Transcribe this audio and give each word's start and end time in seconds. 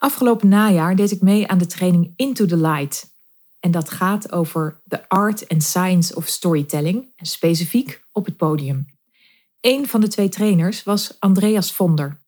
Afgelopen 0.00 0.48
najaar 0.48 0.96
deed 0.96 1.10
ik 1.10 1.20
mee 1.20 1.46
aan 1.46 1.58
de 1.58 1.66
training 1.66 2.12
Into 2.16 2.46
the 2.46 2.56
Light. 2.56 3.14
En 3.58 3.70
dat 3.70 3.90
gaat 3.90 4.32
over 4.32 4.80
de 4.84 5.08
art 5.08 5.48
and 5.48 5.62
science 5.62 6.14
of 6.14 6.26
storytelling, 6.26 7.12
en 7.16 7.26
specifiek 7.26 8.02
op 8.12 8.24
het 8.24 8.36
podium. 8.36 8.86
Een 9.60 9.88
van 9.88 10.00
de 10.00 10.08
twee 10.08 10.28
trainers 10.28 10.82
was 10.82 11.16
Andreas 11.18 11.72
Vonder. 11.72 12.20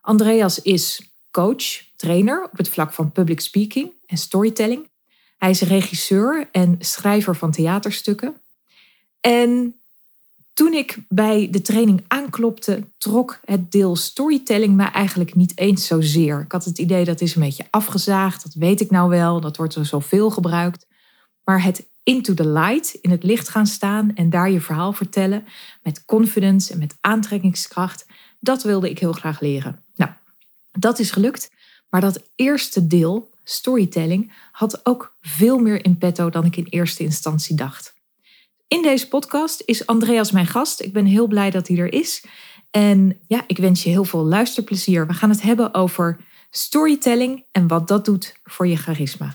Andreas 0.00 0.62
is 0.62 1.14
coach, 1.30 1.82
trainer 1.96 2.48
op 2.52 2.58
het 2.58 2.68
vlak 2.68 2.92
van 2.92 3.12
public 3.12 3.40
speaking 3.40 3.92
en 4.06 4.16
storytelling. 4.16 4.90
Hij 5.38 5.50
is 5.50 5.60
regisseur 5.60 6.48
en 6.52 6.76
schrijver 6.78 7.36
van 7.36 7.50
theaterstukken. 7.50 8.40
En 9.20 9.80
toen 10.54 10.72
ik 10.72 10.98
bij 11.08 11.48
de 11.50 11.62
training 11.62 12.04
aanklopte, 12.08 12.84
trok 12.98 13.40
het 13.44 13.72
deel 13.72 13.96
storytelling 13.96 14.74
me 14.74 14.84
eigenlijk 14.84 15.34
niet 15.34 15.58
eens 15.58 15.86
zozeer. 15.86 16.40
Ik 16.40 16.52
had 16.52 16.64
het 16.64 16.78
idee 16.78 17.04
dat 17.04 17.20
is 17.20 17.34
een 17.34 17.42
beetje 17.42 17.66
afgezaagd, 17.70 18.42
dat 18.42 18.54
weet 18.54 18.80
ik 18.80 18.90
nou 18.90 19.08
wel, 19.08 19.40
dat 19.40 19.56
wordt 19.56 19.74
er 19.74 19.86
zoveel 19.86 20.30
gebruikt. 20.30 20.86
Maar 21.44 21.62
het 21.62 21.86
into 22.02 22.34
the 22.34 22.48
light, 22.48 22.94
in 22.94 23.10
het 23.10 23.22
licht 23.22 23.48
gaan 23.48 23.66
staan 23.66 24.14
en 24.14 24.30
daar 24.30 24.50
je 24.50 24.60
verhaal 24.60 24.92
vertellen 24.92 25.44
met 25.82 26.04
confidence 26.04 26.72
en 26.72 26.78
met 26.78 26.96
aantrekkingskracht, 27.00 28.06
dat 28.40 28.62
wilde 28.62 28.90
ik 28.90 28.98
heel 28.98 29.12
graag 29.12 29.40
leren. 29.40 29.82
Nou, 29.94 30.10
dat 30.72 30.98
is 30.98 31.10
gelukt, 31.10 31.50
maar 31.90 32.00
dat 32.00 32.22
eerste 32.34 32.86
deel, 32.86 33.30
storytelling, 33.44 34.32
had 34.52 34.86
ook 34.86 35.16
veel 35.20 35.58
meer 35.58 35.84
in 35.84 35.98
petto 35.98 36.30
dan 36.30 36.44
ik 36.44 36.56
in 36.56 36.66
eerste 36.68 37.02
instantie 37.02 37.56
dacht. 37.56 37.93
In 38.68 38.82
deze 38.82 39.08
podcast 39.08 39.62
is 39.64 39.86
Andreas 39.86 40.30
mijn 40.30 40.46
gast. 40.46 40.80
Ik 40.80 40.92
ben 40.92 41.04
heel 41.04 41.26
blij 41.26 41.50
dat 41.50 41.68
hij 41.68 41.78
er 41.78 41.92
is. 41.92 42.24
En 42.70 43.18
ja, 43.26 43.44
ik 43.46 43.58
wens 43.58 43.82
je 43.82 43.90
heel 43.90 44.04
veel 44.04 44.24
luisterplezier. 44.24 45.06
We 45.06 45.12
gaan 45.12 45.30
het 45.30 45.42
hebben 45.42 45.74
over 45.74 46.20
storytelling 46.50 47.44
en 47.52 47.68
wat 47.68 47.88
dat 47.88 48.04
doet 48.04 48.40
voor 48.44 48.66
je 48.66 48.76
charisma. 48.76 49.34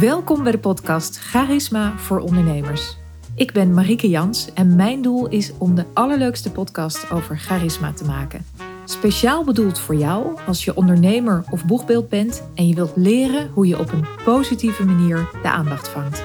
Welkom 0.00 0.42
bij 0.42 0.52
de 0.52 0.58
podcast 0.58 1.18
Charisma 1.18 1.98
voor 1.98 2.18
ondernemers. 2.18 2.96
Ik 3.34 3.52
ben 3.52 3.74
Marieke 3.74 4.08
Jans 4.08 4.52
en 4.54 4.76
mijn 4.76 5.02
doel 5.02 5.28
is 5.28 5.52
om 5.58 5.74
de 5.74 5.84
allerleukste 5.94 6.50
podcast 6.50 7.10
over 7.10 7.38
charisma 7.38 7.92
te 7.92 8.04
maken. 8.04 8.46
Speciaal 8.84 9.44
bedoeld 9.44 9.78
voor 9.78 9.94
jou 9.94 10.38
als 10.46 10.64
je 10.64 10.76
ondernemer 10.76 11.44
of 11.50 11.64
boegbeeld 11.64 12.08
bent 12.08 12.42
en 12.54 12.68
je 12.68 12.74
wilt 12.74 12.96
leren 12.96 13.50
hoe 13.54 13.66
je 13.66 13.78
op 13.78 13.92
een 13.92 14.06
positieve 14.24 14.84
manier 14.84 15.28
de 15.42 15.50
aandacht 15.50 15.88
vangt. 15.88 16.22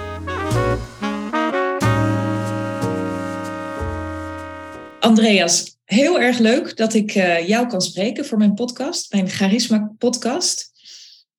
Andreas, 5.05 5.77
heel 5.83 6.19
erg 6.19 6.37
leuk 6.37 6.77
dat 6.77 6.93
ik 6.93 7.15
uh, 7.15 7.47
jou 7.47 7.67
kan 7.67 7.81
spreken 7.81 8.25
voor 8.25 8.37
mijn 8.37 8.53
podcast, 8.53 9.11
mijn 9.11 9.29
Charisma 9.29 9.93
podcast. 9.97 10.71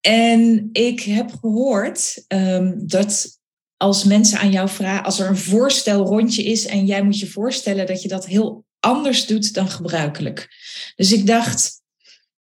En 0.00 0.68
ik 0.72 1.00
heb 1.00 1.30
gehoord 1.40 2.24
um, 2.28 2.88
dat 2.88 3.40
als 3.76 4.04
mensen 4.04 4.38
aan 4.38 4.50
jou 4.50 4.68
vragen, 4.68 5.04
als 5.04 5.18
er 5.18 5.28
een 5.28 5.36
voorstelrondje 5.36 6.44
is 6.44 6.66
en 6.66 6.86
jij 6.86 7.02
moet 7.02 7.18
je 7.18 7.30
voorstellen 7.30 7.86
dat 7.86 8.02
je 8.02 8.08
dat 8.08 8.26
heel 8.26 8.64
anders 8.80 9.26
doet 9.26 9.54
dan 9.54 9.68
gebruikelijk. 9.68 10.48
Dus 10.96 11.12
ik 11.12 11.26
dacht, 11.26 11.82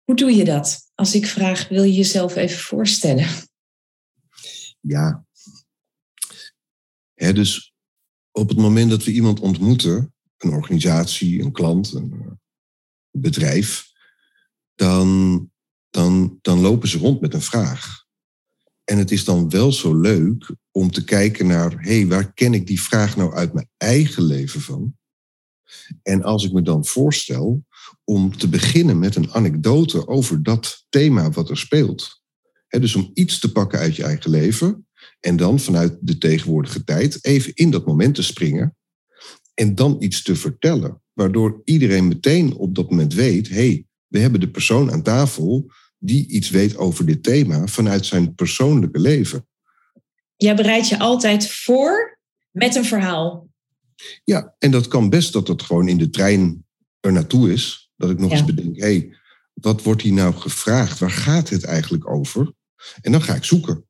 hoe 0.04 0.16
doe 0.16 0.34
je 0.36 0.44
dat? 0.44 0.90
Als 0.94 1.14
ik 1.14 1.26
vraag, 1.26 1.68
wil 1.68 1.82
je 1.82 1.92
jezelf 1.92 2.36
even 2.36 2.58
voorstellen? 2.58 3.28
Ja. 4.80 5.24
Dus 7.14 7.72
op 8.30 8.48
het 8.48 8.58
moment 8.58 8.90
dat 8.90 9.04
we 9.04 9.12
iemand 9.12 9.40
ontmoeten, 9.40 10.13
een 10.44 10.52
organisatie, 10.52 11.42
een 11.42 11.52
klant, 11.52 11.92
een 11.92 12.12
eh, 12.12 12.32
bedrijf, 13.10 13.92
dan, 14.74 15.50
dan, 15.90 16.38
dan 16.40 16.60
lopen 16.60 16.88
ze 16.88 16.98
rond 16.98 17.20
met 17.20 17.34
een 17.34 17.42
vraag. 17.42 18.04
En 18.84 18.98
het 18.98 19.10
is 19.10 19.24
dan 19.24 19.50
wel 19.50 19.72
zo 19.72 19.94
leuk 19.94 20.54
om 20.70 20.90
te 20.90 21.04
kijken 21.04 21.46
naar, 21.46 21.70
hé, 21.80 21.96
hey, 21.96 22.06
waar 22.06 22.32
ken 22.32 22.54
ik 22.54 22.66
die 22.66 22.82
vraag 22.82 23.16
nou 23.16 23.34
uit 23.34 23.52
mijn 23.52 23.68
eigen 23.76 24.22
leven 24.22 24.60
van? 24.60 24.96
En 26.02 26.22
als 26.22 26.44
ik 26.44 26.52
me 26.52 26.62
dan 26.62 26.86
voorstel 26.86 27.64
om 28.04 28.36
te 28.36 28.48
beginnen 28.48 28.98
met 28.98 29.16
een 29.16 29.32
anekdote 29.32 30.06
over 30.06 30.42
dat 30.42 30.84
thema 30.88 31.30
wat 31.30 31.50
er 31.50 31.58
speelt. 31.58 32.22
dus 32.68 32.94
om 32.94 33.10
iets 33.14 33.38
te 33.38 33.52
pakken 33.52 33.78
uit 33.78 33.96
je 33.96 34.04
eigen 34.04 34.30
leven 34.30 34.86
en 35.20 35.36
dan 35.36 35.60
vanuit 35.60 35.96
de 36.00 36.18
tegenwoordige 36.18 36.84
tijd 36.84 37.24
even 37.24 37.54
in 37.54 37.70
dat 37.70 37.86
moment 37.86 38.14
te 38.14 38.22
springen 38.22 38.76
en 39.54 39.74
dan 39.74 39.96
iets 40.00 40.22
te 40.22 40.36
vertellen, 40.36 41.02
waardoor 41.12 41.60
iedereen 41.64 42.08
meteen 42.08 42.54
op 42.54 42.74
dat 42.74 42.90
moment 42.90 43.14
weet, 43.14 43.48
hé, 43.48 43.54
hey, 43.54 43.86
we 44.06 44.18
hebben 44.18 44.40
de 44.40 44.50
persoon 44.50 44.92
aan 44.92 45.02
tafel 45.02 45.70
die 45.98 46.28
iets 46.28 46.50
weet 46.50 46.76
over 46.76 47.06
dit 47.06 47.22
thema 47.22 47.66
vanuit 47.66 48.06
zijn 48.06 48.34
persoonlijke 48.34 48.98
leven. 48.98 49.46
Jij 50.36 50.56
bereidt 50.56 50.88
je 50.88 50.98
altijd 50.98 51.50
voor 51.50 52.18
met 52.50 52.74
een 52.74 52.84
verhaal. 52.84 53.48
Ja, 54.24 54.54
en 54.58 54.70
dat 54.70 54.88
kan 54.88 55.10
best 55.10 55.32
dat 55.32 55.48
het 55.48 55.62
gewoon 55.62 55.88
in 55.88 55.98
de 55.98 56.10
trein 56.10 56.64
er 57.00 57.12
naartoe 57.12 57.52
is. 57.52 57.90
Dat 57.96 58.10
ik 58.10 58.18
nog 58.18 58.30
eens 58.30 58.44
bedenk, 58.44 58.76
hé, 58.76 58.82
hey, 58.82 59.16
wat 59.54 59.82
wordt 59.82 60.02
hier 60.02 60.12
nou 60.12 60.34
gevraagd? 60.34 60.98
Waar 60.98 61.10
gaat 61.10 61.48
het 61.48 61.64
eigenlijk 61.64 62.10
over? 62.10 62.52
En 63.00 63.12
dan 63.12 63.22
ga 63.22 63.34
ik 63.34 63.44
zoeken. 63.44 63.86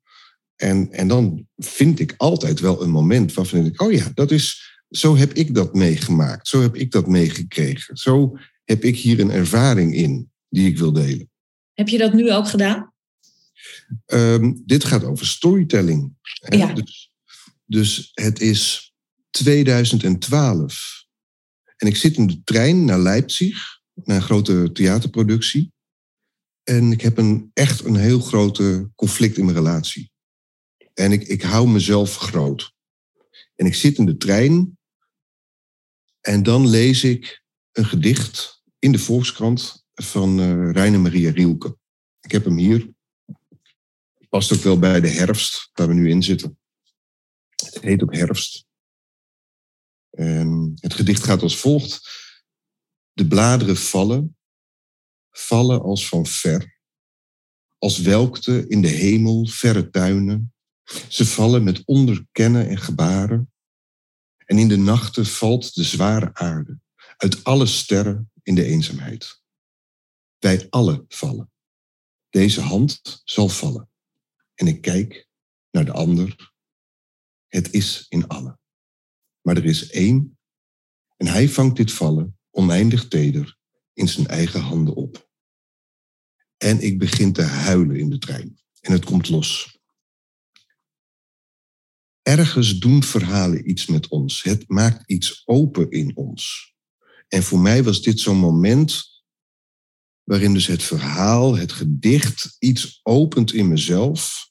En, 0.55 0.91
en 0.91 1.07
dan 1.07 1.47
vind 1.57 1.99
ik 1.99 2.13
altijd 2.17 2.59
wel 2.59 2.81
een 2.81 2.89
moment 2.89 3.33
waarvan 3.33 3.65
ik, 3.65 3.81
oh 3.81 3.91
ja, 3.91 4.11
dat 4.13 4.31
is, 4.31 4.74
zo 4.89 5.15
heb 5.15 5.33
ik 5.33 5.55
dat 5.55 5.73
meegemaakt. 5.73 6.47
Zo 6.47 6.61
heb 6.61 6.75
ik 6.75 6.91
dat 6.91 7.07
meegekregen. 7.07 7.97
Zo 7.97 8.37
heb 8.63 8.83
ik 8.83 8.97
hier 8.97 9.19
een 9.19 9.31
ervaring 9.31 9.95
in 9.95 10.31
die 10.49 10.67
ik 10.67 10.77
wil 10.77 10.91
delen. 10.91 11.29
Heb 11.73 11.87
je 11.87 11.97
dat 11.97 12.13
nu 12.13 12.31
ook 12.31 12.47
gedaan? 12.47 12.93
Um, 14.05 14.61
dit 14.65 14.85
gaat 14.85 15.03
over 15.03 15.25
storytelling. 15.25 16.13
Ja. 16.49 16.73
Dus, 16.73 17.11
dus 17.65 18.11
het 18.13 18.41
is 18.41 18.93
2012. 19.29 21.05
En 21.77 21.87
ik 21.87 21.95
zit 21.95 22.17
in 22.17 22.27
de 22.27 22.41
trein 22.43 22.85
naar 22.85 22.99
Leipzig, 22.99 23.79
naar 23.93 24.15
een 24.15 24.21
grote 24.21 24.71
theaterproductie. 24.71 25.73
En 26.63 26.91
ik 26.91 27.01
heb 27.01 27.17
een, 27.17 27.51
echt 27.53 27.85
een 27.85 27.95
heel 27.95 28.19
grote 28.19 28.89
conflict 28.95 29.37
in 29.37 29.45
mijn 29.45 29.57
relatie. 29.57 30.11
En 30.93 31.11
ik, 31.11 31.23
ik 31.23 31.41
hou 31.41 31.67
mezelf 31.67 32.15
groot. 32.15 32.73
En 33.55 33.65
ik 33.65 33.75
zit 33.75 33.97
in 33.97 34.05
de 34.05 34.17
trein 34.17 34.77
en 36.21 36.43
dan 36.43 36.67
lees 36.67 37.03
ik 37.03 37.43
een 37.71 37.85
gedicht 37.85 38.63
in 38.79 38.91
de 38.91 38.99
Volkskrant 38.99 39.85
van 39.93 40.39
uh, 40.39 40.71
Reine 40.71 40.97
Maria 40.97 41.31
Rielke. 41.31 41.77
Ik 42.19 42.31
heb 42.31 42.45
hem 42.45 42.57
hier. 42.57 42.93
Past 44.29 44.53
ook 44.53 44.59
wel 44.59 44.79
bij 44.79 45.01
de 45.01 45.07
herfst 45.07 45.69
waar 45.73 45.87
we 45.87 45.93
nu 45.93 46.09
in 46.09 46.23
zitten. 46.23 46.59
Het 47.55 47.81
heet 47.81 48.03
ook 48.03 48.15
herfst. 48.15 48.65
En 50.09 50.71
het 50.75 50.93
gedicht 50.93 51.23
gaat 51.23 51.41
als 51.41 51.57
volgt. 51.57 52.09
De 53.13 53.27
bladeren 53.27 53.77
vallen, 53.77 54.37
vallen 55.31 55.81
als 55.81 56.07
van 56.07 56.25
ver. 56.25 56.79
Als 57.77 57.99
welkte 57.99 58.67
in 58.67 58.81
de 58.81 58.87
hemel 58.87 59.45
verre 59.47 59.89
tuinen. 59.89 60.54
Ze 61.09 61.25
vallen 61.25 61.63
met 61.63 61.85
onderkennen 61.85 62.67
en 62.67 62.77
gebaren. 62.77 63.53
En 64.37 64.57
in 64.57 64.67
de 64.67 64.77
nachten 64.77 65.25
valt 65.25 65.75
de 65.75 65.83
zware 65.83 66.33
aarde 66.33 66.79
uit 67.17 67.43
alle 67.43 67.65
sterren 67.65 68.31
in 68.43 68.55
de 68.55 68.63
eenzaamheid. 68.63 69.41
Wij 70.39 70.67
alle 70.69 71.05
vallen. 71.07 71.51
Deze 72.29 72.61
hand 72.61 73.21
zal 73.23 73.49
vallen. 73.49 73.89
En 74.53 74.67
ik 74.67 74.81
kijk 74.81 75.27
naar 75.71 75.85
de 75.85 75.91
ander. 75.91 76.53
Het 77.47 77.73
is 77.73 78.05
in 78.09 78.27
allen. 78.27 78.59
Maar 79.41 79.57
er 79.57 79.65
is 79.65 79.89
één. 79.89 80.37
En 81.17 81.27
hij 81.27 81.49
vangt 81.49 81.75
dit 81.75 81.91
vallen 81.91 82.39
oneindig 82.51 83.07
teder 83.07 83.57
in 83.93 84.07
zijn 84.07 84.27
eigen 84.27 84.61
handen 84.61 84.95
op. 84.95 85.29
En 86.57 86.81
ik 86.81 86.99
begin 86.99 87.33
te 87.33 87.41
huilen 87.41 87.95
in 87.95 88.09
de 88.09 88.17
trein. 88.17 88.59
En 88.79 88.91
het 88.91 89.05
komt 89.05 89.29
los 89.29 89.74
ergens 92.27 92.79
doen 92.79 93.03
verhalen 93.03 93.69
iets 93.69 93.85
met 93.85 94.07
ons. 94.07 94.43
Het 94.43 94.63
maakt 94.67 95.09
iets 95.09 95.41
open 95.45 95.91
in 95.91 96.15
ons. 96.15 96.73
En 97.27 97.43
voor 97.43 97.59
mij 97.59 97.83
was 97.83 98.01
dit 98.01 98.19
zo'n 98.19 98.37
moment 98.37 99.15
waarin 100.23 100.53
dus 100.53 100.67
het 100.67 100.83
verhaal, 100.83 101.57
het 101.57 101.71
gedicht, 101.71 102.55
iets 102.59 102.99
opent 103.03 103.53
in 103.53 103.67
mezelf, 103.67 104.49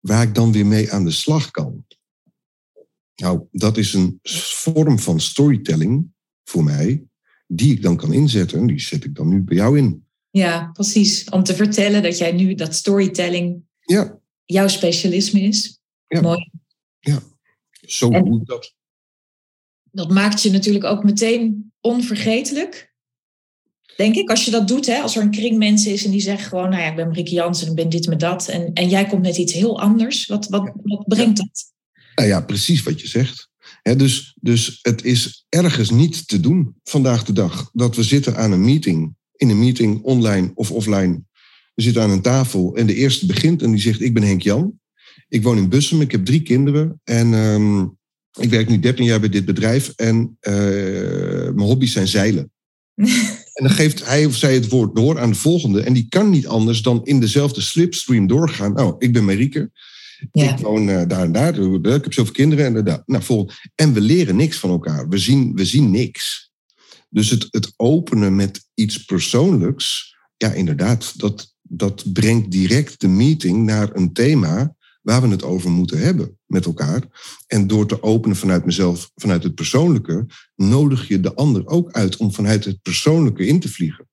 waar 0.00 0.22
ik 0.22 0.34
dan 0.34 0.52
weer 0.52 0.66
mee 0.66 0.92
aan 0.92 1.04
de 1.04 1.10
slag 1.10 1.50
kan. 1.50 1.86
Nou, 3.14 3.46
dat 3.50 3.76
is 3.76 3.94
een 3.94 4.18
vorm 4.22 4.98
van 4.98 5.20
storytelling 5.20 6.12
voor 6.44 6.64
mij, 6.64 7.04
die 7.46 7.72
ik 7.72 7.82
dan 7.82 7.96
kan 7.96 8.12
inzetten. 8.12 8.66
Die 8.66 8.80
zet 8.80 9.04
ik 9.04 9.14
dan 9.14 9.28
nu 9.28 9.42
bij 9.42 9.56
jou 9.56 9.78
in. 9.78 10.06
Ja, 10.30 10.70
precies. 10.72 11.28
Om 11.28 11.42
te 11.42 11.54
vertellen 11.54 12.02
dat 12.02 12.18
jij 12.18 12.32
nu 12.32 12.54
dat 12.54 12.74
storytelling 12.74 13.62
ja. 13.80 14.18
jouw 14.44 14.68
specialisme 14.68 15.40
is. 15.40 15.81
Ja. 16.12 16.20
Mooi. 16.20 16.50
Ja, 16.98 17.22
zo 17.80 18.10
goed 18.10 18.46
dat. 18.46 18.74
Dat 19.90 20.10
maakt 20.10 20.42
je 20.42 20.50
natuurlijk 20.50 20.84
ook 20.84 21.04
meteen 21.04 21.72
onvergetelijk. 21.80 22.94
Denk 23.96 24.14
ik, 24.14 24.30
als 24.30 24.44
je 24.44 24.50
dat 24.50 24.68
doet, 24.68 24.86
hè, 24.86 25.00
als 25.00 25.16
er 25.16 25.22
een 25.22 25.30
kring 25.30 25.58
mensen 25.58 25.92
is 25.92 26.04
en 26.04 26.10
die 26.10 26.20
zeggen 26.20 26.48
gewoon, 26.48 26.70
nou 26.70 26.82
ja, 26.82 26.88
ik 26.88 26.96
ben 26.96 27.06
Marieke 27.06 27.32
Jansen 27.32 27.64
en 27.64 27.70
ik 27.70 27.78
ben 27.78 27.88
dit 27.88 28.06
met 28.06 28.20
dat. 28.20 28.48
En, 28.48 28.72
en 28.72 28.88
jij 28.88 29.06
komt 29.06 29.22
met 29.22 29.36
iets 29.36 29.52
heel 29.52 29.80
anders. 29.80 30.26
Wat, 30.26 30.48
wat, 30.48 30.72
wat 30.82 31.06
brengt 31.06 31.36
dat? 31.36 31.72
Nou 32.14 32.28
ja, 32.28 32.40
precies 32.40 32.82
wat 32.82 33.00
je 33.00 33.06
zegt. 33.06 33.50
dus, 33.82 34.36
dus 34.40 34.78
het 34.82 35.04
is 35.04 35.46
ergens 35.48 35.90
niet 35.90 36.28
te 36.28 36.40
doen 36.40 36.74
vandaag 36.84 37.24
de 37.24 37.32
dag 37.32 37.70
dat 37.72 37.96
we 37.96 38.02
zitten 38.02 38.36
aan 38.36 38.52
een 38.52 38.64
meeting, 38.64 39.14
in 39.36 39.48
een 39.48 39.58
meeting 39.58 40.02
online 40.02 40.50
of 40.54 40.70
offline. 40.70 41.22
We 41.74 41.82
zitten 41.82 42.02
aan 42.02 42.10
een 42.10 42.22
tafel 42.22 42.76
en 42.76 42.86
de 42.86 42.94
eerste 42.94 43.26
begint 43.26 43.62
en 43.62 43.70
die 43.70 43.80
zegt: 43.80 44.00
Ik 44.00 44.14
ben 44.14 44.22
Henk 44.22 44.42
Jan. 44.42 44.80
Ik 45.32 45.42
woon 45.42 45.56
in 45.56 45.68
Bussum, 45.68 46.00
ik 46.00 46.10
heb 46.10 46.24
drie 46.24 46.42
kinderen 46.42 47.00
en 47.04 47.34
ehm, 47.34 47.80
ik 48.44 48.50
werk 48.50 48.68
nu 48.68 48.78
13 48.78 49.04
jaar 49.04 49.20
bij 49.20 49.28
dit 49.28 49.44
bedrijf 49.44 49.92
en 49.96 50.38
uh, 50.40 50.54
mijn 51.54 51.60
hobby's 51.60 51.92
zijn 51.92 52.08
zeilen. 52.08 52.52
en 53.54 53.64
dan 53.64 53.70
geeft 53.70 54.06
hij 54.06 54.24
of 54.24 54.36
zij 54.36 54.54
het 54.54 54.68
woord 54.68 54.96
door 54.96 55.20
aan 55.20 55.30
de 55.30 55.38
volgende 55.38 55.82
en 55.82 55.92
die 55.92 56.06
kan 56.08 56.30
niet 56.30 56.46
anders 56.46 56.82
dan 56.82 57.04
in 57.04 57.20
dezelfde 57.20 57.60
slipstream 57.60 58.26
doorgaan. 58.26 58.80
Oh, 58.80 58.94
ik 58.98 59.12
ben 59.12 59.24
Marieke. 59.24 59.70
Ja. 60.32 60.52
Ik 60.52 60.58
woon 60.58 60.88
uh, 60.88 61.02
daar 61.06 61.24
en 61.24 61.32
daar. 61.32 61.58
Ik 61.58 61.84
heb 61.84 62.12
zoveel 62.12 62.32
kinderen. 62.32 62.76
En, 62.76 62.84
daar. 62.84 63.02
Nou, 63.06 63.22
vol. 63.22 63.50
en 63.74 63.92
we 63.92 64.00
leren 64.00 64.36
niks 64.36 64.58
van 64.58 64.70
elkaar. 64.70 65.08
We 65.08 65.18
zien, 65.18 65.54
we 65.54 65.64
zien 65.64 65.90
niks. 65.90 66.50
Dus 67.08 67.30
het, 67.30 67.46
het 67.50 67.72
openen 67.76 68.36
met 68.36 68.68
iets 68.74 69.04
persoonlijks, 69.04 70.16
ja, 70.36 70.52
inderdaad, 70.52 71.18
dat, 71.18 71.54
dat 71.62 72.12
brengt 72.12 72.50
direct 72.50 73.00
de 73.00 73.08
meeting 73.08 73.64
naar 73.64 73.90
een 73.94 74.12
thema 74.12 74.76
waar 75.02 75.22
we 75.22 75.28
het 75.28 75.42
over 75.42 75.70
moeten 75.70 75.98
hebben 75.98 76.38
met 76.46 76.64
elkaar. 76.64 77.02
En 77.46 77.66
door 77.66 77.86
te 77.86 78.02
openen 78.02 78.36
vanuit 78.36 78.64
mezelf, 78.64 79.10
vanuit 79.14 79.42
het 79.42 79.54
persoonlijke, 79.54 80.26
nodig 80.54 81.08
je 81.08 81.20
de 81.20 81.34
ander 81.34 81.66
ook 81.66 81.92
uit 81.92 82.16
om 82.16 82.32
vanuit 82.32 82.64
het 82.64 82.82
persoonlijke 82.82 83.46
in 83.46 83.60
te 83.60 83.68
vliegen. 83.68 84.06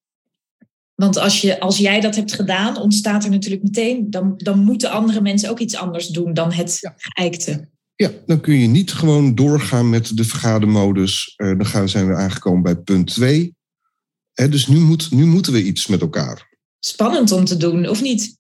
Want 0.96 1.18
als, 1.18 1.42
je, 1.42 1.60
als 1.60 1.78
jij 1.78 2.02
dat 2.02 2.16
hebt 2.16 2.34
gedaan, 2.34 2.78
ontstaat 2.78 3.24
er 3.24 3.30
natuurlijk 3.30 3.64
meteen, 3.64 4.10
dan, 4.10 4.34
dan 4.38 4.64
moeten 4.64 4.92
andere 4.92 5.22
mensen 5.22 5.50
ook 5.50 5.60
iets 5.60 5.76
anders 5.76 6.08
doen 6.08 6.34
dan 6.34 6.52
het 6.52 6.78
ja. 6.80 6.94
geëikte. 6.98 7.70
Ja, 7.96 8.12
dan 8.26 8.40
kun 8.40 8.60
je 8.60 8.68
niet 8.68 8.92
gewoon 8.92 9.36
doorgaan 9.36 9.90
met 9.90 10.18
de 10.18 10.24
vergadermodus. 10.24 11.34
Uh, 11.38 11.58
dan 11.58 11.66
gaan, 11.66 11.90
zijn 11.90 12.08
we 12.08 12.16
aangekomen 12.16 12.62
bij 12.62 12.76
punt 12.76 13.08
2. 13.08 13.56
dus 14.34 14.68
nu, 14.68 14.80
moet, 14.80 15.12
nu 15.12 15.26
moeten 15.26 15.54
we 15.54 15.64
iets 15.64 15.88
met 15.88 16.02
elkaar. 16.02 16.58
Spannend 16.80 17.32
om 17.32 17.46
te 17.46 17.58
doen, 17.58 17.90
of 17.90 18.02
niet? 18.02 18.38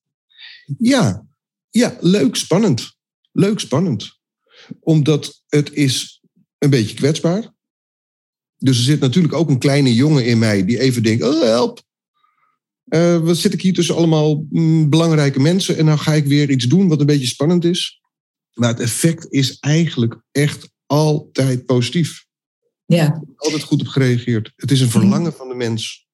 Ja, 0.78 1.29
ja 1.69 1.98
leuk, 2.00 2.36
spannend. 2.36 2.98
Leuk, 3.31 3.60
spannend. 3.60 4.19
Omdat 4.80 5.44
het 5.48 5.74
is 5.74 6.21
een 6.57 6.69
beetje 6.69 6.95
kwetsbaar. 6.95 7.54
Dus 8.57 8.77
er 8.77 8.83
zit 8.83 9.00
natuurlijk 9.00 9.33
ook 9.33 9.50
een 9.50 9.60
kleine 9.60 9.94
jongen 9.94 10.25
in 10.25 10.39
mij 10.39 10.66
die 10.66 10.80
even 10.80 11.04
denkt: 11.04 11.24
oh, 11.24 11.42
help. 11.42 11.81
Uh, 12.86 13.18
wat 13.18 13.38
zit 13.38 13.54
ik 13.54 13.62
hier 13.62 13.74
tussen 13.74 13.95
allemaal 13.95 14.45
mm, 14.50 14.89
belangrijke 14.89 15.39
mensen 15.39 15.77
en 15.77 15.86
nou 15.86 15.98
ga 15.98 16.13
ik 16.13 16.25
weer 16.25 16.50
iets 16.50 16.66
doen 16.66 16.88
wat 16.88 17.00
een 17.00 17.06
beetje 17.06 17.27
spannend 17.27 17.66
is. 17.66 18.01
Maar 18.54 18.69
het 18.69 18.80
effect 18.80 19.27
is 19.30 19.60
eigenlijk 19.60 20.21
echt 20.31 20.69
altijd 20.86 21.66
positief. 21.66 22.25
Ja. 22.86 23.24
Altijd 23.36 23.63
goed 23.63 23.81
op 23.81 23.88
gereageerd. 23.88 24.51
Het 24.56 24.71
is 24.71 24.81
een 24.81 24.89
verlangen 24.89 25.33
van 25.33 25.48
de 25.48 25.56
mens. 25.56 26.09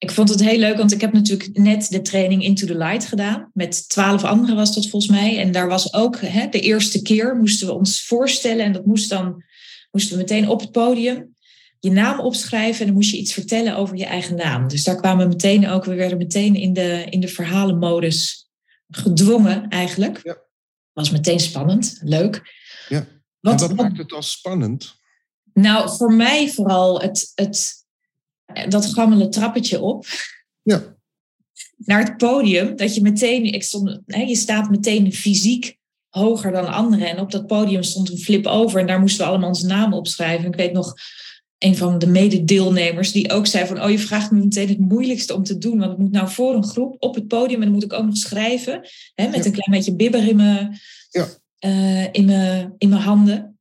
Ik 0.00 0.10
vond 0.10 0.28
het 0.28 0.40
heel 0.40 0.58
leuk, 0.58 0.76
want 0.76 0.92
ik 0.92 1.00
heb 1.00 1.12
natuurlijk 1.12 1.58
net 1.58 1.90
de 1.90 2.02
training 2.02 2.42
Into 2.42 2.66
the 2.66 2.76
Light 2.76 3.06
gedaan. 3.06 3.50
Met 3.52 3.88
twaalf 3.88 4.24
anderen 4.24 4.56
was 4.56 4.74
dat 4.74 4.88
volgens 4.88 5.12
mij. 5.12 5.38
En 5.38 5.52
daar 5.52 5.68
was 5.68 5.94
ook 5.94 6.20
hè, 6.20 6.48
de 6.48 6.60
eerste 6.60 7.02
keer 7.02 7.36
moesten 7.36 7.66
we 7.66 7.72
ons 7.72 8.06
voorstellen. 8.06 8.64
En 8.64 8.72
dat 8.72 8.86
moest 8.86 9.08
dan 9.08 9.44
moesten 9.90 10.16
we 10.16 10.22
meteen 10.22 10.48
op 10.48 10.60
het 10.60 10.70
podium 10.70 11.34
je 11.80 11.90
naam 11.90 12.20
opschrijven 12.20 12.80
en 12.80 12.86
dan 12.86 12.94
moest 12.94 13.10
je 13.10 13.16
iets 13.16 13.32
vertellen 13.32 13.76
over 13.76 13.96
je 13.96 14.04
eigen 14.04 14.36
naam. 14.36 14.68
Dus 14.68 14.84
daar 14.84 14.96
kwamen 14.96 15.24
we 15.24 15.32
meteen 15.32 15.68
ook, 15.68 15.84
we 15.84 15.94
werden 15.94 16.18
meteen 16.18 16.54
in 16.54 16.72
de, 16.72 17.06
in 17.08 17.20
de 17.20 17.28
verhalenmodus 17.28 18.48
gedwongen 18.88 19.68
eigenlijk. 19.68 20.20
Ja. 20.22 20.38
Was 20.92 21.10
meteen 21.10 21.40
spannend, 21.40 22.00
leuk. 22.02 22.42
Ja. 22.88 23.06
Wat, 23.40 23.60
wat 23.60 23.74
maakt 23.74 23.98
het 23.98 24.08
dan 24.08 24.22
spannend? 24.22 24.94
Nou, 25.52 25.96
voor 25.96 26.12
mij 26.12 26.48
vooral 26.48 27.00
het, 27.00 27.32
het, 27.34 27.79
dat 28.68 28.86
gammele 28.86 29.28
trappetje 29.28 29.80
op. 29.80 30.06
Ja. 30.62 30.98
Naar 31.76 32.04
het 32.04 32.16
podium, 32.16 32.76
dat 32.76 32.94
je 32.94 33.02
meteen, 33.02 33.44
ik 33.44 33.62
stond, 33.62 34.00
hè, 34.06 34.22
je 34.22 34.36
staat 34.36 34.70
meteen 34.70 35.12
fysiek 35.12 35.78
hoger 36.08 36.52
dan 36.52 36.72
anderen. 36.72 37.08
En 37.08 37.20
op 37.20 37.30
dat 37.30 37.46
podium 37.46 37.82
stond 37.82 38.10
een 38.10 38.18
flip 38.18 38.46
over 38.46 38.80
en 38.80 38.86
daar 38.86 39.00
moesten 39.00 39.24
we 39.24 39.30
allemaal 39.30 39.48
onze 39.48 39.66
naam 39.66 39.92
opschrijven. 39.92 40.48
Ik 40.48 40.56
weet 40.56 40.72
nog, 40.72 40.94
een 41.58 41.76
van 41.76 41.98
de 41.98 42.06
mededeelnemers 42.06 43.12
die 43.12 43.32
ook 43.32 43.46
zei 43.46 43.66
van, 43.66 43.82
oh 43.82 43.90
je 43.90 43.98
vraagt 43.98 44.30
me 44.30 44.38
meteen 44.38 44.68
het 44.68 44.78
moeilijkste 44.78 45.34
om 45.34 45.44
te 45.44 45.58
doen, 45.58 45.78
want 45.78 45.92
ik 45.92 45.98
moet 45.98 46.12
nou 46.12 46.28
voor 46.28 46.54
een 46.54 46.64
groep 46.64 46.96
op 46.98 47.14
het 47.14 47.28
podium 47.28 47.58
en 47.58 47.64
dan 47.64 47.74
moet 47.74 47.84
ik 47.84 47.92
ook 47.92 48.04
nog 48.04 48.16
schrijven, 48.16 48.88
hè, 49.14 49.28
met 49.28 49.44
een 49.44 49.52
klein 49.52 49.70
beetje 49.70 49.94
bibber 49.94 50.28
in 50.28 50.36
mijn, 50.36 50.80
ja. 51.10 51.26
uh, 51.60 52.12
in, 52.12 52.24
mijn, 52.24 52.74
in 52.78 52.88
mijn 52.88 53.02
handen. 53.02 53.58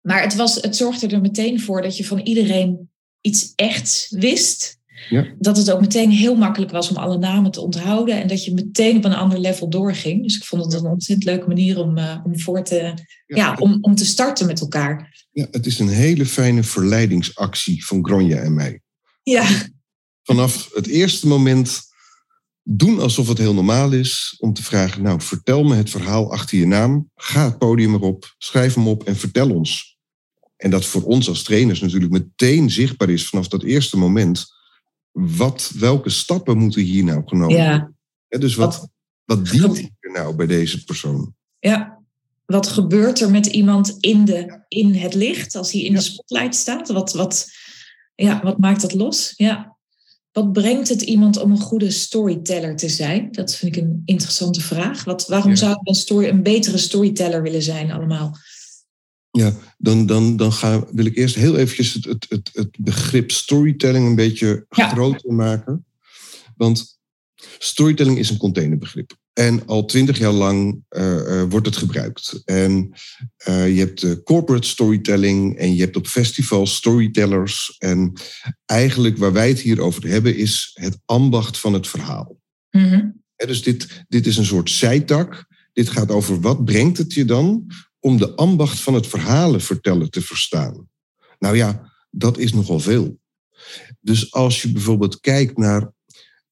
Maar 0.00 0.22
het, 0.22 0.34
was, 0.34 0.54
het 0.54 0.76
zorgde 0.76 1.06
er 1.06 1.20
meteen 1.20 1.60
voor 1.60 1.82
dat 1.82 1.96
je 1.96 2.04
van 2.04 2.18
iedereen 2.18 2.91
iets 3.22 3.52
echt 3.54 4.06
wist. 4.10 4.80
Ja. 5.08 5.26
Dat 5.38 5.56
het 5.56 5.70
ook 5.70 5.80
meteen 5.80 6.10
heel 6.10 6.34
makkelijk 6.34 6.72
was 6.72 6.90
om 6.90 6.96
alle 6.96 7.18
namen 7.18 7.50
te 7.50 7.60
onthouden 7.60 8.20
en 8.20 8.28
dat 8.28 8.44
je 8.44 8.54
meteen 8.54 8.96
op 8.96 9.04
een 9.04 9.14
ander 9.14 9.38
level 9.38 9.70
doorging. 9.70 10.22
Dus 10.22 10.36
ik 10.36 10.44
vond 10.44 10.64
het 10.64 10.72
een 10.72 10.90
ontzettend 10.90 11.28
leuke 11.28 11.48
manier 11.48 11.78
om, 11.78 11.98
uh, 11.98 12.18
om, 12.24 12.40
voor 12.40 12.62
te, 12.62 12.94
ja, 13.26 13.56
om, 13.58 13.78
om 13.80 13.94
te 13.94 14.04
starten 14.04 14.46
met 14.46 14.60
elkaar. 14.60 15.26
Ja, 15.32 15.46
het 15.50 15.66
is 15.66 15.78
een 15.78 15.88
hele 15.88 16.26
fijne 16.26 16.62
verleidingsactie 16.62 17.86
van 17.86 18.04
Gronja 18.04 18.36
en 18.36 18.54
mij. 18.54 18.80
Ja. 19.22 19.48
Vanaf 20.22 20.70
het 20.74 20.86
eerste 20.86 21.26
moment 21.26 21.80
doen 22.62 23.00
alsof 23.00 23.28
het 23.28 23.38
heel 23.38 23.54
normaal 23.54 23.92
is 23.92 24.36
om 24.38 24.52
te 24.52 24.62
vragen, 24.62 25.02
nou 25.02 25.20
vertel 25.20 25.64
me 25.64 25.74
het 25.74 25.90
verhaal 25.90 26.32
achter 26.32 26.58
je 26.58 26.66
naam, 26.66 27.10
ga 27.14 27.44
het 27.44 27.58
podium 27.58 27.94
erop, 27.94 28.34
schrijf 28.38 28.74
hem 28.74 28.88
op 28.88 29.04
en 29.04 29.16
vertel 29.16 29.50
ons. 29.50 29.91
En 30.62 30.70
dat 30.70 30.84
voor 30.84 31.02
ons 31.02 31.28
als 31.28 31.42
trainers 31.42 31.80
natuurlijk 31.80 32.12
meteen 32.12 32.70
zichtbaar 32.70 33.10
is 33.10 33.28
vanaf 33.28 33.48
dat 33.48 33.62
eerste 33.62 33.96
moment, 33.96 34.46
wat, 35.10 35.72
welke 35.78 36.10
stappen 36.10 36.58
moeten 36.58 36.82
hier 36.82 37.04
nou 37.04 37.22
genomen 37.26 37.56
worden? 37.56 37.96
Ja. 38.28 38.38
dus 38.38 38.54
wat, 38.54 38.88
wat 39.24 39.46
dient 39.46 39.90
er 40.00 40.10
nou 40.12 40.34
bij 40.34 40.46
deze 40.46 40.84
persoon? 40.84 41.34
Ja, 41.58 41.98
wat 42.46 42.66
gebeurt 42.66 43.20
er 43.20 43.30
met 43.30 43.46
iemand 43.46 43.96
in, 44.00 44.24
de, 44.24 44.64
in 44.68 44.94
het 44.94 45.14
licht 45.14 45.54
als 45.54 45.72
hij 45.72 45.80
in 45.80 45.94
de 45.94 46.00
spotlight 46.00 46.54
staat? 46.54 46.88
Wat, 46.88 47.12
wat, 47.12 47.50
ja, 48.14 48.40
wat 48.42 48.58
maakt 48.58 48.80
dat 48.80 48.94
los? 48.94 49.32
Ja. 49.36 49.76
Wat 50.32 50.52
brengt 50.52 50.88
het 50.88 51.02
iemand 51.02 51.40
om 51.40 51.50
een 51.50 51.60
goede 51.60 51.90
storyteller 51.90 52.76
te 52.76 52.88
zijn? 52.88 53.32
Dat 53.32 53.54
vind 53.54 53.76
ik 53.76 53.82
een 53.82 54.02
interessante 54.04 54.60
vraag. 54.60 55.04
Wat, 55.04 55.26
waarom 55.26 55.56
zou 55.56 55.78
een, 55.82 55.94
story, 55.94 56.28
een 56.28 56.42
betere 56.42 56.78
storyteller 56.78 57.42
willen 57.42 57.62
zijn 57.62 57.92
allemaal? 57.92 58.36
Ja, 59.38 59.54
dan, 59.78 60.06
dan, 60.06 60.36
dan 60.36 60.52
ga, 60.52 60.86
wil 60.90 61.04
ik 61.04 61.16
eerst 61.16 61.34
heel 61.34 61.56
eventjes 61.56 61.94
het, 61.94 62.04
het, 62.04 62.26
het, 62.28 62.50
het 62.52 62.76
begrip 62.78 63.30
storytelling 63.30 64.06
een 64.06 64.14
beetje 64.14 64.64
groter 64.68 65.32
maken. 65.32 65.86
Want 66.56 67.00
storytelling 67.58 68.18
is 68.18 68.30
een 68.30 68.36
containerbegrip. 68.36 69.16
En 69.32 69.66
al 69.66 69.84
twintig 69.84 70.18
jaar 70.18 70.32
lang 70.32 70.84
uh, 70.90 71.16
uh, 71.16 71.42
wordt 71.48 71.66
het 71.66 71.76
gebruikt. 71.76 72.42
En 72.44 72.92
uh, 73.48 73.74
je 73.74 73.78
hebt 73.78 74.22
corporate 74.22 74.68
storytelling 74.68 75.58
en 75.58 75.74
je 75.74 75.80
hebt 75.80 75.96
op 75.96 76.06
festivals 76.06 76.74
storytellers. 76.74 77.76
En 77.78 78.12
eigenlijk 78.64 79.18
waar 79.18 79.32
wij 79.32 79.48
het 79.48 79.60
hier 79.60 79.80
over 79.80 80.06
hebben 80.08 80.36
is 80.36 80.70
het 80.74 80.98
ambacht 81.04 81.58
van 81.58 81.72
het 81.72 81.86
verhaal. 81.86 82.36
Mm 82.70 82.88
-hmm. 82.88 83.22
dus 83.36 83.62
dit, 83.62 84.04
dit 84.08 84.26
is 84.26 84.36
een 84.36 84.44
soort 84.44 84.70
zijtak. 84.70 85.46
Dit 85.72 85.88
gaat 85.88 86.10
over 86.10 86.40
wat 86.40 86.64
brengt 86.64 86.98
het 86.98 87.12
je 87.12 87.24
dan 87.24 87.66
om 88.02 88.18
de 88.18 88.34
ambacht 88.34 88.80
van 88.80 88.94
het 88.94 89.06
verhalen 89.06 89.60
vertellen 89.60 90.10
te 90.10 90.22
verstaan. 90.22 90.88
Nou 91.38 91.56
ja, 91.56 91.92
dat 92.10 92.38
is 92.38 92.52
nogal 92.52 92.80
veel. 92.80 93.20
Dus 94.00 94.32
als 94.32 94.62
je 94.62 94.72
bijvoorbeeld 94.72 95.20
kijkt 95.20 95.56
naar, 95.56 95.92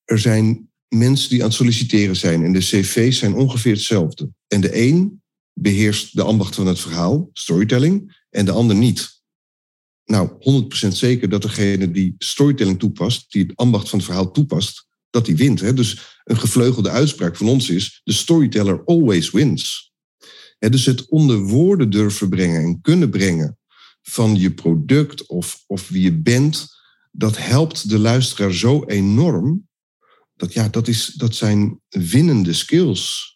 er 0.04 0.18
zijn 0.18 0.70
mensen 0.88 1.30
die 1.30 1.40
aan 1.40 1.46
het 1.48 1.56
solliciteren 1.56 2.16
zijn. 2.16 2.44
En 2.44 2.52
de 2.52 2.58
cv's 2.58 3.18
zijn 3.18 3.34
ongeveer 3.34 3.72
hetzelfde. 3.72 4.30
En 4.48 4.60
de 4.60 4.76
een 4.76 5.22
beheerst 5.52 6.16
de 6.16 6.22
ambacht 6.22 6.54
van 6.54 6.66
het 6.66 6.80
verhaal, 6.80 7.30
storytelling, 7.32 8.24
en 8.30 8.44
de 8.44 8.50
ander 8.50 8.76
niet. 8.76 9.22
Nou, 10.04 10.28
100% 10.84 10.88
zeker 10.88 11.28
dat 11.28 11.42
degene 11.42 11.90
die 11.90 12.14
storytelling 12.18 12.78
toepast, 12.78 13.32
die 13.32 13.42
het 13.42 13.56
ambacht 13.56 13.88
van 13.88 13.98
het 13.98 14.08
verhaal 14.08 14.30
toepast, 14.30 14.86
dat 15.10 15.26
die 15.26 15.36
wint. 15.36 15.60
Hè? 15.60 15.74
Dus 15.74 16.18
een 16.24 16.38
gevleugelde 16.38 16.90
uitspraak 16.90 17.36
van 17.36 17.48
ons 17.48 17.68
is: 17.68 18.00
the 18.04 18.12
storyteller 18.12 18.84
always 18.84 19.30
wins. 19.30 19.89
Dus 20.68 20.86
het 20.86 21.08
onder 21.08 21.38
woorden 21.38 21.90
durven 21.90 22.28
brengen 22.28 22.62
en 22.62 22.80
kunnen 22.80 23.10
brengen 23.10 23.58
van 24.02 24.36
je 24.36 24.54
product 24.54 25.26
of, 25.26 25.64
of 25.66 25.88
wie 25.88 26.02
je 26.02 26.20
bent, 26.20 26.66
dat 27.10 27.36
helpt 27.36 27.88
de 27.88 27.98
luisteraar 27.98 28.52
zo 28.52 28.84
enorm 28.84 29.68
dat, 30.40 30.52
ja, 30.52 30.68
dat, 30.68 30.88
is, 30.88 31.06
dat 31.06 31.34
zijn 31.34 31.80
winnende 31.88 32.52
skills. 32.52 33.34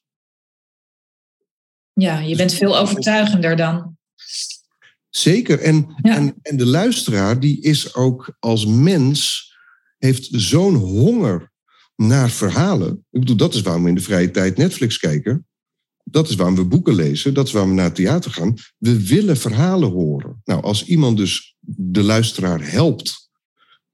Ja, 1.92 2.18
je 2.18 2.36
bent 2.36 2.52
veel 2.52 2.78
overtuigender 2.78 3.56
dan. 3.56 3.96
Zeker. 5.10 5.60
En, 5.60 5.94
en, 6.02 6.34
en 6.42 6.56
de 6.56 6.66
luisteraar, 6.66 7.40
die 7.40 7.60
is 7.60 7.94
ook 7.94 8.36
als 8.38 8.66
mens, 8.66 9.52
heeft 9.98 10.28
zo'n 10.30 10.74
honger 10.74 11.52
naar 11.96 12.30
verhalen. 12.30 13.06
Ik 13.10 13.20
bedoel, 13.20 13.36
dat 13.36 13.54
is 13.54 13.62
waarom 13.62 13.82
we 13.82 13.88
in 13.88 13.94
de 13.94 14.00
vrije 14.00 14.30
tijd 14.30 14.56
Netflix 14.56 14.98
kijken. 14.98 15.46
Dat 16.04 16.28
is 16.28 16.34
waarom 16.34 16.56
we 16.56 16.64
boeken 16.64 16.94
lezen. 16.94 17.34
Dat 17.34 17.46
is 17.46 17.52
waarom 17.52 17.70
we 17.70 17.76
naar 17.76 17.84
het 17.84 17.94
theater 17.94 18.30
gaan. 18.30 18.54
We 18.78 19.06
willen 19.06 19.36
verhalen 19.36 19.90
horen. 19.90 20.40
Nou, 20.44 20.62
als 20.62 20.84
iemand 20.84 21.16
dus 21.16 21.56
de 21.60 22.02
luisteraar 22.02 22.70
helpt 22.70 23.30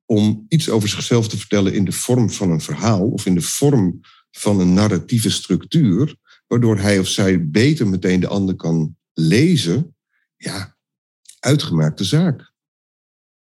om 0.05 0.45
iets 0.49 0.69
over 0.69 0.89
zichzelf 0.89 1.29
te 1.29 1.39
vertellen 1.39 1.75
in 1.75 1.85
de 1.85 1.93
vorm 1.93 2.31
van 2.31 2.51
een 2.51 2.61
verhaal 2.61 3.11
of 3.11 3.27
in 3.27 3.35
de 3.35 3.41
vorm 3.41 4.01
van 4.31 4.61
een 4.61 4.75
narratieve 4.75 5.31
structuur, 5.31 6.17
waardoor 6.47 6.79
hij 6.79 6.99
of 6.99 7.09
zij 7.09 7.49
beter 7.49 7.89
meteen 7.89 8.21
de 8.21 8.27
ander 8.27 8.55
kan 8.55 8.97
lezen, 9.13 9.97
ja, 10.37 10.77
uitgemaakte 11.39 12.05
zaak. 12.05 12.53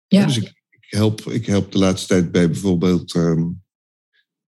Ja. 0.06 0.26
Dus 0.26 0.36
ik, 0.36 0.62
ik 0.70 0.86
help, 0.88 1.20
ik 1.20 1.46
help 1.46 1.72
de 1.72 1.78
laatste 1.78 2.06
tijd 2.06 2.32
bij 2.32 2.50
bijvoorbeeld 2.50 3.14
ehm, 3.14 3.48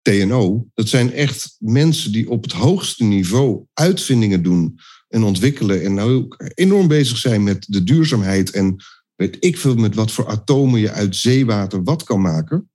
TNO. 0.01 0.67
Dat 0.73 0.87
zijn 0.87 1.13
echt 1.13 1.55
mensen 1.59 2.11
die 2.11 2.29
op 2.29 2.43
het 2.43 2.51
hoogste 2.51 3.03
niveau 3.03 3.65
uitvindingen 3.73 4.43
doen 4.43 4.79
en 5.07 5.23
ontwikkelen. 5.23 5.83
En 5.83 5.93
nou 5.93 6.13
ook 6.13 6.51
enorm 6.53 6.87
bezig 6.87 7.17
zijn 7.17 7.43
met 7.43 7.65
de 7.67 7.83
duurzaamheid. 7.83 8.51
En 8.51 8.83
weet 9.15 9.37
ik 9.39 9.57
veel 9.57 9.75
met 9.75 9.95
wat 9.95 10.11
voor 10.11 10.27
atomen 10.27 10.79
je 10.79 10.91
uit 10.91 11.15
zeewater 11.15 11.83
wat 11.83 12.03
kan 12.03 12.21
maken. 12.21 12.69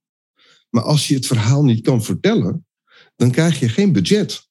Maar 0.70 0.82
als 0.82 1.08
je 1.08 1.14
het 1.14 1.26
verhaal 1.26 1.64
niet 1.64 1.84
kan 1.84 2.04
vertellen, 2.04 2.66
dan 3.16 3.30
krijg 3.30 3.60
je 3.60 3.68
geen 3.68 3.92
budget. 3.92 4.48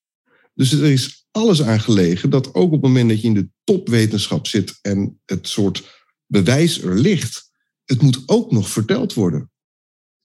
Dus 0.53 0.71
er 0.71 0.83
is 0.83 1.25
alles 1.31 1.63
aan 1.63 1.79
gelegen 1.79 2.29
dat 2.29 2.53
ook 2.53 2.65
op 2.65 2.71
het 2.71 2.81
moment 2.81 3.09
dat 3.09 3.21
je 3.21 3.27
in 3.27 3.33
de 3.33 3.49
topwetenschap 3.63 4.47
zit 4.47 4.79
en 4.81 5.21
het 5.25 5.47
soort 5.47 6.05
bewijs 6.25 6.81
er 6.81 6.99
ligt, 6.99 7.51
het 7.85 8.01
moet 8.01 8.23
ook 8.25 8.51
nog 8.51 8.69
verteld 8.69 9.13
worden 9.13 9.51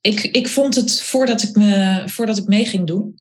ik, 0.01 0.23
ik 0.23 0.49
vond 0.49 0.75
het 0.75 1.03
voordat 1.03 1.43
ik, 1.43 1.57
me, 1.57 2.03
voordat 2.07 2.39
ik 2.39 2.47
mee 2.47 2.65
ging 2.65 2.87
doen, 2.87 3.19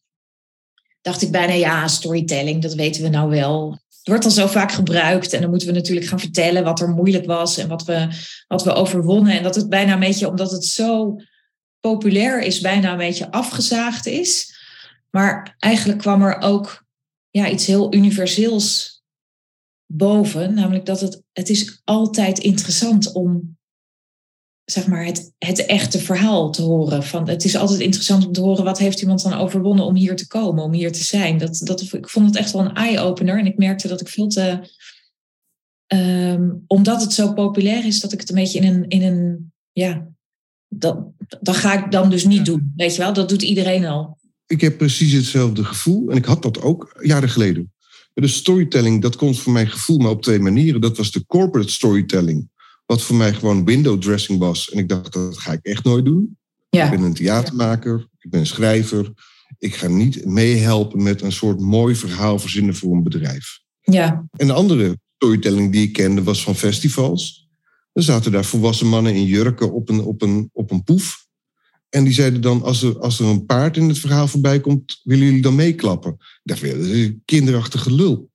dacht 1.01 1.21
ik 1.21 1.31
bijna 1.31 1.53
ja, 1.53 1.87
storytelling, 1.87 2.61
dat 2.61 2.73
weten 2.73 3.03
we 3.03 3.09
nou 3.09 3.29
wel. 3.29 3.71
Het 3.71 4.07
wordt 4.07 4.25
al 4.25 4.31
zo 4.31 4.47
vaak 4.47 4.71
gebruikt 4.71 5.33
en 5.33 5.41
dan 5.41 5.49
moeten 5.49 5.67
we 5.67 5.73
natuurlijk 5.73 6.07
gaan 6.07 6.19
vertellen 6.19 6.63
wat 6.63 6.79
er 6.79 6.89
moeilijk 6.89 7.25
was 7.25 7.57
en 7.57 7.67
wat 7.67 7.83
we, 7.83 8.07
wat 8.47 8.63
we 8.63 8.73
overwonnen. 8.73 9.37
En 9.37 9.43
dat 9.43 9.55
het 9.55 9.69
bijna 9.69 9.93
een 9.93 9.99
beetje, 9.99 10.29
omdat 10.29 10.51
het 10.51 10.65
zo 10.65 11.15
populair 11.79 12.41
is, 12.41 12.59
bijna 12.59 12.91
een 12.91 12.97
beetje 12.97 13.31
afgezaagd 13.31 14.05
is. 14.05 14.55
Maar 15.09 15.55
eigenlijk 15.59 15.99
kwam 15.99 16.21
er 16.21 16.41
ook 16.41 16.85
ja, 17.29 17.49
iets 17.49 17.65
heel 17.65 17.93
universeels 17.93 19.01
boven, 19.85 20.53
namelijk 20.53 20.85
dat 20.85 21.01
het, 21.01 21.21
het 21.33 21.49
is 21.49 21.81
altijd 21.83 22.39
interessant 22.39 23.11
om 23.13 23.56
zeg 24.71 24.87
maar, 24.87 25.05
het, 25.05 25.33
het 25.37 25.65
echte 25.65 25.99
verhaal 25.99 26.51
te 26.51 26.61
horen. 26.61 27.03
Van, 27.03 27.29
het 27.29 27.43
is 27.43 27.55
altijd 27.55 27.79
interessant 27.79 28.25
om 28.25 28.31
te 28.31 28.41
horen 28.41 28.63
wat 28.63 28.77
heeft 28.77 29.01
iemand 29.01 29.23
dan 29.23 29.33
overwonnen 29.33 29.85
om 29.85 29.95
hier 29.95 30.15
te 30.15 30.27
komen, 30.27 30.63
om 30.63 30.73
hier 30.73 30.91
te 30.91 31.03
zijn. 31.03 31.37
Dat, 31.37 31.61
dat, 31.63 31.81
ik 31.81 32.09
vond 32.09 32.25
het 32.25 32.35
echt 32.35 32.51
wel 32.51 32.61
een 32.61 32.73
eye-opener. 32.73 33.39
En 33.39 33.45
ik 33.45 33.57
merkte 33.57 33.87
dat 33.87 34.01
ik 34.01 34.07
veel 34.07 34.27
te. 34.27 34.69
Ehm, 35.87 36.49
omdat 36.67 37.01
het 37.01 37.13
zo 37.13 37.33
populair 37.33 37.85
is, 37.85 37.99
dat 37.99 38.13
ik 38.13 38.19
het 38.19 38.29
een 38.29 38.35
beetje 38.35 38.59
in 38.59 38.73
een. 38.73 38.87
In 38.87 39.01
een 39.01 39.51
ja, 39.71 40.07
dat, 40.67 40.99
dat 41.41 41.55
ga 41.55 41.85
ik 41.85 41.91
dan 41.91 42.09
dus 42.09 42.25
niet 42.25 42.45
doen. 42.45 42.73
Weet 42.75 42.95
je 42.95 43.01
wel, 43.01 43.13
dat 43.13 43.29
doet 43.29 43.41
iedereen 43.41 43.85
al. 43.85 44.17
Ik 44.47 44.61
heb 44.61 44.77
precies 44.77 45.13
hetzelfde 45.13 45.63
gevoel. 45.63 46.09
En 46.09 46.17
ik 46.17 46.25
had 46.25 46.41
dat 46.41 46.61
ook 46.61 46.99
jaren 47.01 47.29
geleden. 47.29 47.73
De 48.13 48.27
storytelling, 48.27 49.01
dat 49.01 49.15
komt 49.15 49.39
voor 49.39 49.53
mijn 49.53 49.67
gevoel 49.67 49.97
maar 49.97 50.11
op 50.11 50.21
twee 50.21 50.39
manieren. 50.39 50.81
Dat 50.81 50.97
was 50.97 51.11
de 51.11 51.25
corporate 51.25 51.71
storytelling. 51.71 52.49
Wat 52.87 53.01
voor 53.01 53.15
mij 53.15 53.33
gewoon 53.33 53.65
window 53.65 54.01
dressing 54.01 54.39
was. 54.39 54.69
En 54.69 54.77
ik 54.77 54.89
dacht, 54.89 55.13
dat 55.13 55.37
ga 55.37 55.51
ik 55.51 55.59
echt 55.61 55.83
nooit 55.83 56.05
doen. 56.05 56.37
Ja. 56.69 56.85
Ik 56.85 56.91
ben 56.91 57.01
een 57.01 57.13
theatermaker, 57.13 58.07
ik 58.19 58.29
ben 58.29 58.39
een 58.39 58.45
schrijver. 58.45 59.11
Ik 59.57 59.75
ga 59.75 59.87
niet 59.87 60.25
meehelpen 60.25 61.03
met 61.03 61.21
een 61.21 61.31
soort 61.31 61.59
mooi 61.59 61.95
verhaal 61.95 62.39
verzinnen 62.39 62.75
voor 62.75 62.95
een 62.95 63.03
bedrijf. 63.03 63.59
Ja. 63.81 64.27
En 64.31 64.47
de 64.47 64.53
andere 64.53 64.99
storytelling 65.15 65.71
die 65.71 65.87
ik 65.87 65.93
kende 65.93 66.23
was 66.23 66.43
van 66.43 66.55
festivals. 66.55 67.49
Er 67.93 68.03
zaten 68.03 68.31
daar 68.31 68.45
volwassen 68.45 68.87
mannen 68.87 69.15
in 69.15 69.25
jurken 69.25 69.73
op 69.73 69.89
een, 69.89 69.99
op 69.99 70.21
een, 70.21 70.49
op 70.53 70.71
een 70.71 70.83
poef. 70.83 71.25
En 71.89 72.03
die 72.03 72.13
zeiden 72.13 72.41
dan, 72.41 72.63
als 72.63 72.83
er, 72.83 72.99
als 72.99 73.19
er 73.19 73.25
een 73.25 73.45
paard 73.45 73.77
in 73.77 73.87
het 73.87 73.99
verhaal 73.99 74.27
voorbij 74.27 74.59
komt, 74.59 74.99
willen 75.03 75.25
jullie 75.25 75.41
dan 75.41 75.55
meeklappen? 75.55 76.11
Ik 76.11 76.39
dacht, 76.43 76.61
dat 76.61 76.75
is 76.75 77.05
een 77.05 77.21
kinderachtige 77.25 77.93
lul. 77.93 78.29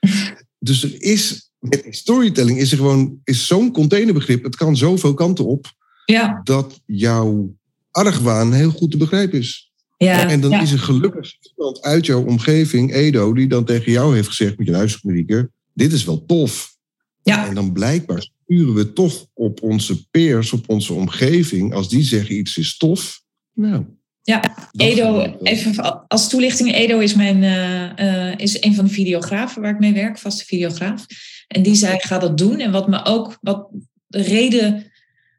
dus 0.58 0.82
er 0.82 1.02
is 1.02 1.43
met 1.68 1.86
storytelling 1.90 2.58
is 2.58 2.70
er 2.70 2.76
gewoon 2.76 3.20
is 3.24 3.46
zo'n 3.46 3.72
containerbegrip. 3.72 4.44
Het 4.44 4.56
kan 4.56 4.76
zoveel 4.76 5.14
kanten 5.14 5.44
op. 5.44 5.72
Ja. 6.04 6.40
Dat 6.44 6.80
jouw 6.86 7.56
argwaan 7.90 8.52
heel 8.52 8.70
goed 8.70 8.90
te 8.90 8.96
begrijpen 8.96 9.38
is. 9.38 9.72
Ja, 9.96 10.28
en 10.28 10.40
dan 10.40 10.52
is 10.52 10.72
er 10.72 10.78
gelukkig 10.78 11.36
iemand 11.56 11.82
uit 11.82 12.06
jouw 12.06 12.24
omgeving, 12.24 12.92
Edo, 12.92 13.32
die 13.32 13.46
dan 13.46 13.64
tegen 13.64 13.92
jou 13.92 14.14
heeft 14.14 14.28
gezegd: 14.28 14.56
Moet 14.56 14.66
je 14.66 14.72
luisteren, 14.72 15.10
Marieke, 15.10 15.50
dit 15.72 15.92
is 15.92 16.04
wel 16.04 16.24
tof. 16.26 16.76
Ja. 17.22 17.46
En 17.46 17.54
dan 17.54 17.72
blijkbaar 17.72 18.30
sturen 18.44 18.74
we 18.74 18.92
toch 18.92 19.26
op 19.32 19.62
onze 19.62 20.08
peers, 20.08 20.52
op 20.52 20.68
onze 20.68 20.92
omgeving. 20.92 21.74
Als 21.74 21.88
die 21.88 22.02
zeggen 22.02 22.36
iets 22.36 22.56
is 22.56 22.76
tof, 22.76 23.22
nou, 23.52 23.84
ja, 24.24 24.42
Edo, 24.76 25.36
even 25.42 26.06
als 26.08 26.28
toelichting. 26.28 26.74
Edo 26.74 26.98
is, 26.98 27.14
mijn, 27.14 27.42
uh, 27.42 27.90
uh, 27.96 28.38
is 28.38 28.62
een 28.62 28.74
van 28.74 28.84
de 28.84 28.90
videografen 28.90 29.62
waar 29.62 29.70
ik 29.70 29.78
mee 29.78 29.92
werk, 29.92 30.18
vaste 30.18 30.44
videograaf. 30.44 31.06
En 31.48 31.62
die 31.62 31.74
zei, 31.74 31.98
ga 31.98 32.18
dat 32.18 32.38
doen. 32.38 32.60
En 32.60 32.70
wat 32.70 32.88
me 32.88 33.04
ook, 33.04 33.38
wat 33.40 33.68
de 34.06 34.22
reden, 34.22 34.92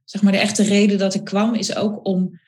zeg 0.04 0.22
maar 0.22 0.32
de 0.32 0.38
echte 0.38 0.64
reden 0.64 0.98
dat 0.98 1.14
ik 1.14 1.24
kwam, 1.24 1.54
is 1.54 1.76
ook 1.76 2.06
om 2.06 2.40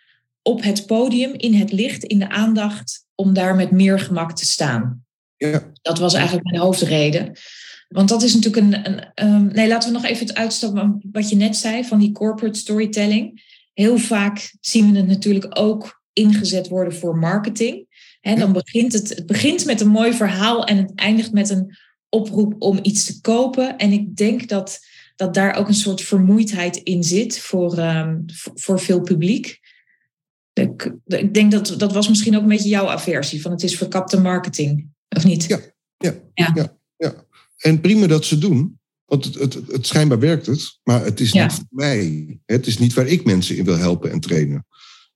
op 0.42 0.64
het 0.64 0.86
podium, 0.86 1.34
in 1.34 1.54
het 1.54 1.72
licht, 1.72 2.04
in 2.04 2.20
de 2.20 2.30
aandacht, 2.30 3.06
om 3.16 3.34
daar 3.34 3.56
met 3.56 3.72
meer 3.72 4.00
gemak 4.00 4.36
te 4.36 4.46
staan. 4.46 5.06
Ja. 5.38 5.72
Dat 5.82 6.00
was 6.00 6.14
eigenlijk 6.14 6.46
mijn 6.50 6.62
hoofdreden. 6.62 7.38
Want 7.88 8.10
dat 8.10 8.24
is 8.24 8.34
natuurlijk 8.34 8.66
een. 8.66 8.86
een 8.86 9.28
um, 9.34 9.48
nee, 9.48 9.68
laten 9.68 9.90
we 9.90 9.96
nog 9.96 10.06
even 10.06 10.28
het 10.28 10.36
uitstappen 10.36 11.02
wat 11.12 11.30
je 11.30 11.36
net 11.36 11.56
zei 11.56 11.84
van 11.84 12.00
die 12.00 12.12
corporate 12.12 12.60
storytelling. 12.60 13.46
Heel 13.74 13.98
vaak 13.98 14.56
zien 14.60 14.92
we 14.92 14.98
het 14.98 15.08
natuurlijk 15.08 15.60
ook 15.60 15.98
ingezet 16.18 16.68
worden 16.68 16.96
voor 16.96 17.18
marketing. 17.18 17.86
He, 18.22 18.36
dan 18.36 18.54
begint 18.54 18.94
het, 18.94 19.10
het 19.10 19.26
begint 19.26 19.66
met 19.66 19.82
een 19.82 19.88
mooi 19.88 20.14
verhaal 20.14 20.66
en 20.66 20.78
het 20.78 20.92
eindigt 20.96 21.32
met 21.32 21.50
een 21.50 21.78
oproep 22.10 22.56
om 22.60 22.80
iets 22.82 23.06
te 23.06 23.22
kopen. 23.22 23.78
En 23.78 23.92
ik 23.92 24.16
denk 24.16 24.48
dat, 24.48 24.80
dat 25.16 25.34
daar 25.34 25.56
ook 25.56 25.68
een 25.68 25.74
soort 25.74 26.02
vermoeidheid 26.02 26.76
in 26.76 27.04
zit 27.04 27.40
voor, 27.40 27.78
um, 27.78 28.26
voor, 28.56 28.80
veel 28.80 29.02
publiek. 29.02 29.60
Ik, 30.54 30.94
ik, 31.06 31.34
denk 31.34 31.52
dat 31.52 31.76
dat 31.78 31.94
was 31.94 32.10
misschien 32.10 32.36
ook 32.36 32.42
een 32.42 32.48
beetje 32.48 32.70
jouw 32.70 32.88
aversie 32.88 33.42
van 33.42 33.52
het 33.52 33.64
is 33.64 33.78
verkapte 33.78 34.20
marketing, 34.20 34.88
of 35.10 35.24
niet? 35.24 35.44
Ja, 35.44 35.60
ja, 35.98 36.14
ja. 36.34 36.52
ja, 36.54 36.78
ja. 36.98 37.26
En 37.58 37.82
prima 37.82 38.08
dat 38.08 38.26
ze 38.26 38.38
doen, 38.38 38.80
want 39.06 39.26
het, 39.26 39.36
het, 39.36 39.54
het 39.54 39.88
schijnbaar 39.88 40.20
werkt 40.20 40.46
het, 40.46 40.80
maar 40.84 41.04
het 41.04 41.20
is 41.20 41.34
niet 41.34 41.54
voor 41.54 41.66
mij. 41.70 42.40
Het 42.46 42.68
is 42.68 42.78
niet 42.78 42.94
waar 42.94 43.08
ik 43.08 43.26
mensen 43.26 43.58
in 43.58 43.66
wil 43.66 43.78
helpen 43.78 44.12
en 44.12 44.20
trainen. 44.20 44.66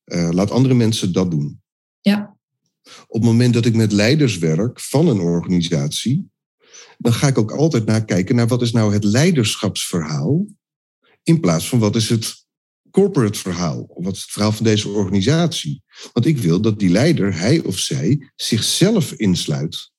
Uh, 0.06 0.30
laat 0.32 0.52
andere 0.52 0.74
mensen 0.74 1.14
dat 1.14 1.32
doen. 1.32 1.62
Ja. 2.02 2.38
Op 2.84 3.14
het 3.14 3.24
moment 3.24 3.54
dat 3.54 3.66
ik 3.66 3.76
met 3.76 3.92
leiders 3.92 4.38
werk 4.38 4.80
van 4.80 5.08
een 5.08 5.20
organisatie, 5.20 6.30
dan 6.98 7.14
ga 7.14 7.28
ik 7.28 7.38
ook 7.38 7.52
altijd 7.52 7.86
naar 7.86 8.06
kijken 8.06 8.36
naar 8.36 8.48
wat 8.48 8.62
is 8.62 8.72
nou 8.72 8.94
het 8.94 9.04
leiderschapsverhaal, 9.04 10.46
in 11.24 11.40
plaats 11.40 11.70
van 11.70 11.80
wat 11.80 11.96
is 11.96 12.10
het 12.10 12.46
corporate 12.92 13.40
verhaal, 13.40 13.82
of 13.82 14.06
wat 14.06 14.16
is 14.16 14.22
het 14.22 14.32
verhaal 14.32 14.52
van 14.52 14.66
deze 14.66 14.90
organisatie. 14.90 15.84
Want 16.14 16.26
ik 16.26 16.38
wil 16.38 16.62
dat 16.62 16.80
die 16.80 16.90
leider, 16.90 17.38
hij 17.38 17.60
of 17.60 17.78
zij, 17.78 18.32
zichzelf 18.36 19.12
insluit 19.12 19.92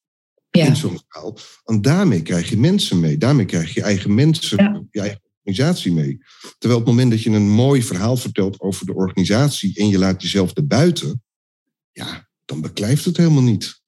ja. 0.51 0.67
in 0.67 0.77
zo'n 0.77 1.01
verhaal. 1.07 1.39
Want 1.65 1.85
daarmee 1.85 2.23
krijg 2.23 2.51
je 2.51 2.59
mensen 2.59 3.01
mee, 3.01 3.19
daarmee 3.19 3.47
krijg 3.47 3.75
je 3.75 3.83
eigen 3.83 4.15
mensen, 4.15 4.89
je 4.91 5.01
eigen 5.01 5.21
organisatie 5.45 5.93
mee. 5.93 6.19
Terwijl 6.59 6.81
op 6.81 6.87
het 6.87 6.95
moment 6.95 7.11
dat 7.11 7.23
je 7.23 7.31
een 7.31 7.51
mooi 7.51 7.83
verhaal 7.83 8.17
vertelt 8.17 8.61
over 8.61 8.87
de 8.87 8.95
organisatie 8.95 9.79
en 9.79 9.89
je 9.89 9.99
laat 9.99 10.23
jezelf 10.23 10.53
erbuiten, 10.53 11.23
ja, 11.93 12.29
dan 12.45 12.61
beklijft 12.61 13.05
het 13.05 13.17
helemaal 13.17 13.43
niet. 13.43 13.81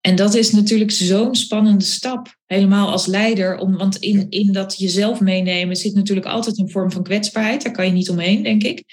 En 0.00 0.16
dat 0.16 0.34
is 0.34 0.52
natuurlijk 0.52 0.90
zo'n 0.90 1.34
spannende 1.34 1.84
stap, 1.84 2.36
helemaal 2.46 2.90
als 2.90 3.06
leider. 3.06 3.58
Om, 3.58 3.76
want 3.76 3.96
in, 3.96 4.30
in 4.30 4.52
dat 4.52 4.78
jezelf 4.78 5.20
meenemen 5.20 5.76
zit 5.76 5.94
natuurlijk 5.94 6.26
altijd 6.26 6.58
een 6.58 6.70
vorm 6.70 6.90
van 6.90 7.02
kwetsbaarheid. 7.02 7.62
Daar 7.62 7.72
kan 7.72 7.86
je 7.86 7.92
niet 7.92 8.10
omheen, 8.10 8.42
denk 8.42 8.62
ik. 8.62 8.84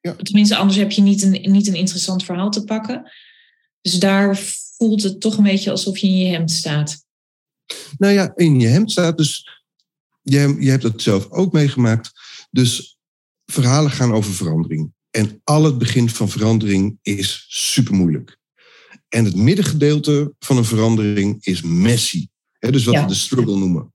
Ja. 0.00 0.14
Tenminste, 0.14 0.56
anders 0.56 0.78
heb 0.78 0.90
je 0.90 1.02
niet 1.02 1.22
een, 1.22 1.52
niet 1.52 1.66
een 1.66 1.74
interessant 1.74 2.24
verhaal 2.24 2.50
te 2.50 2.64
pakken. 2.64 3.12
Dus 3.80 3.98
daar 3.98 4.36
voelt 4.76 5.02
het 5.02 5.20
toch 5.20 5.36
een 5.36 5.44
beetje 5.44 5.70
alsof 5.70 5.98
je 5.98 6.06
in 6.06 6.16
je 6.16 6.32
hemd 6.32 6.50
staat. 6.50 7.04
Nou 7.98 8.12
ja, 8.12 8.32
in 8.34 8.60
je 8.60 8.66
hemd 8.66 8.90
staat. 8.90 9.18
Dus 9.18 9.48
je, 10.24 10.56
je 10.58 10.70
hebt 10.70 10.82
het 10.82 11.02
zelf 11.02 11.30
ook 11.30 11.52
meegemaakt. 11.52 12.12
Dus 12.50 12.98
verhalen 13.46 13.90
gaan 13.90 14.12
over 14.12 14.32
verandering. 14.32 14.92
En 15.10 15.40
al 15.44 15.64
het 15.64 15.78
begin 15.78 16.08
van 16.08 16.28
verandering 16.28 16.98
is 17.02 17.44
super 17.48 17.94
moeilijk. 17.94 18.38
En 19.08 19.24
het 19.24 19.36
middengedeelte 19.36 20.34
van 20.38 20.56
een 20.56 20.64
verandering 20.64 21.44
is 21.44 21.62
messy. 21.62 22.26
dus 22.58 22.84
wat 22.84 22.94
we 22.94 23.06
de 23.06 23.14
struggle 23.14 23.56
noemen. 23.56 23.94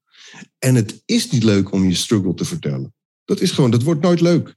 En 0.59 0.75
het 0.75 1.01
is 1.05 1.29
niet 1.29 1.43
leuk 1.43 1.71
om 1.71 1.88
je 1.88 1.95
struggle 1.95 2.33
te 2.33 2.45
vertellen. 2.45 2.93
Dat 3.25 3.41
is 3.41 3.51
gewoon, 3.51 3.71
dat 3.71 3.83
wordt 3.83 4.01
nooit 4.01 4.21
leuk. 4.21 4.55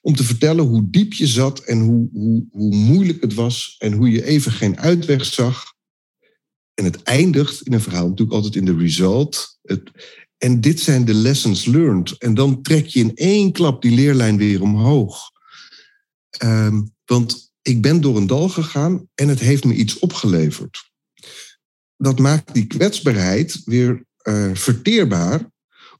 Om 0.00 0.14
te 0.16 0.24
vertellen 0.24 0.64
hoe 0.64 0.90
diep 0.90 1.12
je 1.12 1.26
zat 1.26 1.58
en 1.60 1.80
hoe, 1.80 2.08
hoe, 2.12 2.46
hoe 2.50 2.74
moeilijk 2.74 3.20
het 3.20 3.34
was 3.34 3.74
en 3.78 3.92
hoe 3.92 4.10
je 4.10 4.24
even 4.24 4.52
geen 4.52 4.78
uitweg 4.78 5.24
zag. 5.24 5.72
En 6.74 6.84
het 6.84 7.02
eindigt 7.02 7.62
in 7.62 7.72
een 7.72 7.80
verhaal 7.80 8.08
natuurlijk 8.08 8.36
altijd 8.36 8.56
in 8.56 8.64
de 8.64 8.76
result. 8.76 9.58
Het, 9.62 9.90
en 10.44 10.60
dit 10.60 10.80
zijn 10.80 11.04
de 11.04 11.14
lessons 11.14 11.64
learned. 11.64 12.18
En 12.18 12.34
dan 12.34 12.62
trek 12.62 12.86
je 12.86 13.00
in 13.00 13.14
één 13.14 13.52
klap 13.52 13.82
die 13.82 13.94
leerlijn 13.94 14.36
weer 14.36 14.62
omhoog. 14.62 15.30
Ehm, 16.30 16.82
want 17.04 17.52
ik 17.62 17.82
ben 17.82 18.00
door 18.00 18.16
een 18.16 18.26
dal 18.26 18.48
gegaan 18.48 19.08
en 19.14 19.28
het 19.28 19.40
heeft 19.40 19.64
me 19.64 19.74
iets 19.74 19.98
opgeleverd. 19.98 20.90
Dat 21.96 22.18
maakt 22.18 22.54
die 22.54 22.66
kwetsbaarheid 22.66 23.62
weer 23.64 24.04
uh, 24.22 24.50
verteerbaar, 24.54 25.50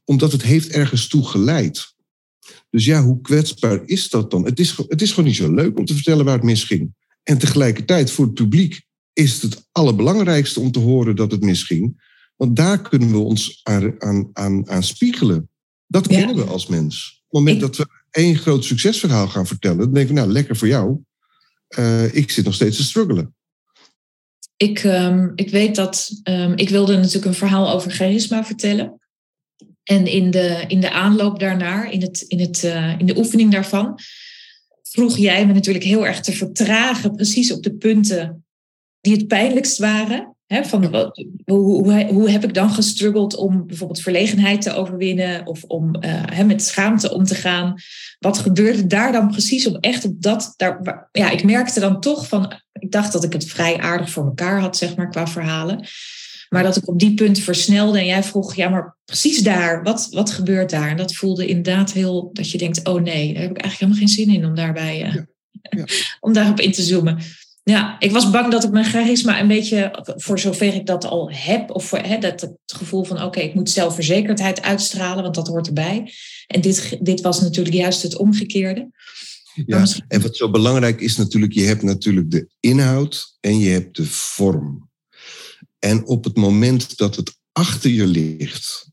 omdat 0.03 0.31
het 0.31 0.41
heeft 0.41 0.69
ergens 0.69 1.07
toe 1.07 1.27
geleid. 1.27 1.93
Dus 2.69 2.85
ja, 2.85 3.03
hoe 3.03 3.21
kwetsbaar 3.21 3.81
is 3.85 4.09
dat 4.09 4.31
dan? 4.31 4.45
Het 4.45 4.59
is, 4.59 4.77
het 4.87 5.01
is 5.01 5.09
gewoon 5.09 5.25
niet 5.25 5.35
zo 5.35 5.53
leuk 5.53 5.77
om 5.77 5.85
te 5.85 5.93
vertellen 5.93 6.25
waar 6.25 6.35
het 6.35 6.43
misging. 6.43 6.93
En 7.23 7.37
tegelijkertijd 7.37 8.11
voor 8.11 8.25
het 8.25 8.33
publiek 8.33 8.81
is 9.13 9.33
het 9.33 9.41
het 9.41 9.67
allerbelangrijkste 9.71 10.59
om 10.59 10.71
te 10.71 10.79
horen 10.79 11.15
dat 11.15 11.31
het 11.31 11.41
misging. 11.41 12.13
Want 12.35 12.55
daar 12.55 12.81
kunnen 12.81 13.11
we 13.11 13.17
ons 13.17 13.59
aan, 13.63 14.01
aan, 14.01 14.29
aan, 14.33 14.69
aan 14.69 14.83
spiegelen. 14.83 15.49
Dat 15.87 16.07
kennen 16.07 16.35
we 16.35 16.43
als 16.43 16.67
mens. 16.67 17.23
Op 17.27 17.35
het 17.35 17.39
moment 17.39 17.59
dat 17.59 17.77
we 17.77 17.87
één 18.11 18.35
groot 18.35 18.65
succesverhaal 18.65 19.27
gaan 19.27 19.47
vertellen, 19.47 19.77
dan 19.77 19.93
denk 19.93 20.09
ik, 20.09 20.15
nou, 20.15 20.31
lekker 20.31 20.55
voor 20.55 20.67
jou. 20.67 20.99
Uh, 21.77 22.15
ik 22.15 22.31
zit 22.31 22.45
nog 22.45 22.53
steeds 22.53 22.77
te 22.77 22.83
struggelen. 22.83 23.35
Ik, 24.57 24.83
um, 24.83 25.31
ik 25.35 25.49
weet 25.49 25.75
dat 25.75 26.09
um, 26.23 26.53
ik 26.55 26.69
wilde 26.69 26.95
natuurlijk 26.95 27.25
een 27.25 27.33
verhaal 27.33 27.71
over 27.71 27.91
charisma 27.91 28.45
vertellen. 28.45 28.99
En 29.83 30.07
in 30.07 30.31
de, 30.31 30.63
in 30.67 30.79
de 30.79 30.91
aanloop 30.91 31.39
daarnaar, 31.39 31.91
in, 31.91 32.01
het, 32.01 32.21
in, 32.21 32.39
het, 32.39 32.63
uh, 32.63 32.99
in 32.99 33.05
de 33.05 33.17
oefening 33.17 33.51
daarvan, 33.51 33.99
vroeg 34.81 35.17
jij 35.17 35.47
me 35.47 35.53
natuurlijk 35.53 35.85
heel 35.85 36.05
erg 36.05 36.21
te 36.21 36.31
vertragen, 36.31 37.15
precies 37.15 37.51
op 37.51 37.63
de 37.63 37.75
punten 37.75 38.45
die 39.01 39.13
het 39.13 39.27
pijnlijkst 39.27 39.77
waren 39.77 40.34
van 40.47 40.91
wat, 40.91 41.25
hoe, 41.45 42.05
hoe, 42.07 42.29
heb 42.29 42.43
ik 42.43 42.53
dan 42.53 42.69
gestruggeld 42.69 43.35
om 43.35 43.67
bijvoorbeeld 43.67 44.01
verlegenheid 44.01 44.61
te 44.61 44.73
overwinnen 44.73 45.45
of 45.45 45.63
om 45.63 45.95
uh, 45.99 46.41
met 46.41 46.63
schaamte 46.63 47.13
om 47.13 47.23
te 47.23 47.35
gaan? 47.35 47.75
Wat 48.19 48.37
gebeurde 48.37 48.87
daar 48.87 49.11
dan 49.11 49.31
precies 49.31 49.67
om 49.67 49.75
echt 49.75 50.05
op 50.05 50.21
dat? 50.21 50.53
Daar, 50.55 51.07
ja, 51.11 51.29
ik 51.29 51.43
merkte 51.43 51.79
dan 51.79 51.99
toch 51.99 52.27
van, 52.27 52.53
ik 52.71 52.91
dacht 52.91 53.11
dat 53.11 53.23
ik 53.23 53.33
het 53.33 53.45
vrij 53.45 53.77
aardig 53.77 54.09
voor 54.09 54.25
elkaar 54.25 54.59
had, 54.59 54.77
zeg 54.77 54.95
maar, 54.95 55.09
qua 55.09 55.27
verhalen. 55.27 55.87
Maar 56.49 56.63
dat 56.63 56.75
ik 56.75 56.87
op 56.87 56.99
die 56.99 57.13
punt 57.13 57.39
versnelde 57.39 57.99
en 57.99 58.05
jij 58.05 58.23
vroeg, 58.23 58.55
ja, 58.55 58.69
maar 58.69 58.97
precies 59.05 59.39
daar, 59.39 59.83
wat, 59.83 60.07
wat 60.11 60.31
gebeurt 60.31 60.69
daar? 60.69 60.89
En 60.89 60.97
dat 60.97 61.15
voelde 61.15 61.47
inderdaad 61.47 61.91
heel, 61.91 62.29
dat 62.33 62.51
je 62.51 62.57
denkt, 62.57 62.87
oh 62.87 63.01
nee, 63.01 63.33
daar 63.33 63.41
heb 63.41 63.51
ik 63.51 63.61
eigenlijk 63.61 63.79
helemaal 63.79 63.99
geen 63.99 64.07
zin 64.07 64.33
in 64.33 64.45
om 64.45 64.55
daarbij, 64.55 65.05
uh, 65.05 65.13
ja. 65.13 65.25
Ja. 65.69 65.85
om 66.19 66.33
daarop 66.33 66.59
in 66.59 66.71
te 66.71 66.81
zoomen. 66.81 67.19
Ja, 67.69 67.99
ik 67.99 68.11
was 68.11 68.29
bang 68.29 68.51
dat 68.51 68.63
ik 68.63 68.71
mijn 68.71 68.85
charisma 68.85 69.39
een 69.39 69.47
beetje, 69.47 70.03
voor 70.15 70.39
zover 70.39 70.73
ik 70.73 70.85
dat 70.85 71.05
al 71.05 71.31
heb, 71.31 71.69
of 71.69 71.85
voor, 71.85 71.99
hè, 71.99 72.17
dat 72.17 72.41
het 72.41 72.57
gevoel 72.65 73.03
van 73.03 73.21
oké, 73.21 73.39
ik 73.39 73.53
moet 73.53 73.69
zelfverzekerdheid 73.69 74.61
uitstralen, 74.61 75.23
want 75.23 75.35
dat 75.35 75.47
hoort 75.47 75.67
erbij. 75.67 76.13
En 76.47 76.61
dit, 76.61 76.97
dit 77.01 77.21
was 77.21 77.41
natuurlijk 77.41 77.75
juist 77.75 78.01
het 78.01 78.17
omgekeerde. 78.17 78.89
Ja, 79.65 79.85
en 80.07 80.21
wat 80.21 80.35
zo 80.35 80.51
belangrijk 80.51 81.01
is 81.01 81.17
natuurlijk, 81.17 81.53
je 81.53 81.63
hebt 81.63 81.81
natuurlijk 81.81 82.31
de 82.31 82.49
inhoud 82.59 83.37
en 83.39 83.59
je 83.59 83.69
hebt 83.69 83.95
de 83.95 84.05
vorm. 84.05 84.89
En 85.79 86.05
op 86.05 86.23
het 86.23 86.35
moment 86.35 86.97
dat 86.97 87.15
het 87.15 87.37
achter 87.51 87.89
je 87.89 88.07
ligt, 88.07 88.91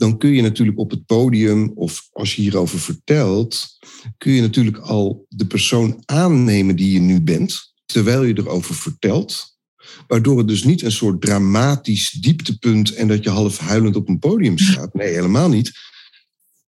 dan 0.00 0.18
kun 0.18 0.30
je 0.30 0.42
natuurlijk 0.42 0.78
op 0.78 0.90
het 0.90 1.06
podium, 1.06 1.72
of 1.74 2.08
als 2.12 2.34
je 2.34 2.42
hierover 2.42 2.78
vertelt, 2.80 3.78
kun 4.18 4.32
je 4.32 4.40
natuurlijk 4.40 4.78
al 4.78 5.26
de 5.28 5.46
persoon 5.46 6.02
aannemen 6.04 6.76
die 6.76 6.92
je 6.92 6.98
nu 6.98 7.20
bent, 7.20 7.72
terwijl 7.86 8.22
je 8.22 8.38
erover 8.38 8.74
vertelt. 8.74 9.58
Waardoor 10.06 10.38
het 10.38 10.48
dus 10.48 10.64
niet 10.64 10.82
een 10.82 10.92
soort 10.92 11.20
dramatisch 11.20 12.10
dieptepunt 12.10 12.94
en 12.94 13.08
dat 13.08 13.24
je 13.24 13.30
half 13.30 13.58
huilend 13.58 13.96
op 13.96 14.08
een 14.08 14.18
podium 14.18 14.58
staat. 14.68 14.94
Nee, 14.94 15.08
helemaal 15.08 15.48
niet. 15.48 15.72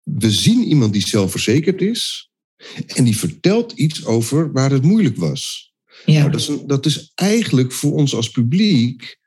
We 0.03 0.31
zien 0.31 0.65
iemand 0.65 0.93
die 0.93 1.07
zelfverzekerd 1.07 1.81
is 1.81 2.31
en 2.87 3.05
die 3.05 3.19
vertelt 3.19 3.73
iets 3.73 4.05
over 4.05 4.53
waar 4.53 4.71
het 4.71 4.83
moeilijk 4.83 5.17
was. 5.17 5.73
Ja. 6.05 6.19
Nou, 6.19 6.31
dat, 6.31 6.41
is 6.41 6.51
dat, 6.67 6.87
is 6.87 7.12
eigenlijk 7.15 7.73
voor 7.73 7.93
ons 7.93 8.15
als 8.15 8.31
publiek 8.31 9.19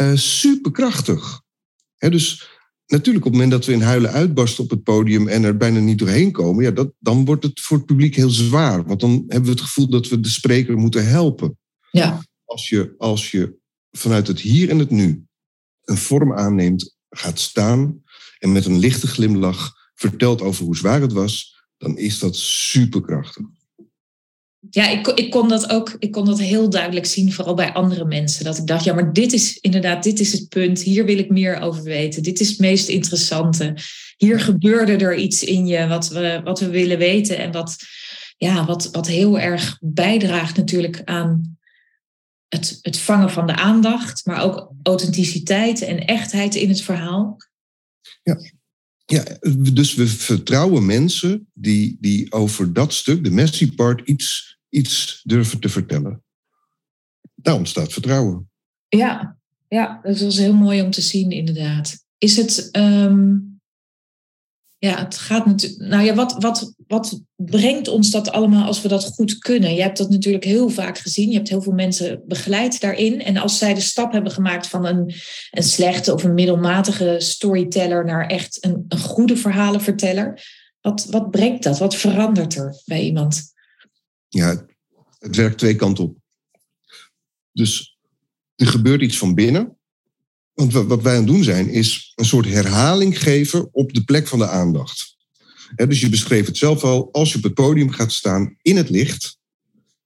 uh, 0.00 0.14
superkrachtig. 0.14 1.40
dus 1.98 2.58
natuurlijk 2.90 3.26
op 3.26 3.32
het 3.32 3.40
moment 3.40 3.50
dat 3.50 3.64
we 3.66 3.72
in 3.72 3.80
huilen 3.80 4.10
uitbarsten 4.10 4.64
op 4.64 4.70
het 4.70 4.82
podium 4.82 5.28
en 5.28 5.44
er 5.44 5.56
bijna 5.56 5.78
niet 5.78 5.98
doorheen 5.98 6.32
komen, 6.32 6.64
ja, 6.64 6.70
dat, 6.70 6.92
dan 6.98 7.24
wordt 7.24 7.42
het 7.42 7.60
voor 7.60 7.76
het 7.76 7.86
publiek 7.86 8.16
heel 8.16 8.30
zwaar. 8.30 8.84
Want 8.84 9.00
dan 9.00 9.24
hebben 9.28 9.44
we 9.44 9.50
het 9.50 9.60
gevoel 9.60 9.88
dat 9.88 10.08
we 10.08 10.20
de 10.20 10.28
spreker 10.28 10.76
moeten 10.76 11.08
helpen. 11.08 11.58
Ja. 11.90 12.24
Als, 12.44 12.68
je, 12.68 12.94
als 12.98 13.30
je 13.30 13.58
vanuit 13.90 14.26
het 14.26 14.40
hier 14.40 14.70
en 14.70 14.78
het 14.78 14.90
nu 14.90 15.24
een 15.84 15.96
vorm 15.96 16.32
aanneemt, 16.32 16.96
gaat 17.10 17.38
staan 17.38 18.02
en 18.38 18.52
met 18.52 18.64
een 18.64 18.78
lichte 18.78 19.06
glimlach 19.06 19.72
vertelt 19.94 20.40
over 20.40 20.64
hoe 20.64 20.76
zwaar 20.76 21.00
het 21.00 21.12
was, 21.12 21.64
dan 21.76 21.98
is 21.98 22.18
dat 22.18 22.36
superkrachtig. 22.36 23.46
Ja, 24.70 24.88
ik, 24.88 25.06
ik, 25.06 25.30
kon 25.30 25.48
dat 25.48 25.70
ook 25.70 25.96
ik 25.98 26.10
kon 26.10 26.24
dat 26.24 26.40
heel 26.40 26.70
duidelijk 26.70 27.06
zien, 27.06 27.32
vooral 27.32 27.54
bij 27.54 27.72
andere 27.72 28.04
mensen. 28.04 28.44
Dat 28.44 28.58
ik 28.58 28.66
dacht, 28.66 28.84
ja, 28.84 28.94
maar 28.94 29.12
dit 29.12 29.32
is 29.32 29.58
inderdaad, 29.58 30.02
dit 30.02 30.20
is 30.20 30.32
het 30.32 30.48
punt. 30.48 30.82
Hier 30.82 31.04
wil 31.04 31.18
ik 31.18 31.30
meer 31.30 31.60
over 31.60 31.82
weten. 31.82 32.22
Dit 32.22 32.40
is 32.40 32.48
het 32.48 32.58
meest 32.58 32.88
interessante. 32.88 33.76
Hier 34.16 34.40
gebeurde 34.40 34.96
er 34.96 35.16
iets 35.16 35.44
in 35.44 35.66
je 35.66 35.86
wat 35.86 36.08
we, 36.08 36.40
wat 36.44 36.60
we 36.60 36.68
willen 36.68 36.98
weten. 36.98 37.38
En 37.38 37.52
wat, 37.52 37.76
ja, 38.36 38.64
wat, 38.64 38.88
wat 38.90 39.06
heel 39.06 39.38
erg 39.38 39.78
bijdraagt 39.80 40.56
natuurlijk 40.56 41.02
aan 41.04 41.58
het, 42.48 42.78
het 42.82 42.98
vangen 42.98 43.30
van 43.30 43.46
de 43.46 43.54
aandacht. 43.54 44.26
Maar 44.26 44.42
ook 44.42 44.72
authenticiteit 44.82 45.82
en 45.82 46.04
echtheid 46.06 46.54
in 46.54 46.68
het 46.68 46.80
verhaal. 46.82 47.36
Ja, 48.22 48.36
ja, 49.10 49.24
dus 49.72 49.94
we 49.94 50.06
vertrouwen 50.06 50.86
mensen 50.86 51.48
die, 51.52 51.96
die 52.00 52.32
over 52.32 52.72
dat 52.72 52.92
stuk, 52.92 53.24
de 53.24 53.30
messy 53.30 53.74
part, 53.74 54.08
iets, 54.08 54.49
iets 54.70 55.20
durven 55.24 55.60
te 55.60 55.68
vertellen. 55.68 56.22
Daar 57.34 57.54
ontstaat 57.54 57.92
vertrouwen. 57.92 58.50
Ja, 58.88 59.38
ja, 59.68 60.00
dat 60.02 60.20
was 60.20 60.36
heel 60.36 60.54
mooi 60.54 60.82
om 60.82 60.90
te 60.90 61.00
zien, 61.00 61.30
inderdaad. 61.30 62.04
Is 62.18 62.36
het, 62.36 62.68
um, 62.76 63.60
ja, 64.78 65.04
het 65.04 65.18
gaat 65.18 65.46
natuurlijk. 65.46 65.90
Nou 65.90 66.04
ja, 66.04 66.14
wat, 66.14 66.34
wat, 66.38 66.74
wat 66.86 67.22
brengt 67.36 67.88
ons 67.88 68.10
dat 68.10 68.30
allemaal 68.30 68.66
als 68.66 68.82
we 68.82 68.88
dat 68.88 69.04
goed 69.04 69.38
kunnen? 69.38 69.74
Je 69.74 69.82
hebt 69.82 69.98
dat 69.98 70.10
natuurlijk 70.10 70.44
heel 70.44 70.68
vaak 70.68 70.98
gezien. 70.98 71.30
Je 71.30 71.36
hebt 71.36 71.48
heel 71.48 71.62
veel 71.62 71.72
mensen 71.72 72.22
begeleid 72.26 72.80
daarin. 72.80 73.22
En 73.22 73.36
als 73.36 73.58
zij 73.58 73.74
de 73.74 73.80
stap 73.80 74.12
hebben 74.12 74.32
gemaakt 74.32 74.66
van 74.66 74.86
een, 74.86 75.14
een 75.50 75.62
slechte 75.62 76.14
of 76.14 76.24
een 76.24 76.34
middelmatige 76.34 77.16
storyteller 77.18 78.04
naar 78.04 78.26
echt 78.26 78.64
een, 78.64 78.84
een 78.88 78.98
goede 78.98 79.36
verhalenverteller, 79.36 80.42
wat, 80.80 81.06
wat 81.10 81.30
brengt 81.30 81.62
dat? 81.62 81.78
Wat 81.78 81.96
verandert 81.96 82.54
er 82.54 82.82
bij 82.84 83.02
iemand? 83.02 83.52
Ja, 84.30 84.66
het 85.18 85.36
werkt 85.36 85.58
twee 85.58 85.76
kanten 85.76 86.04
op. 86.04 86.16
Dus 87.52 87.98
er 88.56 88.66
gebeurt 88.66 89.02
iets 89.02 89.18
van 89.18 89.34
binnen. 89.34 89.76
Want 90.54 90.72
wat 90.72 91.02
wij 91.02 91.12
aan 91.12 91.18
het 91.18 91.26
doen 91.26 91.44
zijn, 91.44 91.68
is 91.68 92.12
een 92.14 92.24
soort 92.24 92.46
herhaling 92.46 93.22
geven 93.22 93.68
op 93.72 93.92
de 93.92 94.04
plek 94.04 94.26
van 94.26 94.38
de 94.38 94.48
aandacht. 94.48 95.16
dus 95.74 96.00
je 96.00 96.08
beschreef 96.08 96.46
het 96.46 96.56
zelf 96.56 96.84
al, 96.84 97.12
als 97.12 97.32
je 97.32 97.36
op 97.36 97.44
het 97.44 97.54
podium 97.54 97.90
gaat 97.90 98.12
staan 98.12 98.56
in 98.62 98.76
het 98.76 98.90
licht, 98.90 99.38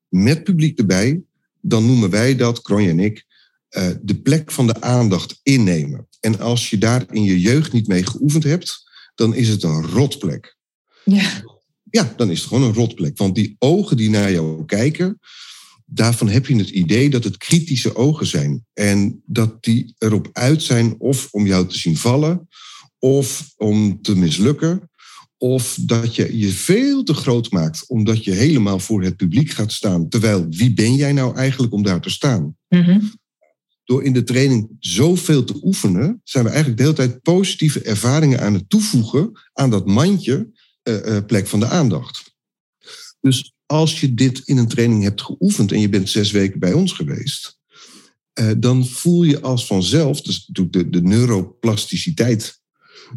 met 0.08 0.44
publiek 0.44 0.78
erbij, 0.78 1.22
dan 1.60 1.86
noemen 1.86 2.10
wij 2.10 2.36
dat, 2.36 2.62
Kronje 2.62 2.88
en 2.88 3.00
ik, 3.00 3.24
eh, 3.68 3.90
de 4.02 4.20
plek 4.20 4.50
van 4.50 4.66
de 4.66 4.80
aandacht 4.80 5.40
innemen. 5.42 6.08
En 6.20 6.40
als 6.40 6.70
je 6.70 6.78
daar 6.78 7.04
in 7.10 7.24
je 7.24 7.40
jeugd 7.40 7.72
niet 7.72 7.86
mee 7.86 8.06
geoefend 8.06 8.44
hebt, 8.44 8.82
dan 9.14 9.34
is 9.34 9.48
het 9.48 9.62
een 9.62 9.86
rotplek. 9.86 10.56
Ja. 11.04 11.42
Ja, 11.94 12.12
dan 12.16 12.30
is 12.30 12.38
het 12.38 12.48
gewoon 12.48 12.62
een 12.62 12.74
rotplek. 12.74 13.18
Want 13.18 13.34
die 13.34 13.56
ogen 13.58 13.96
die 13.96 14.10
naar 14.10 14.32
jou 14.32 14.64
kijken, 14.64 15.18
daarvan 15.84 16.28
heb 16.28 16.46
je 16.46 16.56
het 16.56 16.68
idee 16.68 17.10
dat 17.10 17.24
het 17.24 17.36
kritische 17.36 17.96
ogen 17.96 18.26
zijn. 18.26 18.64
En 18.72 19.22
dat 19.26 19.64
die 19.64 19.94
erop 19.98 20.28
uit 20.32 20.62
zijn 20.62 21.00
of 21.00 21.28
om 21.30 21.46
jou 21.46 21.66
te 21.66 21.78
zien 21.78 21.96
vallen, 21.96 22.48
of 22.98 23.52
om 23.56 24.02
te 24.02 24.16
mislukken, 24.16 24.90
of 25.38 25.78
dat 25.80 26.14
je 26.14 26.38
je 26.38 26.48
veel 26.48 27.02
te 27.02 27.14
groot 27.14 27.50
maakt 27.50 27.88
omdat 27.88 28.24
je 28.24 28.32
helemaal 28.32 28.78
voor 28.78 29.02
het 29.02 29.16
publiek 29.16 29.50
gaat 29.50 29.72
staan. 29.72 30.08
Terwijl 30.08 30.46
wie 30.48 30.74
ben 30.74 30.94
jij 30.94 31.12
nou 31.12 31.36
eigenlijk 31.36 31.72
om 31.72 31.82
daar 31.82 32.00
te 32.00 32.10
staan? 32.10 32.56
Mhm. 32.68 33.00
Door 33.84 34.04
in 34.04 34.12
de 34.12 34.22
training 34.22 34.76
zoveel 34.78 35.44
te 35.44 35.58
oefenen, 35.62 36.20
zijn 36.24 36.44
we 36.44 36.50
eigenlijk 36.50 36.78
de 36.78 36.84
hele 36.84 36.96
tijd 36.96 37.22
positieve 37.22 37.80
ervaringen 37.82 38.40
aan 38.40 38.54
het 38.54 38.70
toevoegen 38.70 39.30
aan 39.52 39.70
dat 39.70 39.86
mandje 39.86 40.52
uh, 40.84 41.18
plek 41.26 41.46
van 41.46 41.60
de 41.60 41.66
aandacht. 41.66 42.34
Dus 43.20 43.54
als 43.66 44.00
je 44.00 44.14
dit 44.14 44.38
in 44.44 44.56
een 44.56 44.68
training 44.68 45.02
hebt 45.02 45.22
geoefend 45.22 45.72
en 45.72 45.80
je 45.80 45.88
bent 45.88 46.10
zes 46.10 46.30
weken 46.30 46.60
bij 46.60 46.72
ons 46.72 46.92
geweest, 46.92 47.58
uh, 48.34 48.50
dan 48.56 48.86
voel 48.86 49.22
je 49.22 49.40
als 49.40 49.66
vanzelf, 49.66 50.20
dus 50.20 50.46
de, 50.46 50.88
de 50.90 51.02
neuroplasticiteit 51.02 52.62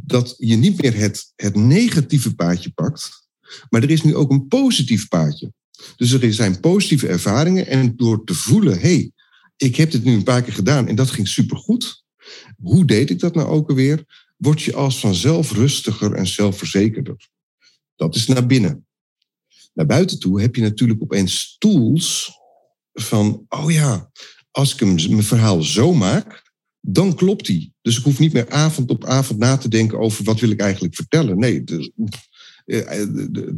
dat 0.04 0.36
je 0.38 0.56
niet 0.56 0.82
meer 0.82 0.96
het, 0.96 1.34
het 1.36 1.56
negatieve 1.56 2.36
paadje 2.36 2.70
pakt, 2.70 3.28
maar 3.70 3.84
er 3.84 3.90
is 3.90 4.04
nu 4.04 4.16
ook 4.16 4.32
een 4.32 4.48
positief 4.48 5.08
paadje. 5.08 5.54
Dus 5.96 6.12
er 6.12 6.34
zijn 6.34 6.60
positieve 6.60 7.08
ervaringen 7.08 7.68
en 7.68 7.96
door 7.96 8.24
te 8.24 8.34
voelen, 8.34 8.80
hey, 8.80 9.12
ik 9.58 9.76
heb 9.76 9.92
dit 9.92 10.04
nu 10.04 10.14
een 10.14 10.24
paar 10.24 10.42
keer 10.42 10.54
gedaan 10.54 10.88
en 10.88 10.96
dat 10.96 11.10
ging 11.10 11.28
supergoed. 11.28 12.04
Hoe 12.58 12.86
deed 12.86 13.10
ik 13.10 13.20
dat 13.20 13.36
nou 13.36 13.48
ook 13.48 13.70
alweer? 13.70 14.26
Word 14.38 14.62
je 14.62 14.76
als 14.76 15.00
vanzelf 15.00 15.52
rustiger 15.52 16.14
en 16.14 16.28
zelfverzekerder. 16.28 17.30
Dat 17.98 18.16
is 18.16 18.28
naar 18.28 18.46
binnen. 18.46 18.86
Naar 19.74 19.86
buiten 19.86 20.20
toe 20.20 20.42
heb 20.42 20.56
je 20.56 20.62
natuurlijk 20.62 21.02
opeens 21.02 21.56
tools 21.58 22.32
van, 22.94 23.46
oh 23.50 23.72
ja, 23.72 24.12
als 24.52 24.74
ik 24.74 25.10
mijn 25.10 25.24
verhaal 25.24 25.62
zo 25.62 25.94
maak, 25.94 26.52
dan 26.80 27.16
klopt 27.16 27.46
die. 27.46 27.74
Dus 27.82 27.98
ik 27.98 28.04
hoef 28.04 28.20
niet 28.20 28.34
meer 28.34 28.50
avond 28.50 28.90
op 28.90 29.06
avond 29.06 29.40
na 29.40 29.58
te 29.58 29.70
denken 29.70 30.00
over 30.00 30.24
wat 30.24 30.40
wil 30.40 30.50
ik 30.50 30.60
eigenlijk 30.60 30.96
vertellen. 30.96 31.40
Nee, 31.40 31.64
eh, 32.66 33.02
eh, 33.02 33.08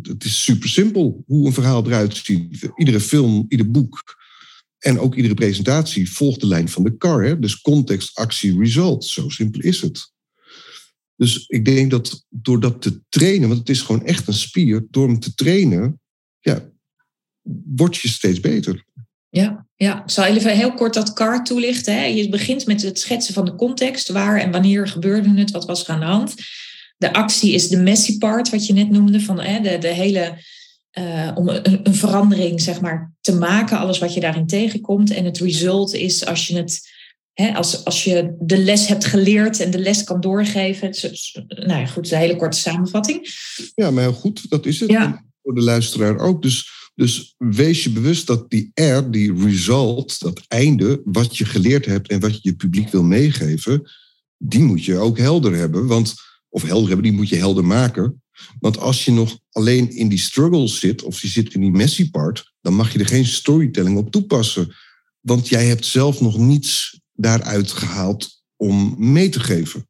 het 0.02 0.24
is 0.24 0.44
super 0.44 0.70
simpel 0.70 1.24
hoe 1.26 1.46
een 1.46 1.54
verhaal 1.54 1.86
eruit 1.86 2.16
ziet. 2.16 2.70
Iedere 2.76 3.00
film, 3.00 3.46
ieder 3.48 3.72
boek 3.72 4.18
en 4.80 5.00
ook 5.00 5.16
iedere 5.16 5.34
presentatie 5.34 6.12
volgt 6.12 6.40
de 6.40 6.48
lijn 6.48 6.70
van 6.70 6.84
de 6.84 6.98
car. 6.98 7.40
Dus 7.40 7.62
context, 7.62 8.18
actie, 8.18 8.60
result. 8.60 9.06
Zo 9.06 9.30
simpel 9.30 9.62
is 9.62 9.82
het. 9.82 10.12
Dus 11.20 11.46
ik 11.48 11.66
denk 11.66 11.92
dat 11.92 12.26
door 12.30 12.60
dat 12.60 12.82
te 12.82 13.02
trainen, 13.10 13.48
want 13.48 13.60
het 13.60 13.70
is 13.70 13.82
gewoon 13.82 14.06
echt 14.06 14.28
een 14.28 14.34
spier, 14.34 14.88
door 14.90 15.08
hem 15.08 15.20
te 15.20 15.34
trainen, 15.34 16.02
ja, 16.40 16.70
word 17.76 17.98
je 17.98 18.08
steeds 18.08 18.40
beter. 18.40 18.86
Ja, 19.30 19.68
ja, 19.76 20.04
ik 20.04 20.10
zal 20.10 20.26
even 20.26 20.58
heel 20.58 20.74
kort 20.74 20.94
dat 20.94 21.14
CAR 21.14 21.44
toelichten. 21.44 21.94
Hè. 21.94 22.04
Je 22.04 22.30
begint 22.30 22.66
met 22.66 22.82
het 22.82 23.00
schetsen 23.00 23.34
van 23.34 23.46
de 23.46 23.56
context. 23.56 24.10
Waar 24.10 24.40
en 24.40 24.52
wanneer 24.52 24.88
gebeurde 24.88 25.40
het? 25.40 25.52
Wat 25.52 25.66
was 25.66 25.84
er 25.84 25.94
aan 25.94 26.00
de 26.00 26.06
hand? 26.06 26.34
De 26.98 27.14
actie 27.14 27.54
is 27.54 27.68
de 27.68 27.78
messy 27.78 28.18
part, 28.18 28.50
wat 28.50 28.66
je 28.66 28.74
net 28.74 28.90
noemde. 28.90 29.20
Van, 29.20 29.40
hè, 29.40 29.60
de, 29.60 29.78
de 29.78 29.94
hele, 29.94 30.44
uh, 31.00 31.32
om 31.36 31.50
een, 31.50 31.80
een, 31.84 31.96
verandering 31.96 32.62
zeg 32.62 32.82
maar, 32.82 33.14
te 33.22 33.36
maken. 33.36 33.78
Alles 33.78 34.00
wat 34.00 34.14
je 34.14 34.20
daarin 34.20 34.48
tegenkomt. 34.48 35.12
En 35.12 35.26
het 35.26 35.38
result 35.38 35.94
is 35.94 36.26
als 36.26 36.48
je 36.48 36.58
het... 36.58 36.98
Als, 37.54 37.86
als 37.86 38.04
je 38.04 38.36
de 38.40 38.58
les 38.58 38.88
hebt 38.88 39.06
geleerd 39.06 39.60
en 39.60 39.72
de 39.72 39.80
les 39.80 40.04
kan 40.04 40.22
doorgeven. 40.22 40.96
nou 41.48 41.80
ja, 41.80 41.86
goed, 41.86 42.12
een 42.12 42.18
hele 42.18 42.36
korte 42.36 42.58
samenvatting. 42.58 43.28
Ja, 43.76 43.92
maar 43.92 44.04
heel 44.04 44.14
goed, 44.14 44.50
dat 44.50 44.66
is 44.66 44.80
het. 44.80 44.90
Ja. 44.90 45.26
Voor 45.42 45.56
de 45.56 45.62
luisteraar 45.62 46.18
ook. 46.18 46.42
Dus 46.42 46.80
dus 47.00 47.36
wees 47.38 47.84
je 47.84 47.90
bewust 47.90 48.28
dat 48.28 48.50
die 48.50 48.72
R, 48.74 49.12
die 49.12 49.44
result, 49.44 50.20
dat 50.20 50.42
einde, 50.48 51.02
wat 51.06 51.38
je 51.38 51.46
geleerd 51.46 51.86
hebt 51.86 52.10
en 52.10 52.20
wat 52.20 52.34
je 52.34 52.40
je 52.42 52.56
publiek 52.56 52.90
wil 52.90 53.04
meegeven, 53.04 53.92
die 54.38 54.64
moet 54.64 54.86
je 54.86 54.98
ook 54.98 55.18
helder 55.18 55.56
hebben. 55.56 55.88
Want, 55.88 56.14
of 56.50 56.64
helder 56.64 56.88
hebben, 56.88 57.06
die 57.06 57.16
moet 57.16 57.30
je 57.30 57.36
helder 57.36 57.66
maken. 57.66 58.22
Want 58.60 58.78
als 58.78 59.06
je 59.06 59.12
nog 59.12 59.40
alleen 59.52 59.90
in 59.92 60.08
die 60.08 60.20
struggle 60.20 60.68
zit, 60.68 61.04
of 61.04 61.22
je 61.22 61.28
zit 61.28 61.54
in 61.54 61.62
die 61.62 61.72
messy 61.72 62.10
part, 62.10 62.54
dan 62.62 62.74
mag 62.74 62.94
je 62.94 63.00
er 63.00 63.06
geen 63.06 63.26
storytelling 63.26 63.98
op 63.98 64.12
toepassen. 64.12 64.76
Want 65.20 65.48
jij 65.48 65.66
hebt 65.66 65.86
zelf 65.86 66.22
nog 66.22 66.38
niets 66.38 66.99
daaruit 67.20 67.72
gehaald 67.72 68.42
om 68.56 68.96
mee 68.98 69.30
te 69.30 69.40
geven. 69.40 69.88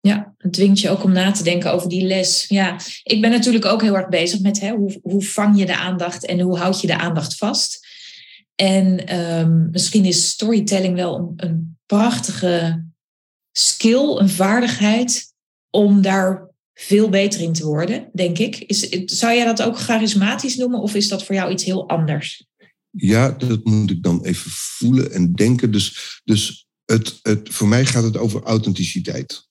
Ja, 0.00 0.34
het 0.36 0.52
dwingt 0.52 0.80
je 0.80 0.90
ook 0.90 1.04
om 1.04 1.12
na 1.12 1.30
te 1.30 1.42
denken 1.42 1.72
over 1.72 1.88
die 1.88 2.06
les. 2.06 2.44
Ja, 2.48 2.80
ik 3.02 3.20
ben 3.20 3.30
natuurlijk 3.30 3.64
ook 3.64 3.82
heel 3.82 3.96
erg 3.96 4.08
bezig 4.08 4.40
met 4.40 4.60
hè, 4.60 4.70
hoe, 4.70 4.98
hoe 5.02 5.22
vang 5.22 5.58
je 5.58 5.66
de 5.66 5.76
aandacht 5.76 6.26
en 6.26 6.40
hoe 6.40 6.58
houd 6.58 6.80
je 6.80 6.86
de 6.86 6.98
aandacht 6.98 7.36
vast. 7.36 7.86
En 8.54 9.18
um, 9.18 9.68
misschien 9.70 10.04
is 10.04 10.28
storytelling 10.28 10.94
wel 10.94 11.16
een, 11.16 11.32
een, 11.36 11.76
prachtige 11.86 12.84
skill, 13.52 14.16
een 14.18 14.28
vaardigheid 14.28 15.34
om 15.70 16.02
daar 16.02 16.50
veel 16.74 17.08
beter 17.08 17.40
in 17.40 17.52
te 17.52 17.66
worden, 17.66 18.10
denk 18.12 18.38
ik. 18.38 18.58
Is, 18.58 18.88
zou 19.04 19.34
jij 19.34 19.44
dat 19.44 19.62
ook 19.62 19.78
charismatisch 19.78 20.56
noemen 20.56 20.80
of 20.80 20.94
is 20.94 21.08
dat 21.08 21.24
voor 21.24 21.34
jou 21.34 21.52
iets 21.52 21.64
heel 21.64 21.88
anders? 21.88 22.46
Ja, 22.96 23.30
dat 23.30 23.64
moet 23.64 23.90
ik 23.90 24.02
dan 24.02 24.24
even 24.24 24.50
voelen 24.50 25.12
en 25.12 25.32
denken. 25.32 25.70
Dus, 25.70 26.20
dus 26.24 26.66
het, 26.84 27.18
het, 27.22 27.48
voor 27.48 27.68
mij 27.68 27.86
gaat 27.86 28.04
het 28.04 28.16
over 28.16 28.42
authenticiteit. 28.42 29.48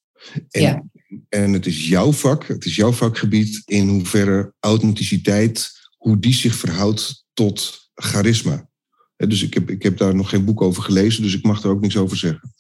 En, 0.50 0.62
ja. 0.62 0.84
en 1.30 1.54
het 1.54 1.66
is 1.66 1.88
jouw 1.88 2.12
vak, 2.12 2.48
het 2.48 2.66
is 2.66 2.76
jouw 2.76 2.92
vakgebied 2.92 3.62
in 3.66 3.88
hoeverre 3.88 4.54
authenticiteit, 4.60 5.72
hoe 5.98 6.20
die 6.20 6.34
zich 6.34 6.56
verhoudt 6.56 7.26
tot 7.34 7.90
charisma. 7.94 8.70
Dus 9.18 9.44
ik 9.44 9.54
heb, 9.54 9.70
ik 9.70 9.84
heb 9.84 9.98
daar 9.98 10.16
nog 10.16 10.30
geen 10.30 10.46
boek 10.46 10.62
over 10.62 10.84
gelezen, 10.84 11.24
dus 11.24 11.34
ik 11.34 11.44
mag 11.44 11.64
er 11.64 11.70
ook 11.70 11.82
niks 11.82 11.98
over 11.98 12.18
zeggen. 12.18 12.54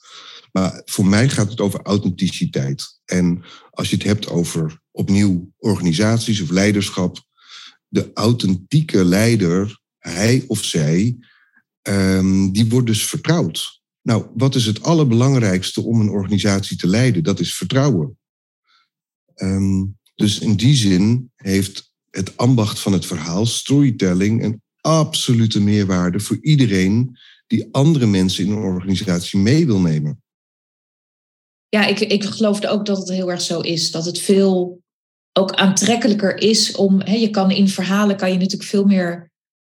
Maar 0.52 0.82
voor 0.86 1.06
mij 1.06 1.30
gaat 1.30 1.50
het 1.50 1.60
over 1.60 1.82
authenticiteit. 1.82 3.00
En 3.06 3.44
als 3.70 3.89
je 3.89 3.96
het 3.96 4.06
hebt 4.06 4.30
over 4.30 4.82
opnieuw 4.91 5.52
organisaties 5.58 6.41
of 6.41 6.50
leiderschap, 6.50 7.26
de 7.88 8.12
authentieke 8.13 9.06
leider, 9.06 9.80
hij 10.02 10.44
of 10.48 10.64
zij, 10.64 11.18
um, 11.82 12.52
die 12.52 12.70
wordt 12.70 12.88
dus 12.88 13.06
vertrouwd. 13.06 13.82
Nou, 14.02 14.26
wat 14.34 14.56
is 14.56 14.66
het 14.66 14.84
allerbelangrijkste 14.84 15.82
om 15.82 16.00
een 16.00 16.10
organisatie 16.10 16.78
te 16.78 16.88
leiden? 16.88 17.24
Dat 17.24 17.40
is 17.40 17.54
vertrouwen. 17.54 18.18
Um, 19.36 20.00
dus 20.16 20.40
in 20.40 20.56
die 20.56 20.76
zin 20.76 21.32
heeft 21.36 21.92
het 22.10 22.38
ambacht 22.38 22.80
van 22.80 22.94
het 22.94 23.06
verhaal, 23.06 23.46
storytelling, 23.46 24.44
een 24.44 24.62
absolute 24.82 25.62
meerwaarde 25.62 26.20
voor 26.20 26.38
iedereen 26.42 27.18
die 27.48 27.68
andere 27.72 28.06
mensen 28.06 28.46
in 28.46 28.52
een 28.52 28.64
organisatie 28.64 29.40
mee 29.40 29.66
wil 29.66 29.80
nemen. 29.80 30.24
Ja, 31.70 31.86
ik, 31.86 32.00
ik 32.00 32.24
geloof 32.24 32.66
ook 32.66 32.86
dat 32.86 32.98
het 32.98 33.10
heel 33.10 33.32
erg 33.32 33.42
zo 33.42 33.60
is. 33.60 33.92
Dat 33.92 34.06
het 34.06 34.20
veel 34.20 34.82
ook 35.34 35.52
aantrekkelijker 35.52 36.38
is 36.38 36.76
om. 36.76 37.02
Je 37.08 37.30
kan 37.30 37.52
in 37.52 37.70
verhalen 37.70 38.18
kan 38.18 38.32
je 38.32 38.38
natuurlijk 38.38 38.70
veel 38.70 38.86
meer 38.86 39.31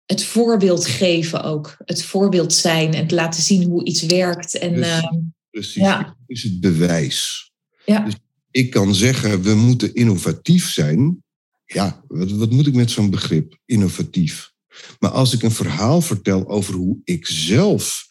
het 0.10 0.24
voorbeeld 0.24 0.86
geven 0.86 1.43
ook. 1.43 1.78
Het 1.86 2.04
voorbeeld 2.04 2.54
zijn 2.54 2.93
en 2.93 3.13
laten 3.13 3.41
zien 3.41 3.63
hoe 3.63 3.86
iets 3.86 4.02
werkt. 4.02 4.58
En, 4.58 4.74
precies, 4.74 5.04
uh, 5.04 5.12
precies. 5.50 5.74
Ja. 5.74 6.15
is 6.28 6.43
het 6.43 6.60
bewijs. 6.60 7.52
Ja. 7.86 8.06
Dus 8.06 8.15
ik 8.52 8.69
kan 8.69 8.95
zeggen, 8.95 9.41
we 9.41 9.54
moeten 9.54 9.93
innovatief 9.93 10.69
zijn. 10.69 11.24
Ja, 11.65 12.04
wat, 12.08 12.32
wat 12.32 12.52
moet 12.52 12.67
ik 12.67 12.74
met 12.74 12.91
zo'n 12.91 13.10
begrip, 13.10 13.58
innovatief? 13.65 14.52
Maar 15.00 15.12
als 15.12 15.34
ik 15.34 15.43
een 15.43 15.52
verhaal 15.52 16.02
vertel 16.02 16.50
over 16.50 16.74
hoe 16.74 16.98
ik 17.04 17.28
zelf 17.28 18.08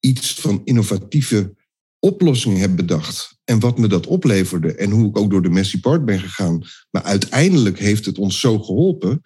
iets 0.00 0.34
van 0.34 0.60
innovatieve 0.64 1.54
oplossingen 1.98 2.60
heb 2.60 2.76
bedacht 2.76 3.38
en 3.44 3.60
wat 3.60 3.78
me 3.78 3.88
dat 3.88 4.06
opleverde 4.06 4.74
en 4.74 4.90
hoe 4.90 5.08
ik 5.08 5.18
ook 5.18 5.30
door 5.30 5.42
de 5.42 5.50
messy 5.50 5.80
part 5.80 6.04
ben 6.04 6.20
gegaan, 6.20 6.62
maar 6.90 7.02
uiteindelijk 7.02 7.78
heeft 7.78 8.04
het 8.04 8.18
ons 8.18 8.40
zo 8.40 8.58
geholpen, 8.58 9.22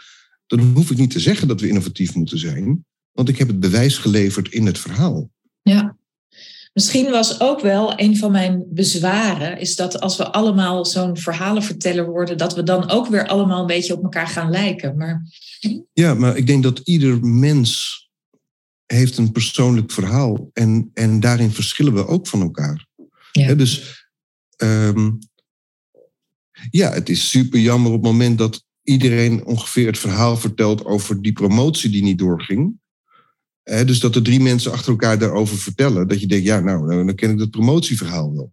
dan 0.58 0.72
hoef 0.74 0.90
ik 0.90 0.96
niet 0.96 1.10
te 1.10 1.20
zeggen 1.20 1.48
dat 1.48 1.60
we 1.60 1.68
innovatief 1.68 2.14
moeten 2.14 2.38
zijn, 2.38 2.84
want 3.12 3.28
ik 3.28 3.38
heb 3.38 3.48
het 3.48 3.60
bewijs 3.60 3.98
geleverd 3.98 4.52
in 4.52 4.66
het 4.66 4.78
verhaal. 4.78 5.30
Ja. 5.62 5.96
Misschien 6.72 7.10
was 7.10 7.40
ook 7.40 7.60
wel 7.60 8.00
een 8.00 8.16
van 8.16 8.32
mijn 8.32 8.64
bezwaren, 8.70 9.58
is 9.58 9.76
dat 9.76 10.00
als 10.00 10.16
we 10.16 10.32
allemaal 10.32 10.84
zo'n 10.84 11.16
verhalenverteller 11.16 12.06
worden, 12.06 12.38
dat 12.38 12.54
we 12.54 12.62
dan 12.62 12.90
ook 12.90 13.08
weer 13.08 13.26
allemaal 13.26 13.60
een 13.60 13.66
beetje 13.66 13.96
op 13.96 14.02
elkaar 14.02 14.28
gaan 14.28 14.50
lijken. 14.50 14.96
Maar... 14.96 15.26
Ja, 15.92 16.14
maar 16.14 16.36
ik 16.36 16.46
denk 16.46 16.62
dat 16.62 16.80
ieder 16.84 17.24
mens 17.24 18.00
heeft 18.86 19.18
een 19.18 19.32
persoonlijk 19.32 19.92
verhaal 19.92 20.50
en, 20.52 20.90
en 20.94 21.20
daarin 21.20 21.50
verschillen 21.50 21.94
we 21.94 22.06
ook 22.06 22.26
van 22.26 22.40
elkaar. 22.40 22.86
Ja. 23.32 23.54
dus 23.54 24.06
um, 24.56 25.18
ja, 26.70 26.92
het 26.92 27.08
is 27.08 27.30
super 27.30 27.60
jammer 27.60 27.92
op 27.92 28.02
het 28.02 28.12
moment 28.12 28.38
dat 28.38 28.64
iedereen 28.82 29.44
ongeveer 29.44 29.86
het 29.86 29.98
verhaal 29.98 30.36
vertelt 30.36 30.84
over 30.84 31.22
die 31.22 31.32
promotie 31.32 31.90
die 31.90 32.02
niet 32.02 32.18
doorging. 32.18 32.80
dus 33.62 34.00
dat 34.00 34.14
er 34.14 34.22
drie 34.22 34.40
mensen 34.40 34.72
achter 34.72 34.90
elkaar 34.90 35.18
daarover 35.18 35.58
vertellen. 35.58 36.08
Dat 36.08 36.20
je 36.20 36.26
denkt, 36.26 36.46
ja, 36.46 36.60
nou, 36.60 37.04
dan 37.04 37.14
ken 37.14 37.30
ik 37.30 37.38
het 37.38 37.50
promotieverhaal 37.50 38.34
wel. 38.34 38.52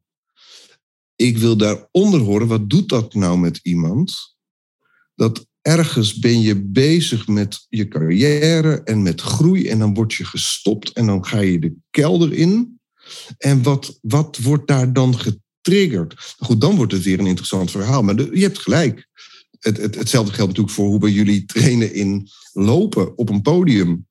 Ik 1.16 1.38
wil 1.38 1.58
daaronder 1.58 2.20
horen, 2.20 2.48
wat 2.48 2.70
doet 2.70 2.90
dat 2.90 3.14
nou 3.14 3.38
met 3.38 3.60
iemand? 3.64 4.36
Dat 5.16 5.48
ergens 5.62 6.20
ben 6.20 6.42
je 6.42 6.62
bezig 6.62 7.28
met 7.28 7.66
je 7.70 7.88
carrière 7.88 8.84
en 8.84 9.04
met 9.04 9.22
groei 9.22 9.70
en 9.70 9.80
dan 9.80 9.94
word 9.94 10.14
je 10.14 10.26
gestopt 10.26 10.92
en 10.92 11.06
dan 11.06 11.26
ga 11.26 11.40
je 11.40 11.60
de 11.60 11.74
kelder 11.90 12.34
in. 12.34 12.80
En 13.38 13.64
wat, 13.64 14.00
wat 14.02 14.38
wordt 14.38 14.68
daar 14.68 14.94
dan 14.94 15.16
getriggerd? 15.18 16.36
Goed, 16.38 16.62
dan 16.62 16.76
wordt 16.76 16.92
het 16.92 17.04
weer 17.04 17.20
een 17.20 17.28
interessant 17.28 17.72
verhaal. 17.72 18.04
Maar 18.04 18.16
je 18.16 18.42
hebt 18.42 18.60
gelijk 18.60 19.08
het, 19.60 19.78
het, 19.78 19.96
hetzelfde 19.96 20.34
geldt 20.34 20.50
natuurlijk 20.50 20.76
voor 20.76 20.88
hoe 20.88 21.00
bij 21.00 21.12
jullie 21.12 21.46
trainen 21.46 21.94
in 21.94 22.28
lopen 22.54 23.18
op 23.18 23.30
een 23.30 23.42
podium. 23.42 24.08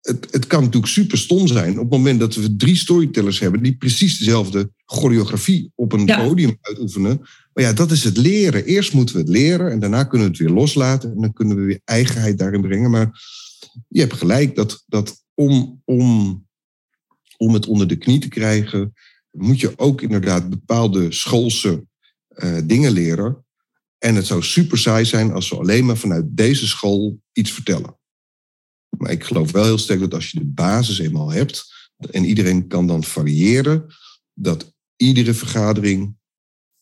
Het, 0.00 0.28
het 0.30 0.46
kan 0.46 0.62
natuurlijk 0.62 0.92
super 0.92 1.18
stom 1.18 1.46
zijn 1.46 1.72
op 1.72 1.90
het 1.90 1.90
moment 1.90 2.20
dat 2.20 2.34
we 2.34 2.56
drie 2.56 2.76
storytellers 2.76 3.38
hebben 3.38 3.62
die 3.62 3.76
precies 3.76 4.18
dezelfde 4.18 4.70
choreografie 4.84 5.72
op 5.74 5.92
een 5.92 6.04
podium 6.04 6.58
uitoefenen. 6.60 7.20
Maar 7.52 7.64
ja, 7.64 7.72
dat 7.72 7.90
is 7.90 8.04
het 8.04 8.16
leren. 8.16 8.64
Eerst 8.64 8.92
moeten 8.92 9.14
we 9.14 9.20
het 9.20 9.30
leren 9.30 9.70
en 9.70 9.80
daarna 9.80 10.04
kunnen 10.04 10.26
we 10.26 10.32
het 10.32 10.42
weer 10.42 10.56
loslaten 10.56 11.12
en 11.12 11.20
dan 11.20 11.32
kunnen 11.32 11.56
we 11.56 11.62
weer 11.62 11.80
eigenheid 11.84 12.38
daarin 12.38 12.60
brengen. 12.60 12.90
Maar 12.90 13.20
je 13.88 14.00
hebt 14.00 14.12
gelijk 14.12 14.54
dat, 14.54 14.84
dat 14.86 15.24
om, 15.34 15.82
om, 15.84 16.46
om 17.36 17.54
het 17.54 17.66
onder 17.66 17.88
de 17.88 17.96
knie 17.96 18.18
te 18.18 18.28
krijgen, 18.28 18.92
moet 19.30 19.60
je 19.60 19.78
ook 19.78 20.02
inderdaad 20.02 20.50
bepaalde 20.50 21.12
schoolse 21.12 21.84
uh, 22.36 22.58
dingen 22.64 22.92
leren. 22.92 23.44
En 24.00 24.14
het 24.14 24.26
zou 24.26 24.42
super 24.42 24.78
saai 24.78 25.04
zijn 25.04 25.32
als 25.32 25.48
we 25.48 25.56
alleen 25.56 25.84
maar 25.84 25.96
vanuit 25.96 26.24
deze 26.28 26.66
school 26.66 27.20
iets 27.32 27.52
vertellen. 27.52 27.98
Maar 28.98 29.10
ik 29.10 29.24
geloof 29.24 29.52
wel 29.52 29.64
heel 29.64 29.78
sterk 29.78 30.00
dat 30.00 30.14
als 30.14 30.30
je 30.30 30.38
de 30.38 30.44
basis 30.44 30.98
eenmaal 30.98 31.30
hebt 31.30 31.74
en 32.10 32.24
iedereen 32.24 32.66
kan 32.66 32.86
dan 32.86 33.04
variëren, 33.04 33.86
dat 34.34 34.74
iedere 34.96 35.34
vergadering, 35.34 36.16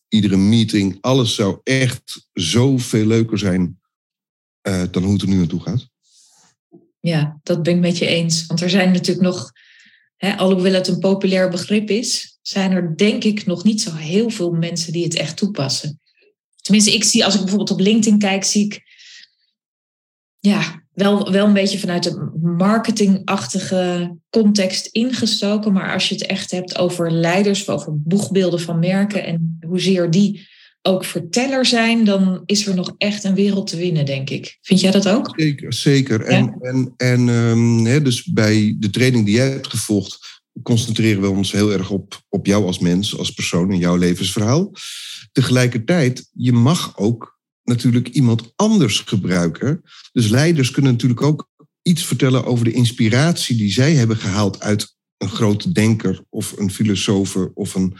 iedere 0.07 0.37
meeting, 0.37 0.97
alles 1.01 1.35
zou 1.35 1.59
echt 1.63 2.27
zoveel 2.33 3.05
leuker 3.05 3.37
zijn 3.37 3.79
uh, 4.67 4.83
dan 4.91 5.03
hoe 5.03 5.13
het 5.13 5.21
er 5.21 5.27
nu 5.27 5.35
naartoe 5.35 5.61
gaat. 5.61 5.89
Ja, 6.99 7.39
dat 7.43 7.63
ben 7.63 7.75
ik 7.75 7.79
met 7.79 7.97
je 7.97 8.05
eens. 8.05 8.45
Want 8.45 8.61
er 8.61 8.69
zijn 8.69 8.91
natuurlijk 8.91 9.27
nog, 9.27 9.51
hè, 10.15 10.37
alhoewel 10.37 10.73
het 10.73 10.87
een 10.87 10.99
populair 10.99 11.49
begrip 11.49 11.89
is, 11.89 12.37
zijn 12.41 12.71
er 12.71 12.97
denk 12.97 13.23
ik 13.23 13.45
nog 13.45 13.63
niet 13.63 13.81
zo 13.81 13.93
heel 13.93 14.29
veel 14.29 14.51
mensen 14.51 14.93
die 14.93 15.03
het 15.03 15.15
echt 15.15 15.37
toepassen. 15.37 15.99
Tenminste, 16.69 16.95
ik 16.95 17.03
zie 17.03 17.25
als 17.25 17.33
ik 17.33 17.39
bijvoorbeeld 17.39 17.71
op 17.71 17.79
LinkedIn 17.79 18.19
kijk, 18.19 18.43
zie 18.43 18.65
ik 18.65 18.81
ja, 20.39 20.83
wel, 20.93 21.31
wel 21.31 21.47
een 21.47 21.53
beetje 21.53 21.79
vanuit 21.79 22.03
de 22.03 22.31
marketingachtige 22.41 24.15
context 24.29 24.85
ingestoken. 24.85 25.73
Maar 25.73 25.93
als 25.93 26.09
je 26.09 26.15
het 26.15 26.25
echt 26.25 26.51
hebt 26.51 26.77
over 26.77 27.11
leiders, 27.11 27.67
over 27.67 28.01
boegbeelden 28.01 28.59
van 28.59 28.79
merken 28.79 29.25
en 29.25 29.57
hoezeer 29.67 30.09
die 30.11 30.47
ook 30.81 31.05
verteller 31.05 31.65
zijn, 31.65 32.03
dan 32.03 32.43
is 32.45 32.67
er 32.67 32.75
nog 32.75 32.93
echt 32.97 33.23
een 33.23 33.35
wereld 33.35 33.67
te 33.67 33.77
winnen, 33.77 34.05
denk 34.05 34.29
ik. 34.29 34.57
Vind 34.61 34.79
jij 34.79 34.91
dat 34.91 35.07
ook? 35.07 35.33
Zeker, 35.35 35.73
zeker. 35.73 36.21
En, 36.21 36.57
en, 36.61 36.93
en 36.97 37.27
um, 37.27 38.03
dus 38.03 38.23
bij 38.23 38.75
de 38.79 38.89
training 38.89 39.25
die 39.25 39.35
jij 39.35 39.49
hebt 39.49 39.67
gevolgd, 39.67 40.38
concentreren 40.63 41.21
we 41.21 41.29
ons 41.29 41.51
heel 41.51 41.71
erg 41.71 41.89
op, 41.89 42.21
op 42.29 42.45
jou 42.45 42.65
als 42.65 42.79
mens, 42.79 43.17
als 43.17 43.31
persoon 43.31 43.71
en 43.71 43.77
jouw 43.77 43.95
levensverhaal. 43.95 44.73
Tegelijkertijd, 45.31 46.29
je 46.33 46.53
mag 46.53 46.97
ook 46.97 47.39
natuurlijk 47.63 48.07
iemand 48.07 48.53
anders 48.55 48.99
gebruiken. 48.99 49.81
Dus 50.11 50.27
leiders 50.27 50.71
kunnen 50.71 50.91
natuurlijk 50.91 51.21
ook 51.21 51.49
iets 51.81 52.05
vertellen 52.05 52.45
over 52.45 52.65
de 52.65 52.71
inspiratie 52.71 53.57
die 53.57 53.71
zij 53.71 53.93
hebben 53.93 54.17
gehaald 54.17 54.59
uit 54.59 54.95
een 55.17 55.29
grote 55.29 55.71
denker 55.71 56.23
of 56.29 56.57
een 56.57 56.71
filosoof 56.71 57.35
of 57.35 57.75
een. 57.75 57.97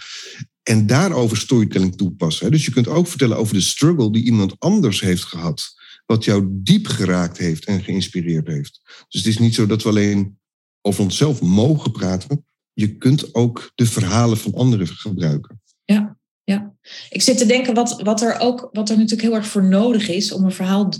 En 0.63 0.87
daarover 0.87 1.37
storytelling 1.37 1.95
toepassen. 1.95 2.51
Dus 2.51 2.65
je 2.65 2.71
kunt 2.71 2.87
ook 2.87 3.07
vertellen 3.07 3.37
over 3.37 3.53
de 3.53 3.61
struggle 3.61 4.11
die 4.11 4.23
iemand 4.23 4.55
anders 4.59 5.01
heeft 5.01 5.23
gehad. 5.23 5.77
Wat 6.05 6.23
jou 6.23 6.47
diep 6.51 6.87
geraakt 6.87 7.37
heeft 7.37 7.65
en 7.65 7.83
geïnspireerd 7.83 8.47
heeft. 8.47 8.79
Dus 8.83 9.23
het 9.23 9.25
is 9.25 9.37
niet 9.37 9.55
zo 9.55 9.65
dat 9.65 9.83
we 9.83 9.89
alleen 9.89 10.38
over 10.81 11.03
onszelf 11.03 11.41
mogen 11.41 11.91
praten. 11.91 12.45
Je 12.73 12.97
kunt 12.97 13.35
ook 13.35 13.71
de 13.75 13.85
verhalen 13.85 14.37
van 14.37 14.53
anderen 14.53 14.87
gebruiken. 14.87 15.61
Ja, 15.85 16.17
ja. 16.43 16.73
Ik 17.09 17.21
zit 17.21 17.37
te 17.37 17.45
denken 17.45 17.73
wat, 17.73 18.01
wat 18.01 18.21
er 18.21 18.39
ook, 18.39 18.69
wat 18.71 18.89
er 18.89 18.95
natuurlijk 18.95 19.21
heel 19.21 19.35
erg 19.35 19.47
voor 19.47 19.63
nodig 19.63 20.09
is 20.09 20.31
om 20.31 20.43
een 20.43 20.51
verhaal 20.51 20.93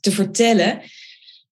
te 0.00 0.10
vertellen, 0.10 0.82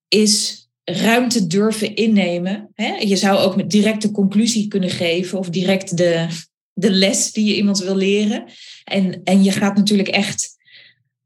is 0.08 0.68
ruimte 0.84 1.46
durven 1.46 1.94
innemen. 1.94 2.72
Je 2.98 3.16
zou 3.16 3.38
ook 3.38 3.56
met 3.56 3.70
direct 3.70 4.02
de 4.02 4.10
conclusie 4.10 4.68
kunnen 4.68 4.90
geven 4.90 5.38
of 5.38 5.48
direct 5.48 5.96
de, 5.96 6.28
de 6.72 6.90
les 6.90 7.32
die 7.32 7.44
je 7.44 7.56
iemand 7.56 7.78
wil 7.78 7.96
leren. 7.96 8.44
En, 8.84 9.20
en 9.24 9.42
je 9.42 9.52
gaat 9.52 9.76
natuurlijk 9.76 10.08
echt 10.08 10.56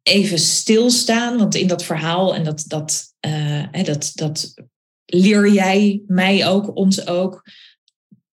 even 0.02 0.38
stilstaan, 0.38 1.38
want 1.38 1.54
in 1.54 1.66
dat 1.66 1.84
verhaal 1.84 2.34
en 2.34 2.44
dat, 2.44 2.64
dat, 2.66 3.14
uh, 3.26 3.84
dat, 3.84 4.12
dat 4.14 4.54
leer 5.10 5.52
jij 5.52 6.02
mij 6.06 6.48
ook, 6.48 6.76
ons 6.76 7.06
ook 7.06 7.42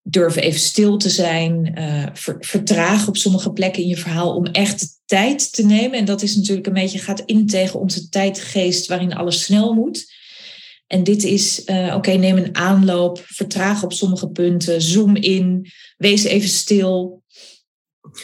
durven 0.07 0.41
even 0.41 0.59
stil 0.59 0.97
te 0.97 1.09
zijn, 1.09 1.79
uh, 1.79 2.05
vertragen 2.39 3.07
op 3.07 3.17
sommige 3.17 3.51
plekken 3.51 3.81
in 3.81 3.88
je 3.88 3.97
verhaal 3.97 4.35
om 4.35 4.45
echt 4.45 5.01
tijd 5.05 5.53
te 5.53 5.65
nemen. 5.65 5.99
En 5.99 6.05
dat 6.05 6.21
is 6.21 6.35
natuurlijk 6.35 6.67
een 6.67 6.73
beetje 6.73 6.99
gaat 6.99 7.23
in 7.25 7.47
tegen 7.47 7.79
onze 7.79 8.09
tijdgeest 8.09 8.88
waarin 8.88 9.13
alles 9.13 9.43
snel 9.43 9.73
moet. 9.73 10.13
En 10.88 11.03
dit 11.03 11.23
is, 11.23 11.61
uh, 11.65 11.93
oké, 11.95 12.11
neem 12.11 12.38
een 12.38 12.55
aanloop, 12.55 13.23
vertraag 13.23 13.83
op 13.83 13.93
sommige 13.93 14.29
punten, 14.29 14.81
zoom 14.81 15.15
in, 15.15 15.71
wees 15.97 16.23
even 16.23 16.49
stil. 16.49 17.23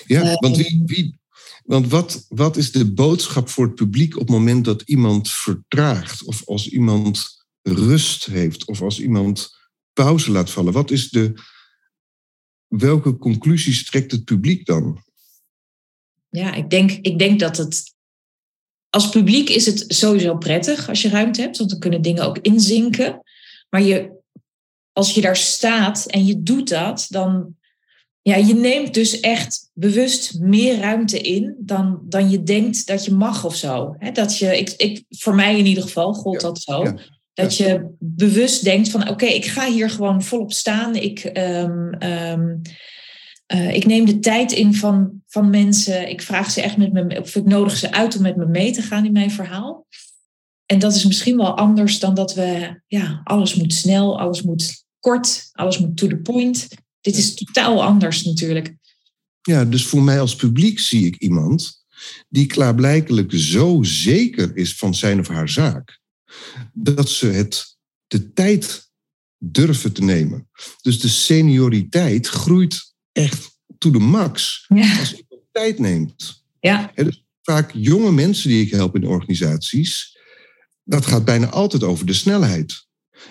Ja, 0.06 0.24
uh, 0.24 0.34
want, 0.34 0.58
wie, 0.58 0.82
wie, 0.86 1.20
want 1.64 1.88
wat, 1.88 2.26
wat 2.30 2.58
is 2.58 2.72
de 2.72 2.94
boodschap 2.94 3.50
voor 3.50 3.66
het 3.66 3.76
publiek 3.76 4.14
op 4.14 4.20
het 4.20 4.30
moment 4.30 4.66
dat 4.66 4.82
iemand 4.82 5.30
vertraagt? 5.30 6.24
Of 6.24 6.42
als 6.46 6.70
iemand 6.70 7.41
rust 7.62 8.26
heeft? 8.26 8.68
Of 8.68 8.82
als 8.82 9.00
iemand 9.00 9.50
pauze 9.94 10.32
laat 10.32 10.50
vallen? 10.50 10.74
Wat 10.74 10.92
is 10.92 11.10
de, 11.10 11.34
welke 12.68 13.18
conclusies 13.18 13.86
trekt 13.86 14.12
het 14.12 14.24
publiek 14.24 14.66
dan? 14.66 15.04
Ja, 16.30 16.54
ik 16.54 16.70
denk, 16.70 16.92
ik 16.92 17.20
denk 17.20 17.40
dat 17.40 17.58
het. 17.58 17.94
Als 18.90 19.10
publiek 19.10 19.50
is 19.50 19.66
het 19.66 19.86
sowieso 19.88 20.38
prettig 20.38 20.90
als 20.90 21.02
je 21.02 21.10
ruimte 21.10 21.42
hebt, 21.42 21.58
want 21.58 21.70
dan 21.70 21.80
kunnen 21.80 22.02
dingen 22.02 22.24
ook 22.24 22.38
inzinken. 22.38 23.22
Maar 23.70 23.82
je, 23.82 24.12
als 24.92 25.14
je 25.14 25.22
daar 25.22 25.38
staat 25.38 26.06
en 26.06 26.26
je 26.26 26.44
doet 26.44 26.70
dat, 26.70 27.06
dan. 27.10 27.60
Ja, 28.24 28.36
je 28.36 28.54
neemt 28.54 28.94
dus 28.94 29.20
echt 29.20 29.70
bewust 29.74 30.40
meer 30.40 30.80
ruimte 30.80 31.20
in 31.20 31.56
dan, 31.60 32.02
dan 32.04 32.30
je 32.30 32.44
denkt 32.44 32.88
dat 32.88 33.06
je 33.06 33.14
mag 33.14 33.46
of 33.46 33.56
zo. 33.56 33.96
dat 34.14 34.38
je, 34.38 34.58
ik, 34.58 34.70
ik, 34.70 35.04
voor 35.10 35.36
mij 35.36 35.58
in 35.58 35.66
ieder 35.66 35.84
geval 35.84 36.14
gold 36.14 36.42
dat 36.42 36.62
zo. 36.62 36.84
Dat 37.42 37.58
je 37.58 37.96
bewust 38.00 38.64
denkt 38.64 38.90
van 38.90 39.10
oké, 39.10 39.26
ik 39.26 39.46
ga 39.46 39.72
hier 39.72 39.90
gewoon 39.90 40.24
volop 40.24 40.54
staan. 40.54 40.96
Ik, 40.96 41.32
um, 41.38 42.04
um, 42.04 42.62
uh, 43.54 43.76
ik 43.76 43.86
neem 43.86 44.06
de 44.06 44.20
tijd 44.20 44.52
in 44.52 44.74
van, 44.74 45.22
van 45.28 45.50
mensen. 45.50 46.10
Ik 46.10 46.22
vraag 46.22 46.52
ze 46.52 46.62
echt 46.62 46.78
met 46.78 46.94
me, 46.94 47.20
of 47.22 47.36
ik 47.36 47.46
nodig 47.46 47.78
ze 47.78 47.92
uit 47.92 48.16
om 48.16 48.22
met 48.22 48.36
me 48.36 48.46
mee 48.46 48.72
te 48.72 48.82
gaan 48.82 49.06
in 49.06 49.12
mijn 49.12 49.32
verhaal. 49.32 49.88
En 50.66 50.80
dat 50.80 50.96
is 50.96 51.06
misschien 51.06 51.38
wel 51.38 51.58
anders 51.58 52.00
dan 52.00 52.14
dat 52.14 52.34
we, 52.34 52.82
ja, 52.88 53.22
alles 53.24 53.56
moet 53.56 53.74
snel, 53.74 54.20
alles 54.20 54.42
moet 54.42 54.86
kort, 55.00 55.50
alles 55.52 55.80
moet 55.80 55.98
to 55.98 56.08
the 56.08 56.18
point. 56.18 56.68
Dit 57.02 57.18
is 57.18 57.34
totaal 57.34 57.84
anders 57.84 58.24
natuurlijk. 58.24 58.76
Ja, 59.42 59.66
dus 59.66 59.86
voor 59.86 60.02
mij 60.02 60.20
als 60.20 60.36
publiek 60.36 60.80
zie 60.80 61.06
ik 61.06 61.16
iemand 61.16 61.86
die 62.30 62.46
klaarblijkelijk 62.46 63.32
zo 63.34 63.80
zeker 63.82 64.56
is 64.56 64.76
van 64.76 64.96
zijn 64.96 65.20
of 65.20 65.28
haar 65.28 65.50
zaak 65.50 66.01
dat 66.74 67.10
ze 67.10 67.28
het, 67.28 67.78
de 68.08 68.34
tijd 68.34 68.90
durven 69.38 69.94
te 69.94 70.04
nemen. 70.04 70.50
Dus 70.82 71.00
de 71.00 71.10
senioriteit 71.10 72.28
groeit 72.28 72.94
echt 73.12 73.60
to 73.78 73.92
the 73.92 74.00
max 74.00 74.66
als 75.00 75.10
je 75.10 75.26
tijd 75.52 75.80
neemt. 75.80 76.44
Ja. 76.60 76.92
dus 76.96 77.26
vaak 77.42 77.72
jonge 77.74 78.12
mensen 78.12 78.50
die 78.50 78.66
ik 78.66 78.72
help 78.72 78.96
in 78.96 79.08
organisaties, 79.08 80.18
dat 80.84 81.06
gaat 81.06 81.26
bijna 81.26 81.50
altijd 81.50 81.84
over 81.84 82.06
de 82.06 82.14
snelheid. 82.14 82.86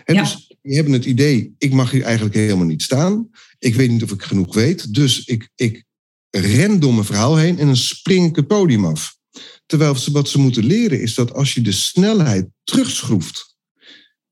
ja. 0.05 0.23
Dus 0.23 0.55
die 0.63 0.75
hebben 0.75 0.93
het 0.93 1.05
idee, 1.05 1.55
ik 1.59 1.73
mag 1.73 1.91
hier 1.91 2.03
eigenlijk 2.03 2.35
helemaal 2.35 2.67
niet 2.67 2.83
staan. 2.83 3.31
Ik 3.59 3.75
weet 3.75 3.91
niet 3.91 4.03
of 4.03 4.11
ik 4.11 4.23
genoeg 4.23 4.55
weet. 4.55 4.95
Dus 4.95 5.25
ik, 5.25 5.51
ik 5.55 5.85
ren 6.31 6.81
door 6.81 6.93
mijn 6.93 7.07
verhaal 7.07 7.37
heen 7.37 7.59
en 7.59 7.67
dan 7.67 7.77
spring 7.77 8.29
ik 8.29 8.37
het 8.37 8.47
podium 8.47 8.85
af. 8.85 9.19
Terwijl 9.67 9.95
ze, 9.95 10.13
wat 10.13 10.29
ze 10.29 10.39
moeten 10.39 10.65
leren 10.65 11.01
is 11.01 11.15
dat 11.15 11.33
als 11.33 11.55
je 11.55 11.61
de 11.61 11.73
snelheid 11.73 12.49
terugschroeft 12.65 13.57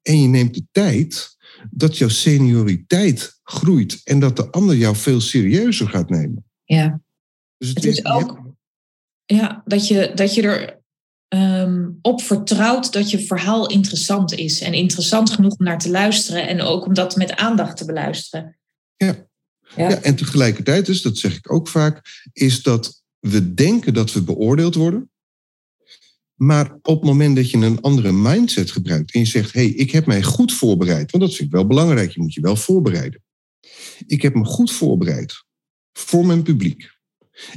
en 0.02 0.22
je 0.22 0.28
neemt 0.28 0.54
de 0.54 0.64
tijd, 0.72 1.36
dat 1.70 1.98
jouw 1.98 2.08
senioriteit 2.08 3.38
groeit 3.42 4.00
en 4.04 4.18
dat 4.18 4.36
de 4.36 4.50
ander 4.50 4.76
jou 4.76 4.96
veel 4.96 5.20
serieuzer 5.20 5.88
gaat 5.88 6.10
nemen. 6.10 6.44
Ja. 6.64 7.00
Dus 7.56 7.68
het, 7.68 7.84
is 7.84 8.04
ook 8.04 8.40
ja, 9.24 9.62
dat, 9.64 9.88
je, 9.88 10.12
dat 10.14 10.34
je 10.34 10.42
er 10.42 10.78
um, 11.28 11.98
op 12.02 12.22
vertrouwt 12.22 12.92
dat 12.92 13.10
je 13.10 13.26
verhaal 13.26 13.68
interessant 13.68 14.32
is 14.32 14.60
en 14.60 14.72
interessant 14.72 15.30
genoeg 15.30 15.56
om 15.56 15.64
naar 15.64 15.78
te 15.78 15.90
luisteren 15.90 16.48
en 16.48 16.60
ook 16.60 16.86
om 16.86 16.94
dat 16.94 17.16
met 17.16 17.36
aandacht 17.36 17.76
te 17.76 17.84
beluisteren. 17.84 18.58
Ja. 18.96 19.26
Ja. 19.76 19.88
ja 19.88 20.02
en 20.02 20.16
tegelijkertijd, 20.16 20.86
dus 20.86 21.02
dat 21.02 21.18
zeg 21.18 21.36
ik 21.36 21.52
ook 21.52 21.68
vaak, 21.68 22.28
is 22.32 22.62
dat 22.62 22.97
we 23.20 23.54
denken 23.54 23.94
dat 23.94 24.12
we 24.12 24.22
beoordeeld 24.22 24.74
worden. 24.74 25.10
Maar 26.34 26.78
op 26.82 27.00
het 27.00 27.04
moment 27.04 27.36
dat 27.36 27.50
je 27.50 27.56
een 27.56 27.80
andere 27.80 28.12
mindset 28.12 28.70
gebruikt 28.70 29.14
en 29.14 29.20
je 29.20 29.26
zegt: 29.26 29.52
hé, 29.52 29.60
hey, 29.60 29.70
ik 29.70 29.90
heb 29.90 30.06
mij 30.06 30.22
goed 30.22 30.52
voorbereid, 30.52 31.10
want 31.10 31.24
dat 31.24 31.34
vind 31.34 31.48
ik 31.48 31.54
wel 31.54 31.66
belangrijk, 31.66 32.10
je 32.10 32.20
moet 32.20 32.34
je 32.34 32.40
wel 32.40 32.56
voorbereiden. 32.56 33.22
Ik 34.06 34.22
heb 34.22 34.34
me 34.34 34.44
goed 34.44 34.72
voorbereid 34.72 35.44
voor 35.92 36.26
mijn 36.26 36.42
publiek. 36.42 36.96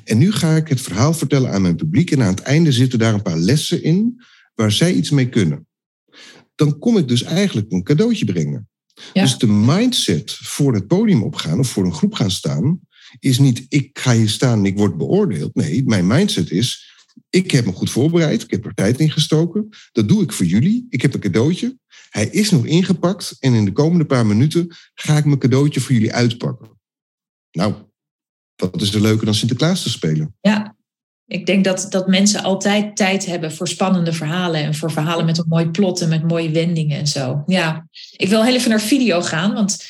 En 0.04 0.18
nu 0.18 0.32
ga 0.32 0.56
ik 0.56 0.68
het 0.68 0.82
verhaal 0.82 1.14
vertellen 1.14 1.52
aan 1.52 1.62
mijn 1.62 1.76
publiek 1.76 2.12
en 2.12 2.22
aan 2.22 2.34
het 2.34 2.40
einde 2.40 2.72
zitten 2.72 3.00
daar 3.00 3.14
een 3.14 3.22
paar 3.22 3.38
lessen 3.38 3.84
in 3.84 4.24
waar 4.56 4.72
zij 4.72 4.94
iets 4.94 5.10
mee 5.10 5.30
kunnen. 5.30 5.68
Dan 6.56 6.80
kom 6.80 6.98
ik 6.98 7.08
dus 7.08 7.24
eigenlijk 7.24 7.72
een 7.72 7.84
cadeautje 7.84 8.26
brengen. 8.26 8.70
Dus 9.14 9.38
de 9.38 9.48
mindset 9.48 10.32
voor 10.32 10.74
het 10.74 10.88
podium 10.88 11.24
opgaan 11.24 11.60
of 11.60 11.68
voor 11.68 11.86
een 11.86 11.94
groep 11.94 12.14
gaan 12.14 12.32
staan, 12.32 12.80
is 13.20 13.40
niet 13.40 13.66
ik 13.70 14.00
ga 14.00 14.14
hier 14.14 14.30
staan 14.30 14.60
en 14.60 14.66
ik 14.66 14.78
word 14.78 14.98
beoordeeld. 14.98 15.56
Nee, 15.56 15.84
mijn 15.86 16.08
mindset 16.08 16.52
is 16.52 16.90
ik 17.30 17.52
heb 17.52 17.66
me 17.66 17.72
goed 17.72 17.90
voorbereid. 17.90 18.44
Ik 18.44 18.52
heb 18.52 18.66
er 18.66 18.74
tijd 18.74 19.00
in 19.00 19.12
gestoken. 19.12 19.70
Dat 19.92 20.08
doe 20.08 20.24
ik 20.24 20.34
voor 20.34 20.46
jullie. 20.46 20.88
Ik 20.90 21.02
heb 21.02 21.14
een 21.14 21.20
cadeautje. 21.20 21.78
Hij 22.10 22.28
is 22.28 22.52
nog 22.52 22.66
ingepakt. 22.66 23.36
En 23.40 23.54
in 23.54 23.66
de 23.66 23.72
komende 23.72 24.06
paar 24.06 24.26
minuten 24.26 24.76
ga 24.94 25.18
ik 25.18 25.26
mijn 25.26 25.40
cadeautje 25.40 25.80
voor 25.80 25.94
jullie 25.94 26.14
uitpakken. 26.14 26.80
Nou, 27.52 27.74
wat 28.56 28.82
is 28.82 28.94
er 28.94 29.02
leuker 29.02 29.26
dan 29.26 29.34
Sinterklaas 29.34 29.84
te 29.84 29.90
spelen? 29.90 30.36
Ja, 30.42 30.76
ik 31.26 31.46
denk 31.46 31.64
dat, 31.64 31.88
dat 31.90 32.08
mensen 32.08 32.44
altijd 32.44 32.96
tijd 32.96 33.26
hebben 33.26 33.54
voor 33.54 33.68
spannende 33.68 34.14
verhalen 34.14 34.64
en 34.64 34.76
voor 34.76 34.92
verhalen 34.92 35.26
met 35.26 35.38
een 35.38 35.46
mooi 35.48 35.70
plot 35.70 36.02
en 36.02 36.10
met 36.10 36.28
mooie 36.28 36.52
wendingen 36.52 36.98
en 36.98 37.08
zo. 37.08 37.44
Ja, 37.46 37.88
ik 38.12 38.30
wil 38.30 38.44
heel 38.44 38.56
even 38.56 38.70
naar 38.70 38.82
video 38.82 39.22
gaan, 39.22 39.54
want 39.54 39.86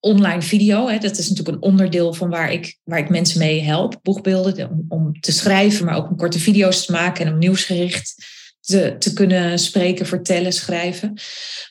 online 0.00 0.42
video, 0.42 0.88
hè, 0.88 0.98
dat 0.98 1.18
is 1.18 1.28
natuurlijk 1.28 1.56
een 1.56 1.70
onderdeel 1.70 2.12
van 2.12 2.30
waar 2.30 2.52
ik, 2.52 2.78
waar 2.84 2.98
ik 2.98 3.08
mensen 3.08 3.38
mee 3.38 3.62
help. 3.62 3.98
Boegbeelden, 4.02 4.70
om, 4.70 4.84
om 4.88 5.20
te 5.20 5.32
schrijven, 5.32 5.84
maar 5.84 5.96
ook 5.96 6.10
om 6.10 6.16
korte 6.16 6.38
video's 6.38 6.86
te 6.86 6.92
maken 6.92 7.26
en 7.26 7.32
om 7.32 7.38
nieuwsgericht 7.38 8.14
te, 8.60 8.96
te 8.98 9.12
kunnen 9.12 9.58
spreken, 9.58 10.06
vertellen, 10.06 10.52
schrijven. 10.52 11.20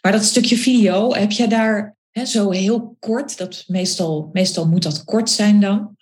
Maar 0.01 0.11
dat 0.11 0.23
stukje 0.23 0.57
video, 0.57 1.13
heb 1.13 1.31
jij 1.31 1.47
daar 1.47 1.95
hè, 2.11 2.25
zo 2.25 2.49
heel 2.49 2.95
kort, 2.99 3.37
dat 3.37 3.63
meestal, 3.67 4.29
meestal 4.33 4.67
moet 4.67 4.83
dat 4.83 5.03
kort 5.03 5.29
zijn 5.29 5.59
dan. 5.59 5.95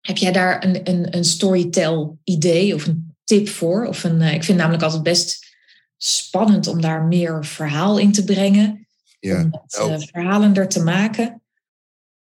Heb 0.00 0.16
jij 0.16 0.32
daar 0.32 0.64
een, 0.64 0.90
een, 0.90 1.16
een 1.16 1.24
storytell-idee 1.24 2.74
of 2.74 2.86
een 2.86 3.16
tip 3.24 3.48
voor? 3.48 3.86
Of 3.86 4.04
een, 4.04 4.20
eh, 4.20 4.26
ik 4.26 4.44
vind 4.44 4.46
het 4.46 4.56
namelijk 4.56 4.82
altijd 4.82 5.02
best 5.02 5.54
spannend 5.96 6.66
om 6.66 6.80
daar 6.80 7.02
meer 7.02 7.44
verhaal 7.44 7.98
in 7.98 8.12
te 8.12 8.24
brengen. 8.24 8.86
Ja. 9.20 9.40
Om 9.40 9.60
het 9.62 10.02
uh, 10.02 10.08
verhalender 10.10 10.68
te 10.68 10.82
maken. 10.82 11.42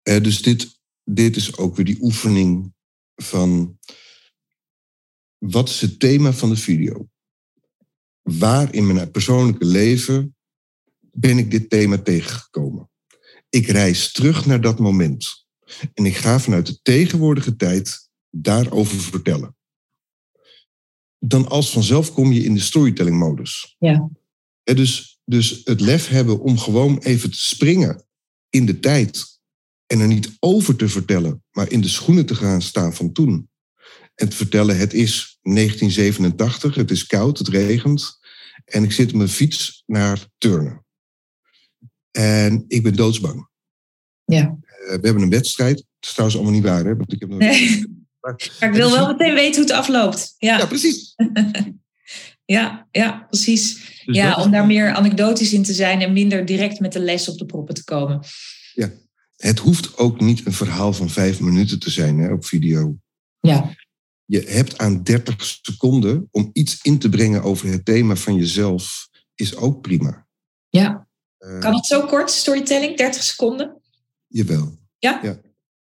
Uh, 0.08 0.22
dus 0.22 0.42
dit, 0.42 0.80
dit 1.04 1.36
is 1.36 1.56
ook 1.56 1.76
weer 1.76 1.84
die 1.84 2.02
oefening 2.02 2.74
van 3.14 3.78
wat 5.38 5.68
is 5.68 5.80
het 5.80 6.00
thema 6.00 6.32
van 6.32 6.48
de 6.48 6.56
video? 6.56 7.08
Waar 8.22 8.74
in 8.74 8.86
mijn 8.86 9.10
persoonlijke 9.10 9.64
leven 9.64 10.36
ben 11.00 11.38
ik 11.38 11.50
dit 11.50 11.70
thema 11.70 11.98
tegengekomen? 11.98 12.90
Ik 13.48 13.66
reis 13.66 14.12
terug 14.12 14.46
naar 14.46 14.60
dat 14.60 14.78
moment. 14.78 15.46
En 15.94 16.06
ik 16.06 16.16
ga 16.16 16.40
vanuit 16.40 16.66
de 16.66 16.82
tegenwoordige 16.82 17.56
tijd 17.56 18.08
daarover 18.30 19.00
vertellen. 19.00 19.56
Dan 21.18 21.48
als 21.48 21.70
vanzelf 21.70 22.12
kom 22.12 22.32
je 22.32 22.44
in 22.44 22.54
de 22.54 22.60
storytelling-modus. 22.60 23.76
Ja. 23.78 24.10
dus, 24.62 25.20
dus 25.24 25.60
het 25.64 25.80
lef 25.80 26.08
hebben 26.08 26.40
om 26.40 26.58
gewoon 26.58 26.98
even 26.98 27.30
te 27.30 27.38
springen 27.38 28.06
in 28.48 28.66
de 28.66 28.80
tijd. 28.80 29.35
En 29.86 30.00
er 30.00 30.06
niet 30.06 30.36
over 30.38 30.76
te 30.76 30.88
vertellen, 30.88 31.42
maar 31.50 31.70
in 31.70 31.80
de 31.80 31.88
schoenen 31.88 32.26
te 32.26 32.34
gaan 32.34 32.62
staan 32.62 32.94
van 32.94 33.12
toen. 33.12 33.48
En 34.14 34.28
te 34.28 34.36
vertellen, 34.36 34.78
het 34.78 34.94
is 34.94 35.38
1987, 35.42 36.74
het 36.74 36.90
is 36.90 37.06
koud, 37.06 37.38
het 37.38 37.48
regent. 37.48 38.18
En 38.64 38.84
ik 38.84 38.92
zit 38.92 39.10
op 39.10 39.16
mijn 39.16 39.28
fiets 39.28 39.82
naar 39.86 40.26
turnen. 40.38 40.84
En 42.10 42.64
ik 42.68 42.82
ben 42.82 42.96
doodsbang. 42.96 43.48
Ja. 44.24 44.42
Uh, 44.42 44.86
we 44.86 45.06
hebben 45.06 45.22
een 45.22 45.30
wedstrijd. 45.30 45.76
Dat 45.76 45.86
is 46.00 46.10
trouwens 46.10 46.38
allemaal 46.38 46.54
niet 46.54 46.68
waar, 46.68 46.84
hè? 46.84 46.96
Want 46.96 47.12
ik 47.12 47.20
heb 47.20 47.28
nog... 47.28 47.38
nee. 47.38 47.84
Maar, 48.20 48.50
maar 48.60 48.68
ik 48.68 48.74
wil 48.74 48.90
wel 48.90 49.06
meteen 49.06 49.34
weten 49.34 49.54
hoe 49.54 49.70
het 49.70 49.80
afloopt. 49.80 50.34
Ja, 50.38 50.58
ja 50.58 50.66
precies. 50.66 51.14
ja, 52.56 52.88
ja, 52.90 53.26
precies. 53.30 53.74
Dus 54.04 54.16
ja, 54.16 54.42
om 54.42 54.50
daar 54.50 54.66
meer 54.66 54.92
anekdotisch 54.92 55.52
in 55.52 55.62
te 55.62 55.72
zijn 55.72 56.00
en 56.00 56.12
minder 56.12 56.44
direct 56.44 56.80
met 56.80 56.92
de 56.92 57.00
les 57.00 57.28
op 57.28 57.38
de 57.38 57.46
proppen 57.46 57.74
te 57.74 57.84
komen. 57.84 58.20
Ja, 58.74 58.90
het 59.36 59.58
hoeft 59.58 59.96
ook 59.98 60.20
niet 60.20 60.46
een 60.46 60.52
verhaal 60.52 60.92
van 60.92 61.10
vijf 61.10 61.40
minuten 61.40 61.78
te 61.78 61.90
zijn 61.90 62.18
hè, 62.18 62.32
op 62.32 62.44
video. 62.44 62.98
Ja. 63.40 63.74
Je 64.24 64.40
hebt 64.40 64.78
aan 64.78 65.02
30 65.02 65.58
seconden 65.62 66.28
om 66.30 66.50
iets 66.52 66.78
in 66.82 66.98
te 66.98 67.08
brengen 67.08 67.42
over 67.42 67.68
het 67.68 67.84
thema 67.84 68.16
van 68.16 68.34
jezelf, 68.34 69.08
is 69.34 69.56
ook 69.56 69.80
prima. 69.80 70.26
Ja. 70.68 71.08
Uh, 71.38 71.58
kan 71.60 71.74
het 71.74 71.86
zo 71.86 72.06
kort, 72.06 72.30
storytelling, 72.30 72.96
30 72.96 73.22
seconden? 73.22 73.80
Jawel. 74.26 74.78
Ja? 74.98 75.20
ja? 75.22 75.40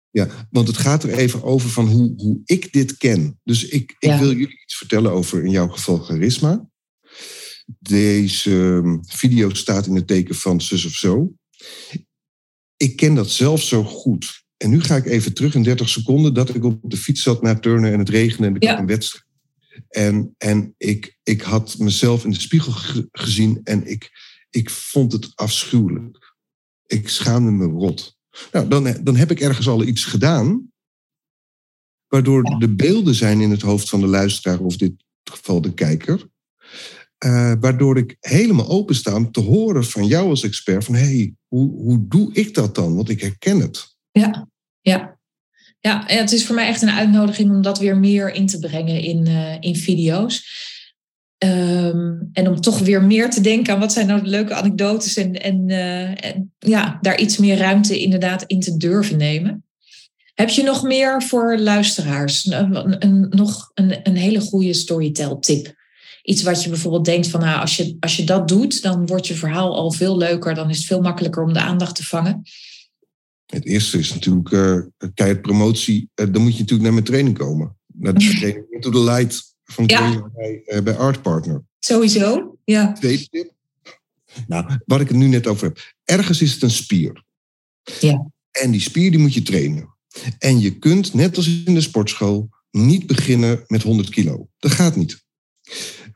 Ja, 0.09 0.47
want 0.49 0.67
het 0.67 0.77
gaat 0.77 1.03
er 1.03 1.13
even 1.13 1.43
over 1.43 1.69
van 1.69 1.87
hoe, 1.87 2.13
hoe 2.17 2.41
ik 2.45 2.73
dit 2.73 2.97
ken. 2.97 3.39
Dus 3.43 3.67
ik, 3.67 3.95
ik 3.99 4.09
Ja. 4.09 4.19
wil 4.19 4.31
jullie 4.31 4.61
iets 4.63 4.77
vertellen 4.77 5.11
over 5.11 5.43
in 5.43 5.51
jouw 5.51 5.67
geval 5.67 5.97
charisma. 5.97 6.69
Deze 7.79 8.51
um, 8.51 9.05
video 9.07 9.53
staat 9.53 9.85
in 9.85 9.95
het 9.95 10.07
teken 10.07 10.35
van 10.35 10.61
zus 10.61 10.85
of 10.85 10.91
zo. 10.91 11.33
Ik 12.77 12.95
ken 12.95 13.15
dat 13.15 13.29
zelf 13.29 13.61
zo 13.61 13.83
goed. 13.83 14.43
En 14.57 14.69
nu 14.69 14.81
ga 14.81 14.95
ik 14.95 15.05
even 15.05 15.33
terug 15.33 15.55
in 15.55 15.63
30 15.63 15.89
seconden 15.89 16.33
dat 16.33 16.55
ik 16.55 16.63
op 16.63 16.79
de 16.81 16.97
fiets 16.97 17.23
zat 17.23 17.41
naar 17.41 17.59
turnen 17.59 17.93
en 17.93 17.99
het 17.99 18.09
regende 18.09 18.47
en 18.47 18.55
ik 18.55 18.63
Ja. 18.63 18.69
had 18.71 18.79
een 18.79 18.85
wedstrijd. 18.85 19.23
En, 19.89 20.35
en 20.37 20.73
ik, 20.77 21.17
ik 21.23 21.41
had 21.41 21.77
mezelf 21.77 22.23
in 22.23 22.29
de 22.31 22.39
spiegel 22.39 22.71
ge- 22.71 23.07
gezien 23.11 23.59
en 23.63 23.87
ik, 23.87 24.11
ik 24.49 24.69
vond 24.69 25.11
het 25.11 25.31
afschuwelijk. 25.35 26.35
Ik 26.85 27.09
schaamde 27.09 27.51
me 27.51 27.65
rot. 27.65 28.17
Nou, 28.51 28.67
dan, 28.67 28.97
dan 29.03 29.15
heb 29.15 29.31
ik 29.31 29.39
ergens 29.39 29.67
al 29.67 29.83
iets 29.83 30.03
gedaan, 30.05 30.71
waardoor 32.07 32.49
Ja. 32.49 32.57
de 32.57 32.75
beelden 32.75 33.15
zijn 33.15 33.41
in 33.41 33.51
het 33.51 33.61
hoofd 33.61 33.89
van 33.89 33.99
de 33.99 34.07
luisteraar, 34.07 34.59
of 34.59 34.71
in 34.71 34.77
dit 34.77 35.03
geval 35.23 35.61
de 35.61 35.73
kijker, 35.73 36.29
eh, 37.17 37.53
waardoor 37.59 37.97
ik 37.97 38.17
helemaal 38.19 38.67
opensta 38.69 39.15
om 39.15 39.31
te 39.31 39.39
horen 39.39 39.83
van 39.85 40.07
jou 40.07 40.29
als 40.29 40.43
expert 40.43 40.83
van 40.85 40.95
hé, 40.95 41.01
hey, 41.17 41.35
hoe, 41.55 41.71
hoe 41.81 42.05
doe 42.07 42.33
ik 42.33 42.53
dat 42.53 42.75
dan? 42.75 42.95
Want 42.95 43.09
ik 43.09 43.21
herken 43.21 43.59
het. 43.59 43.95
Ja, 44.11 44.47
ja. 44.81 45.19
Ja, 45.79 46.03
het 46.05 46.31
is 46.31 46.45
voor 46.45 46.55
mij 46.55 46.67
echt 46.67 46.81
een 46.81 46.89
uitnodiging 46.89 47.49
om 47.49 47.61
dat 47.61 47.79
weer 47.79 47.97
meer 47.97 48.33
in 48.33 48.47
te 48.47 48.59
brengen 48.59 49.01
in, 49.01 49.27
eh, 49.27 49.57
in 49.59 49.75
video's. 49.75 50.43
Ehm, 51.37 52.13
en 52.31 52.47
om 52.47 52.61
toch 52.61 52.79
weer 52.79 53.03
meer 53.03 53.29
te 53.29 53.41
denken 53.41 53.73
aan 53.73 53.79
wat 53.79 53.93
zijn 53.93 54.07
nou 54.07 54.21
leuke 54.21 54.53
anekdotes 54.53 55.17
en, 55.17 55.41
en, 55.41 55.69
eh, 55.69 56.25
en 56.25 56.53
ja, 56.59 56.97
daar 57.01 57.19
iets 57.19 57.37
meer 57.37 57.57
ruimte 57.57 57.99
inderdaad 57.99 58.43
in 58.43 58.59
te 58.59 58.77
durven 58.77 59.17
nemen. 59.17 59.63
Heb 60.33 60.49
je 60.49 60.63
nog 60.63 60.83
meer 60.83 61.23
voor 61.23 61.57
luisteraars? 61.57 62.45
Een, 62.45 63.27
nog 63.29 63.71
een, 63.73 63.99
een 64.03 64.15
hele 64.15 64.39
goede 64.39 64.73
storytell 64.73 65.37
tip? 65.39 65.73
Iets 66.25 66.43
wat 66.43 66.63
je 66.63 66.69
bijvoorbeeld 66.69 67.05
denkt 67.05 67.27
van 67.27 67.39
nou, 67.39 67.59
als 67.59 67.75
je, 67.75 67.97
als 67.99 68.15
je 68.15 68.23
dat 68.23 68.47
doet, 68.47 68.81
dan 68.81 69.05
wordt 69.05 69.27
je 69.27 69.33
verhaal 69.33 69.75
al 69.75 69.91
veel 69.91 70.17
leuker. 70.17 70.55
Dan 70.55 70.69
is 70.69 70.77
het 70.77 70.85
veel 70.85 71.01
makkelijker 71.01 71.43
om 71.43 71.53
de 71.53 71.59
aandacht 71.59 71.95
te 71.95 72.05
vangen. 72.05 72.41
Het 73.45 73.65
eerste 73.65 73.97
is 73.97 74.13
natuurlijk 74.13 74.49
uh, 74.49 74.77
keihard 75.13 75.41
promotie. 75.41 76.09
Uh, 76.15 76.27
dan 76.31 76.41
moet 76.41 76.53
je 76.53 76.59
natuurlijk 76.59 76.81
naar 76.81 76.93
mijn 76.93 77.05
training 77.05 77.37
komen. 77.37 77.77
Naar 77.93 78.13
de 78.13 78.29
training 78.39 78.65
Into 78.69 78.89
the 78.89 78.99
Light 78.99 79.55
van 79.63 79.83
Ja. 79.87 80.29
bij, 80.33 80.61
uh, 80.65 80.81
bij 80.81 80.95
Art 80.95 81.21
Partner. 81.21 81.63
Sowieso, 81.79 82.57
ja. 82.63 82.91
Tweede 82.91 83.29
tip. 83.29 83.53
Nou, 84.47 84.79
wat 84.85 85.01
ik 85.01 85.07
het 85.07 85.17
nu 85.17 85.27
net 85.27 85.47
over 85.47 85.67
heb. 85.67 85.93
Ergens 86.03 86.41
is 86.41 86.53
het 86.53 86.61
een 86.61 86.71
spier. 86.71 87.23
Ja. 87.99 88.27
En 88.51 88.71
die 88.71 88.81
spier 88.81 89.11
die 89.11 89.19
moet 89.19 89.33
je 89.33 89.41
trainen. 89.41 89.95
En 90.37 90.59
je 90.59 90.77
kunt, 90.77 91.13
net 91.13 91.37
als 91.37 91.47
in 91.47 91.73
de 91.73 91.81
sportschool, 91.81 92.49
niet 92.71 93.07
beginnen 93.07 93.63
met 93.67 93.81
100 93.81 94.09
kilo. 94.09 94.47
Dat 94.57 94.71
gaat 94.71 94.95
niet. 94.95 95.23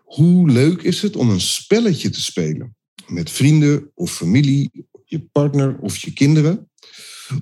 Hoe 0.09 0.51
leuk 0.51 0.81
is 0.81 1.01
het 1.01 1.15
om 1.15 1.29
een 1.29 1.41
spelletje 1.41 2.09
te 2.09 2.21
spelen? 2.21 2.75
Met 3.07 3.31
vrienden 3.31 3.91
of 3.93 4.15
familie, 4.15 4.87
je 5.05 5.19
partner 5.19 5.79
of 5.79 5.97
je 5.97 6.13
kinderen. 6.13 6.69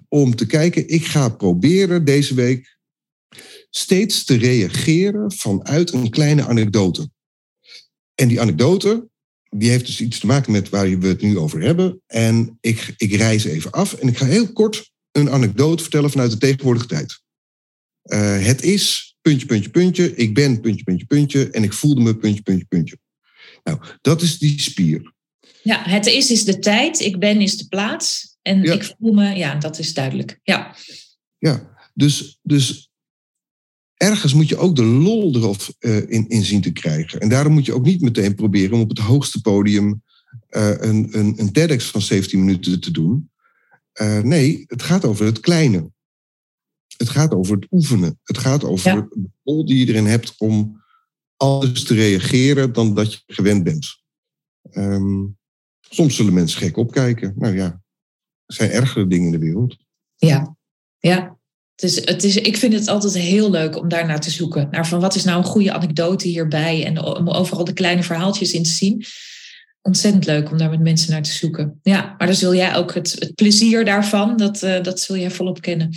Om 0.07 0.35
te 0.35 0.45
kijken, 0.45 0.87
ik 0.87 1.05
ga 1.05 1.29
proberen 1.29 2.05
deze 2.05 2.33
week 2.33 2.77
steeds 3.69 4.23
te 4.23 4.35
reageren 4.35 5.31
vanuit 5.31 5.93
een 5.93 6.09
kleine 6.09 6.45
anekdote. 6.45 7.09
En 8.15 8.27
die 8.27 8.41
anekdote, 8.41 9.09
die 9.49 9.69
heeft 9.69 9.85
dus 9.85 10.01
iets 10.01 10.19
te 10.19 10.25
maken 10.25 10.51
met 10.51 10.69
waar 10.69 10.99
we 10.99 11.07
het 11.07 11.21
nu 11.21 11.37
over 11.37 11.61
hebben. 11.61 12.01
En 12.07 12.57
ik, 12.61 12.93
ik 12.97 13.13
reis 13.13 13.43
even 13.43 13.71
af 13.71 13.93
en 13.93 14.07
ik 14.07 14.17
ga 14.17 14.25
heel 14.25 14.53
kort 14.53 14.91
een 15.11 15.29
anekdote 15.29 15.81
vertellen 15.81 16.09
vanuit 16.09 16.31
de 16.31 16.37
tegenwoordige 16.37 16.87
tijd. 16.87 17.21
Uh, 18.03 18.45
het 18.45 18.63
is 18.63 19.06
puntje, 19.27 19.45
puntje, 19.45 19.69
puntje. 19.69 20.15
Ik 20.15 20.33
ben 20.33 20.61
puntje, 20.61 20.83
puntje, 20.83 21.05
puntje. 21.05 21.49
En 21.49 21.63
ik 21.63 21.73
voelde 21.73 22.01
me 22.01 22.15
puntje, 22.15 22.41
puntje, 22.41 22.65
puntje. 22.65 22.97
Nou, 23.63 23.79
dat 24.01 24.21
is 24.21 24.37
die 24.37 24.59
spier. 24.59 25.13
Ja, 25.63 25.83
het 25.83 26.05
is 26.05 26.31
is 26.31 26.43
de 26.43 26.59
tijd. 26.59 26.99
Ik 26.99 27.19
ben 27.19 27.41
is 27.41 27.57
de 27.57 27.67
plaats. 27.67 28.37
En 28.41 28.61
Ja. 28.61 28.73
ik 28.73 28.95
voel 28.99 29.13
me, 29.13 29.35
ja, 29.35 29.55
dat 29.55 29.79
is 29.79 29.93
duidelijk. 29.93 30.39
Ja, 30.43 30.75
Ja, 31.37 31.75
dus, 31.93 32.39
dus 32.41 32.91
ergens 33.93 34.33
moet 34.33 34.49
je 34.49 34.57
ook 34.57 34.75
de 34.75 34.83
lol 34.83 35.35
erop 35.35 35.75
uh, 35.79 35.97
in, 35.97 36.27
in 36.27 36.43
zien 36.43 36.61
te 36.61 36.71
krijgen. 36.71 37.19
En 37.19 37.29
daarom 37.29 37.53
moet 37.53 37.65
je 37.65 37.73
ook 37.73 37.85
niet 37.85 38.01
meteen 38.01 38.35
proberen 38.35 38.73
om 38.73 38.81
op 38.81 38.89
het 38.89 38.99
hoogste 38.99 39.41
podium 39.41 40.03
uh, 40.49 40.69
een, 40.77 41.07
een, 41.11 41.33
een 41.37 41.51
TEDx 41.51 41.85
van 41.85 42.01
17 42.01 42.39
minuten 42.39 42.79
te 42.79 42.91
doen. 42.91 43.31
Uh, 44.01 44.19
nee, 44.19 44.63
het 44.67 44.83
gaat 44.83 45.05
over 45.05 45.25
het 45.25 45.39
kleine. 45.39 45.91
Het 46.97 47.09
gaat 47.09 47.33
over 47.33 47.55
het 47.55 47.67
oefenen. 47.71 48.19
Het 48.23 48.37
gaat 48.37 48.63
over 48.63 48.89
Ja. 48.93 48.95
de 48.95 49.29
lol 49.43 49.65
die 49.65 49.77
je 49.85 49.85
erin 49.85 50.05
hebt 50.05 50.33
om 50.37 50.83
anders 51.37 51.83
te 51.83 51.93
reageren 51.93 52.73
dan 52.73 52.93
dat 52.95 53.13
je 53.13 53.19
gewend 53.25 53.63
bent. 53.63 53.97
Ehm, 54.71 55.25
soms 55.81 56.15
zullen 56.15 56.33
mensen 56.33 56.59
gek 56.61 56.77
opkijken. 56.77 57.33
Nou 57.37 57.55
ja, 57.55 57.65
er 58.45 58.53
zijn 58.55 58.69
ergere 58.71 59.07
dingen 59.07 59.25
in 59.25 59.31
de 59.31 59.37
wereld. 59.45 59.77
ja, 60.15 60.55
ja. 60.99 61.35
Het 61.75 61.89
is, 61.89 62.05
het 62.05 62.23
is, 62.23 62.35
ik 62.35 62.57
vind 62.57 62.73
het 62.73 62.87
altijd 62.87 63.13
heel 63.13 63.49
leuk 63.49 63.75
om 63.77 63.87
daar 63.87 64.05
naar 64.05 64.19
te 64.19 64.29
zoeken. 64.29 64.67
Naar 64.71 64.87
van 64.87 64.99
wat 64.99 65.15
is 65.15 65.23
nou 65.23 65.37
een 65.37 65.43
goede 65.43 65.71
anekdote 65.73 66.27
hierbij. 66.27 66.85
En 66.85 67.03
om 67.03 67.29
overal 67.29 67.63
de 67.63 67.73
kleine 67.73 68.03
verhaaltjes 68.03 68.53
in 68.53 68.63
te 68.63 68.69
zien. 68.69 69.05
Ontzettend 69.81 70.25
leuk 70.25 70.51
om 70.51 70.57
daar 70.57 70.69
met 70.69 70.79
mensen 70.81 71.11
naar 71.11 71.21
te 71.23 71.31
zoeken. 71.31 71.79
Ja, 71.81 72.15
maar 72.17 72.27
dan 72.27 72.35
zul 72.35 72.55
jij 72.55 72.75
ook 72.75 72.93
het, 72.93 73.15
het 73.19 73.35
plezier 73.35 73.85
daarvan, 73.85 74.37
dat, 74.37 74.63
uh, 74.63 74.83
dat 74.83 74.99
zul 74.99 75.17
jij 75.17 75.31
volop 75.31 75.61
kennen. 75.61 75.93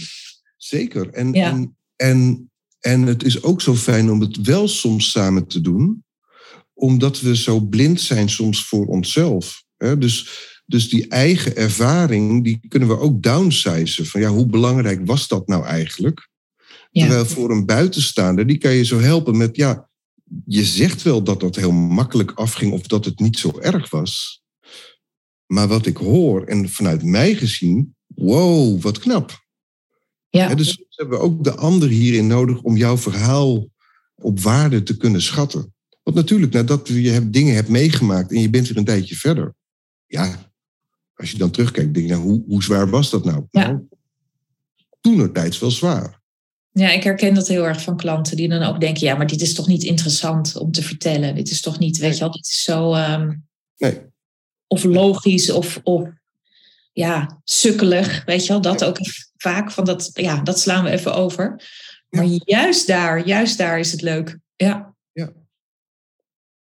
Zeker. 0.62 1.10
En, 1.10 1.32
Ja. 1.32 1.50
en, 1.50 1.76
En, 1.96 2.50
en 2.80 3.02
het 3.02 3.22
is 3.22 3.42
ook 3.42 3.60
zo 3.60 3.74
fijn 3.74 4.10
om 4.10 4.20
het 4.20 4.40
wel 4.40 4.68
soms 4.68 5.10
samen 5.10 5.46
te 5.46 5.60
doen, 5.60 6.04
omdat 6.74 7.20
we 7.20 7.36
zo 7.36 7.60
blind 7.60 8.00
zijn 8.00 8.28
soms 8.28 8.64
voor 8.64 8.86
onszelf. 8.86 9.64
Dus, 9.76 10.28
dus 10.66 10.88
die 10.88 11.08
eigen 11.08 11.56
ervaring, 11.56 12.44
die 12.44 12.60
kunnen 12.68 12.88
we 12.88 12.98
ook 12.98 13.22
downsizen. 13.22 14.06
Van 14.06 14.20
ja, 14.20 14.28
hoe 14.28 14.46
belangrijk 14.46 15.00
was 15.04 15.28
dat 15.28 15.46
nou 15.46 15.64
eigenlijk? 15.64 16.28
Ja. 16.90 17.02
Terwijl 17.02 17.26
voor 17.26 17.50
een 17.50 17.66
buitenstaander, 17.66 18.46
die 18.46 18.58
kan 18.58 18.72
je 18.72 18.84
zo 18.84 18.98
helpen 18.98 19.36
met, 19.36 19.56
ja, 19.56 19.88
je 20.44 20.64
zegt 20.64 21.02
wel 21.02 21.22
dat 21.22 21.40
dat 21.40 21.56
heel 21.56 21.72
makkelijk 21.72 22.32
afging 22.32 22.72
of 22.72 22.82
dat 22.82 23.04
het 23.04 23.18
niet 23.20 23.38
zo 23.38 23.58
erg 23.60 23.90
was. 23.90 24.42
Maar 25.46 25.68
wat 25.68 25.86
ik 25.86 25.96
hoor, 25.96 26.44
en 26.44 26.68
vanuit 26.68 27.02
mij 27.02 27.34
gezien, 27.34 27.94
wow, 28.06 28.82
wat 28.82 28.98
knap. 28.98 29.48
Ja. 30.30 30.54
dus 30.54 30.84
hebben 30.90 31.18
we 31.18 31.24
ook 31.24 31.44
de 31.44 31.54
ander 31.54 31.88
hierin 31.88 32.26
nodig 32.26 32.62
om 32.62 32.76
jouw 32.76 32.96
verhaal 32.96 33.68
op 34.14 34.40
waarde 34.40 34.82
te 34.82 34.96
kunnen 34.96 35.22
schatten. 35.22 35.74
Want 36.02 36.16
natuurlijk, 36.16 36.52
nadat 36.52 36.88
je 36.88 37.30
dingen 37.30 37.54
hebt 37.54 37.68
meegemaakt 37.68 38.32
en 38.32 38.40
je 38.40 38.50
bent 38.50 38.68
weer 38.68 38.76
een 38.76 38.84
tijdje 38.84 39.14
verder. 39.14 39.54
Ja, 40.06 40.52
als 41.14 41.30
je 41.30 41.38
dan 41.38 41.50
terugkijkt, 41.50 41.94
denk 41.94 42.06
je, 42.06 42.12
nou, 42.12 42.24
hoe, 42.24 42.42
hoe 42.46 42.62
zwaar 42.62 42.90
was 42.90 43.10
dat 43.10 43.24
nou? 43.24 43.44
Ja. 43.50 43.66
nou 43.66 43.88
toen 45.00 45.32
tijds 45.32 45.58
wel 45.58 45.70
zwaar. 45.70 46.20
Ja, 46.72 46.90
ik 46.90 47.02
herken 47.02 47.34
dat 47.34 47.48
heel 47.48 47.66
erg 47.66 47.82
van 47.82 47.96
klanten 47.96 48.36
die 48.36 48.48
dan 48.48 48.62
ook 48.62 48.80
denken, 48.80 49.06
ja, 49.06 49.16
maar 49.16 49.26
dit 49.26 49.40
is 49.40 49.54
toch 49.54 49.66
niet 49.66 49.82
interessant 49.82 50.56
om 50.56 50.72
te 50.72 50.82
vertellen. 50.82 51.34
Dit 51.34 51.50
is 51.50 51.60
toch 51.60 51.78
niet, 51.78 51.98
weet 51.98 52.14
je 52.14 52.20
wel, 52.20 52.32
dit 52.32 52.46
is 52.46 52.62
zo... 52.62 52.94
Ehm, 52.94 53.32
nee. 53.76 53.98
Of 54.66 54.84
logisch 54.84 55.50
of, 55.50 55.80
of 55.82 56.08
ja, 56.92 57.40
sukkelig, 57.44 58.24
weet 58.24 58.46
je 58.46 58.52
wel. 58.52 58.60
Dat 58.60 58.84
ook 58.84 58.98
vaak 59.42 59.70
van 59.70 59.84
dat, 59.84 60.10
ja, 60.12 60.40
dat 60.40 60.60
slaan 60.60 60.84
we 60.84 60.90
even 60.90 61.14
over. 61.14 61.68
Maar 62.08 62.24
juist 62.24 62.86
daar, 62.86 63.26
juist 63.26 63.58
daar 63.58 63.78
is 63.78 63.92
het 63.92 64.02
leuk. 64.02 64.38
Ja. 64.56 64.94
Ja, 65.12 65.32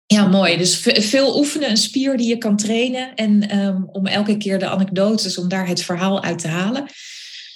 ja 0.05 0.27
mooi. 0.27 0.57
Dus 0.57 0.77
veel 0.93 1.37
oefenen, 1.37 1.69
een 1.69 1.77
spier 1.77 2.17
die 2.17 2.27
je 2.27 2.37
kan 2.37 2.57
trainen. 2.57 3.15
En 3.15 3.49
ehm, 3.49 3.83
om 3.83 4.07
elke 4.07 4.37
keer 4.37 4.59
de 4.59 4.69
anekdotes, 4.69 5.37
om 5.37 5.47
daar 5.47 5.67
het 5.67 5.81
verhaal 5.81 6.23
uit 6.23 6.39
te 6.39 6.47
halen. 6.47 6.85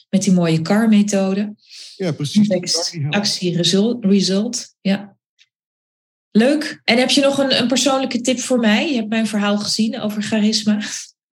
Met 0.09 0.23
die 0.23 0.33
mooie 0.33 0.61
CAR-methode. 0.61 1.55
Ja, 1.95 2.11
precies. 2.11 2.49
actie, 3.09 3.55
result, 3.55 4.05
result. 4.05 4.75
Ja. 4.81 5.17
Leuk. 6.31 6.81
En 6.83 6.97
heb 6.97 7.09
je 7.09 7.21
nog 7.21 7.37
een, 7.37 7.59
een 7.59 7.67
persoonlijke 7.67 8.21
tip 8.21 8.39
voor 8.39 8.59
mij? 8.59 8.89
Je 8.89 8.95
hebt 8.95 9.09
mijn 9.09 9.27
verhaal 9.27 9.57
gezien 9.57 9.99
over 9.99 10.21
charisma. 10.21 10.81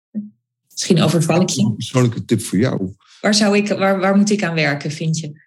Misschien 0.71 1.01
overval 1.01 1.41
ik 1.41 1.49
je. 1.49 1.61
Een 1.61 1.75
persoonlijke 1.75 2.25
tip 2.25 2.41
voor 2.41 2.59
jou. 2.59 2.95
Waar, 3.21 3.33
zou 3.33 3.57
ik, 3.57 3.67
waar, 3.67 3.99
waar 3.99 4.15
moet 4.15 4.29
ik 4.29 4.43
aan 4.43 4.55
werken, 4.55 4.91
vind 4.91 5.19
je? 5.19 5.41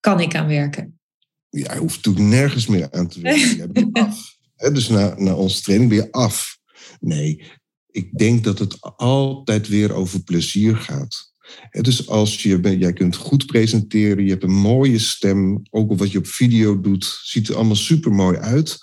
Kan 0.00 0.20
ik 0.20 0.34
aan 0.34 0.46
werken? 0.46 1.00
Ja, 1.48 1.74
je 1.74 1.78
hoeft 1.78 1.96
natuurlijk 1.96 2.24
nergens 2.24 2.66
meer 2.66 2.92
aan 2.92 3.08
te 3.08 3.20
werken. 3.20 3.92
af. 3.92 4.36
dus 4.56 4.88
na, 4.88 5.14
na 5.16 5.34
onze 5.34 5.62
training 5.62 5.90
ben 5.90 5.98
je 5.98 6.12
af. 6.12 6.58
Nee, 7.00 7.44
ik 7.86 8.18
denk 8.18 8.44
dat 8.44 8.58
het 8.58 8.80
altijd 8.96 9.68
weer 9.68 9.92
over 9.92 10.22
plezier 10.22 10.76
gaat. 10.76 11.32
Dus 11.70 12.08
als 12.08 12.42
je, 12.42 12.76
jij 12.78 12.92
kunt 12.92 13.16
goed 13.16 13.46
presenteren, 13.46 14.24
je 14.24 14.30
hebt 14.30 14.42
een 14.42 14.54
mooie 14.54 14.98
stem, 14.98 15.62
ook 15.70 15.98
wat 15.98 16.10
je 16.10 16.18
op 16.18 16.26
video 16.26 16.80
doet, 16.80 17.18
ziet 17.22 17.48
er 17.48 17.54
allemaal 17.54 17.76
super 17.76 18.12
mooi 18.12 18.38
uit. 18.38 18.78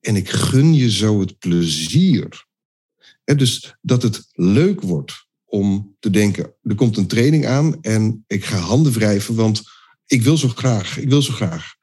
En 0.00 0.16
ik 0.16 0.28
gun 0.28 0.74
je 0.74 0.90
zo 0.90 1.20
het 1.20 1.38
plezier. 1.38 2.46
Dus 3.24 3.74
dat 3.80 4.02
het 4.02 4.28
leuk 4.32 4.80
wordt 4.80 5.27
om 5.48 5.96
te 5.98 6.10
denken, 6.10 6.54
er 6.62 6.74
komt 6.74 6.96
een 6.96 7.06
training 7.06 7.46
aan 7.46 7.82
en 7.82 8.24
ik 8.26 8.44
ga 8.44 8.56
handen 8.56 8.92
wrijven, 8.92 9.34
want 9.34 9.62
ik 10.06 10.22
wil 10.22 10.36
zo 10.36 10.48
graag, 10.48 10.98
ik 10.98 11.08
wil 11.08 11.22
zo 11.22 11.32
graag. 11.32 11.74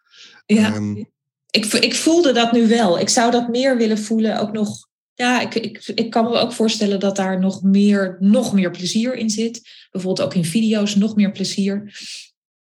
Ja, 0.45 0.75
um, 0.75 1.09
ik, 1.51 1.65
ik 1.65 1.95
voelde 1.95 2.31
dat 2.31 2.51
nu 2.51 2.67
wel. 2.67 2.99
Ik 2.99 3.09
zou 3.09 3.31
dat 3.31 3.49
meer 3.49 3.77
willen 3.77 3.99
voelen, 3.99 4.39
ook 4.39 4.51
nog 4.51 4.87
ja, 5.15 5.41
ik, 5.41 5.55
ik, 5.55 5.91
ik 5.95 6.09
kan 6.09 6.23
me 6.23 6.37
ook 6.37 6.53
voorstellen 6.53 6.99
dat 6.99 7.15
daar 7.15 7.39
nog 7.39 7.63
meer, 7.63 8.17
nog 8.19 8.53
meer 8.53 8.71
plezier 8.71 9.15
in 9.15 9.29
zit. 9.29 9.61
Bijvoorbeeld 9.91 10.27
ook 10.27 10.33
in 10.33 10.45
video's 10.45 10.95
nog 10.95 11.15
meer 11.15 11.31
plezier. 11.31 11.99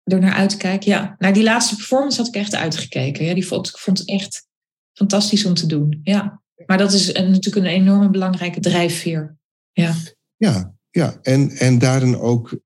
Door 0.04 0.20
naar 0.20 0.34
uit 0.34 0.50
te 0.50 0.58
kijken. 0.58 0.92
Ja, 0.92 1.16
naar 1.18 1.34
die 1.34 1.44
laatste 1.44 1.76
performance 1.76 2.18
had 2.18 2.28
ik 2.28 2.36
echt 2.36 2.56
uitgekeken. 2.56 3.26
Ja, 3.26 3.34
die 3.34 3.48
vond, 3.48 3.68
ik 3.68 3.78
vond 3.78 3.98
het 3.98 4.10
echt 4.10 4.48
fantastisch 4.94 5.46
om 5.46 5.54
te 5.54 5.66
doen. 5.66 6.00
Ja. 6.04 6.42
Maar 6.66 6.78
dat 6.78 6.94
is 6.94 7.16
een, 7.16 7.32
natuurlijk 7.32 7.66
een 7.66 7.72
enorme 7.72 8.10
belangrijke 8.10 8.60
drijfveer. 8.60 9.38
Ja, 9.72 9.96
ja, 10.38 10.74
ja. 10.90 11.20
En, 11.22 11.50
en 11.50 11.80
daarin 11.80 12.18
ook 12.18 12.60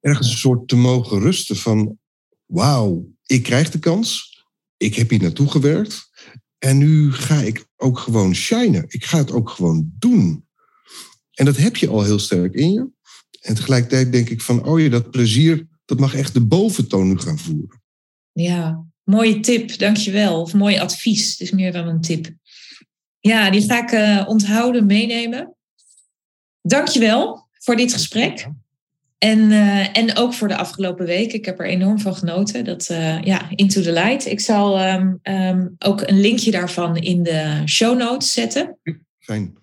ergens 0.00 0.30
een 0.30 0.38
soort 0.38 0.68
te 0.68 0.76
mogen 0.76 1.20
rusten 1.20 1.56
van... 1.56 1.98
wauw, 2.46 3.08
ik 3.26 3.42
krijg 3.42 3.70
de 3.70 3.78
kans. 3.78 4.36
Ik 4.76 4.94
heb 4.94 5.10
hier 5.10 5.22
naartoe 5.22 5.50
gewerkt. 5.50 6.10
En 6.58 6.78
nu 6.78 7.12
ga 7.12 7.40
ik 7.40 7.66
ook 7.76 7.98
gewoon 7.98 8.34
shinen. 8.34 8.84
Ik 8.88 9.04
ga 9.04 9.18
het 9.18 9.30
ook 9.30 9.50
gewoon 9.50 9.92
doen. 9.98 10.46
En 11.34 11.44
dat 11.44 11.56
heb 11.56 11.76
je 11.76 11.88
al 11.88 12.02
heel 12.02 12.18
sterk 12.18 12.54
in 12.54 12.72
je. 12.72 12.88
En 13.40 13.54
tegelijkertijd 13.54 14.12
denk 14.12 14.28
ik 14.28 14.42
van, 14.42 14.64
oh 14.64 14.80
ja, 14.80 14.88
dat 14.88 15.10
plezier, 15.10 15.66
dat 15.84 15.98
mag 15.98 16.14
echt 16.14 16.34
de 16.34 16.46
boventoon 16.46 17.08
nu 17.08 17.18
gaan 17.18 17.38
voeren. 17.38 17.82
Ja, 18.32 18.86
mooie 19.04 19.40
tip, 19.40 19.78
dankjewel. 19.78 20.40
Of 20.40 20.54
mooi 20.54 20.78
advies, 20.78 21.30
het 21.30 21.40
is 21.40 21.50
meer 21.50 21.72
dan 21.72 21.88
een 21.88 22.00
tip. 22.00 22.34
Ja, 23.20 23.50
die 23.50 23.62
ga 23.62 23.82
ik 23.82 23.92
uh, 23.92 24.28
onthouden, 24.28 24.86
meenemen. 24.86 25.56
Dankjewel 26.68 27.48
voor 27.52 27.76
dit 27.76 27.92
gesprek. 27.92 28.48
En, 29.18 29.38
uh, 29.38 29.96
en 29.96 30.16
ook 30.16 30.34
voor 30.34 30.48
de 30.48 30.56
afgelopen 30.56 31.06
week. 31.06 31.32
Ik 31.32 31.44
heb 31.44 31.60
er 31.60 31.66
enorm 31.66 31.98
van 31.98 32.14
genoten. 32.14 32.64
Dat, 32.64 32.88
uh, 32.90 33.22
ja, 33.22 33.50
Into 33.50 33.80
the 33.80 33.92
Light. 33.92 34.26
Ik 34.26 34.40
zal 34.40 34.80
um, 34.80 35.18
um, 35.22 35.74
ook 35.78 36.00
een 36.00 36.20
linkje 36.20 36.50
daarvan 36.50 36.96
in 36.96 37.22
de 37.22 37.62
show 37.66 37.98
notes 37.98 38.32
zetten. 38.32 38.78
Fijn. 39.18 39.56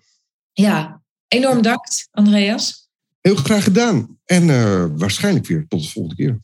Ja, 0.52 1.02
enorm 1.28 1.62
dank, 1.62 1.84
Andreas. 2.10 2.88
Heel 3.20 3.36
graag 3.36 3.64
gedaan. 3.64 4.18
En 4.24 4.48
uh, 4.48 4.86
waarschijnlijk 4.90 5.46
weer 5.46 5.64
tot 5.68 5.82
de 5.82 5.88
volgende 5.88 6.16
keer. 6.16 6.38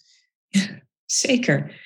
Zeker. 1.07 1.81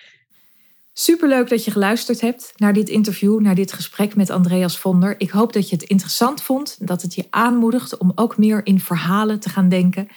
Superleuk 0.99 1.49
dat 1.49 1.65
je 1.65 1.71
geluisterd 1.71 2.21
hebt 2.21 2.53
naar 2.57 2.73
dit 2.73 2.89
interview, 2.89 3.41
naar 3.41 3.55
dit 3.55 3.73
gesprek 3.73 4.15
met 4.15 4.31
Andreas 4.31 4.79
Vonder. 4.79 5.15
Ik 5.19 5.31
hoop 5.31 5.53
dat 5.53 5.69
je 5.69 5.77
het 5.77 5.85
interessant 5.85 6.43
vond, 6.43 6.87
dat 6.87 7.03
het 7.03 7.15
je 7.15 7.27
aanmoedigt 7.31 7.99
om 7.99 8.13
ook 8.15 8.39
meer 8.39 8.67
in 8.67 8.81
verhalen 8.81 9.41
te 9.41 9.49
gaan 9.49 9.69
denken. 9.69 10.09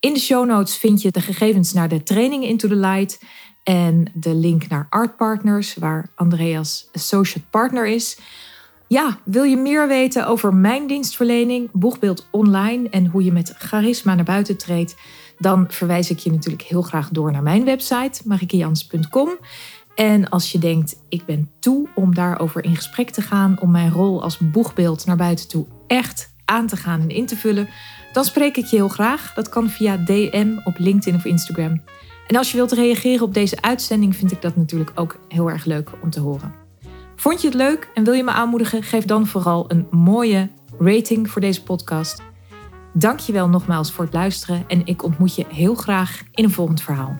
In 0.00 0.12
de 0.12 0.20
show 0.20 0.46
notes 0.46 0.76
vind 0.76 1.02
je 1.02 1.10
de 1.10 1.20
gegevens 1.20 1.72
naar 1.72 1.88
de 1.88 2.02
training 2.02 2.44
Into 2.44 2.68
the 2.68 2.76
Light 2.76 3.22
en 3.62 4.12
de 4.14 4.34
link 4.34 4.68
naar 4.68 4.86
Art 4.90 5.16
Partners, 5.16 5.74
waar 5.74 6.10
Andreas 6.14 6.88
associate 6.92 7.46
partner 7.50 7.86
is. 7.86 8.18
Ja, 8.88 9.18
wil 9.24 9.42
je 9.42 9.56
meer 9.56 9.88
weten 9.88 10.26
over 10.26 10.54
mijn 10.54 10.86
dienstverlening, 10.86 11.68
boegbeeld 11.72 12.28
online 12.30 12.88
en 12.88 13.06
hoe 13.06 13.24
je 13.24 13.32
met 13.32 13.54
charisma 13.58 14.14
naar 14.14 14.24
buiten 14.24 14.56
treedt? 14.56 14.96
Dan 15.38 15.64
verwijs 15.68 16.10
ik 16.10 16.18
je 16.18 16.30
natuurlijk 16.30 16.62
heel 16.62 16.82
graag 16.82 17.08
door 17.08 17.32
naar 17.32 17.42
mijn 17.42 17.64
website, 17.64 18.20
marikejans.com. 18.24 19.38
En 19.96 20.28
als 20.28 20.52
je 20.52 20.58
denkt, 20.58 20.96
ik 21.08 21.24
ben 21.24 21.50
toe 21.58 21.88
om 21.94 22.14
daarover 22.14 22.64
in 22.64 22.76
gesprek 22.76 23.10
te 23.10 23.22
gaan, 23.22 23.60
om 23.60 23.70
mijn 23.70 23.90
rol 23.90 24.22
als 24.22 24.38
boegbeeld 24.38 25.06
naar 25.06 25.16
buiten 25.16 25.48
toe 25.48 25.66
echt 25.86 26.34
aan 26.44 26.66
te 26.66 26.76
gaan 26.76 27.00
en 27.00 27.08
in 27.08 27.26
te 27.26 27.36
vullen, 27.36 27.68
dan 28.12 28.24
spreek 28.24 28.56
ik 28.56 28.64
je 28.64 28.76
heel 28.76 28.88
graag. 28.88 29.32
Dat 29.34 29.48
kan 29.48 29.68
via 29.68 29.96
DM 29.96 30.56
op 30.64 30.78
LinkedIn 30.78 31.14
of 31.14 31.24
Instagram. 31.24 31.82
En 32.26 32.36
als 32.36 32.50
je 32.50 32.56
wilt 32.56 32.72
reageren 32.72 33.26
op 33.26 33.34
deze 33.34 33.62
uitzending, 33.62 34.16
vind 34.16 34.32
ik 34.32 34.42
dat 34.42 34.56
natuurlijk 34.56 34.92
ook 34.94 35.18
heel 35.28 35.50
erg 35.50 35.64
leuk 35.64 35.90
om 36.02 36.10
te 36.10 36.20
horen. 36.20 36.54
Vond 37.14 37.40
je 37.40 37.46
het 37.46 37.56
leuk 37.56 37.90
en 37.94 38.04
wil 38.04 38.12
je 38.12 38.24
me 38.24 38.30
aanmoedigen? 38.30 38.82
Geef 38.82 39.04
dan 39.04 39.26
vooral 39.26 39.64
een 39.68 39.86
mooie 39.90 40.50
rating 40.78 41.30
voor 41.30 41.40
deze 41.40 41.62
podcast. 41.62 42.22
Dank 42.92 43.18
je 43.18 43.32
wel 43.32 43.48
nogmaals 43.48 43.92
voor 43.92 44.04
het 44.04 44.14
luisteren 44.14 44.64
en 44.68 44.86
ik 44.86 45.02
ontmoet 45.02 45.34
je 45.34 45.44
heel 45.48 45.74
graag 45.74 46.22
in 46.32 46.44
een 46.44 46.50
volgend 46.50 46.82
verhaal. 46.82 47.18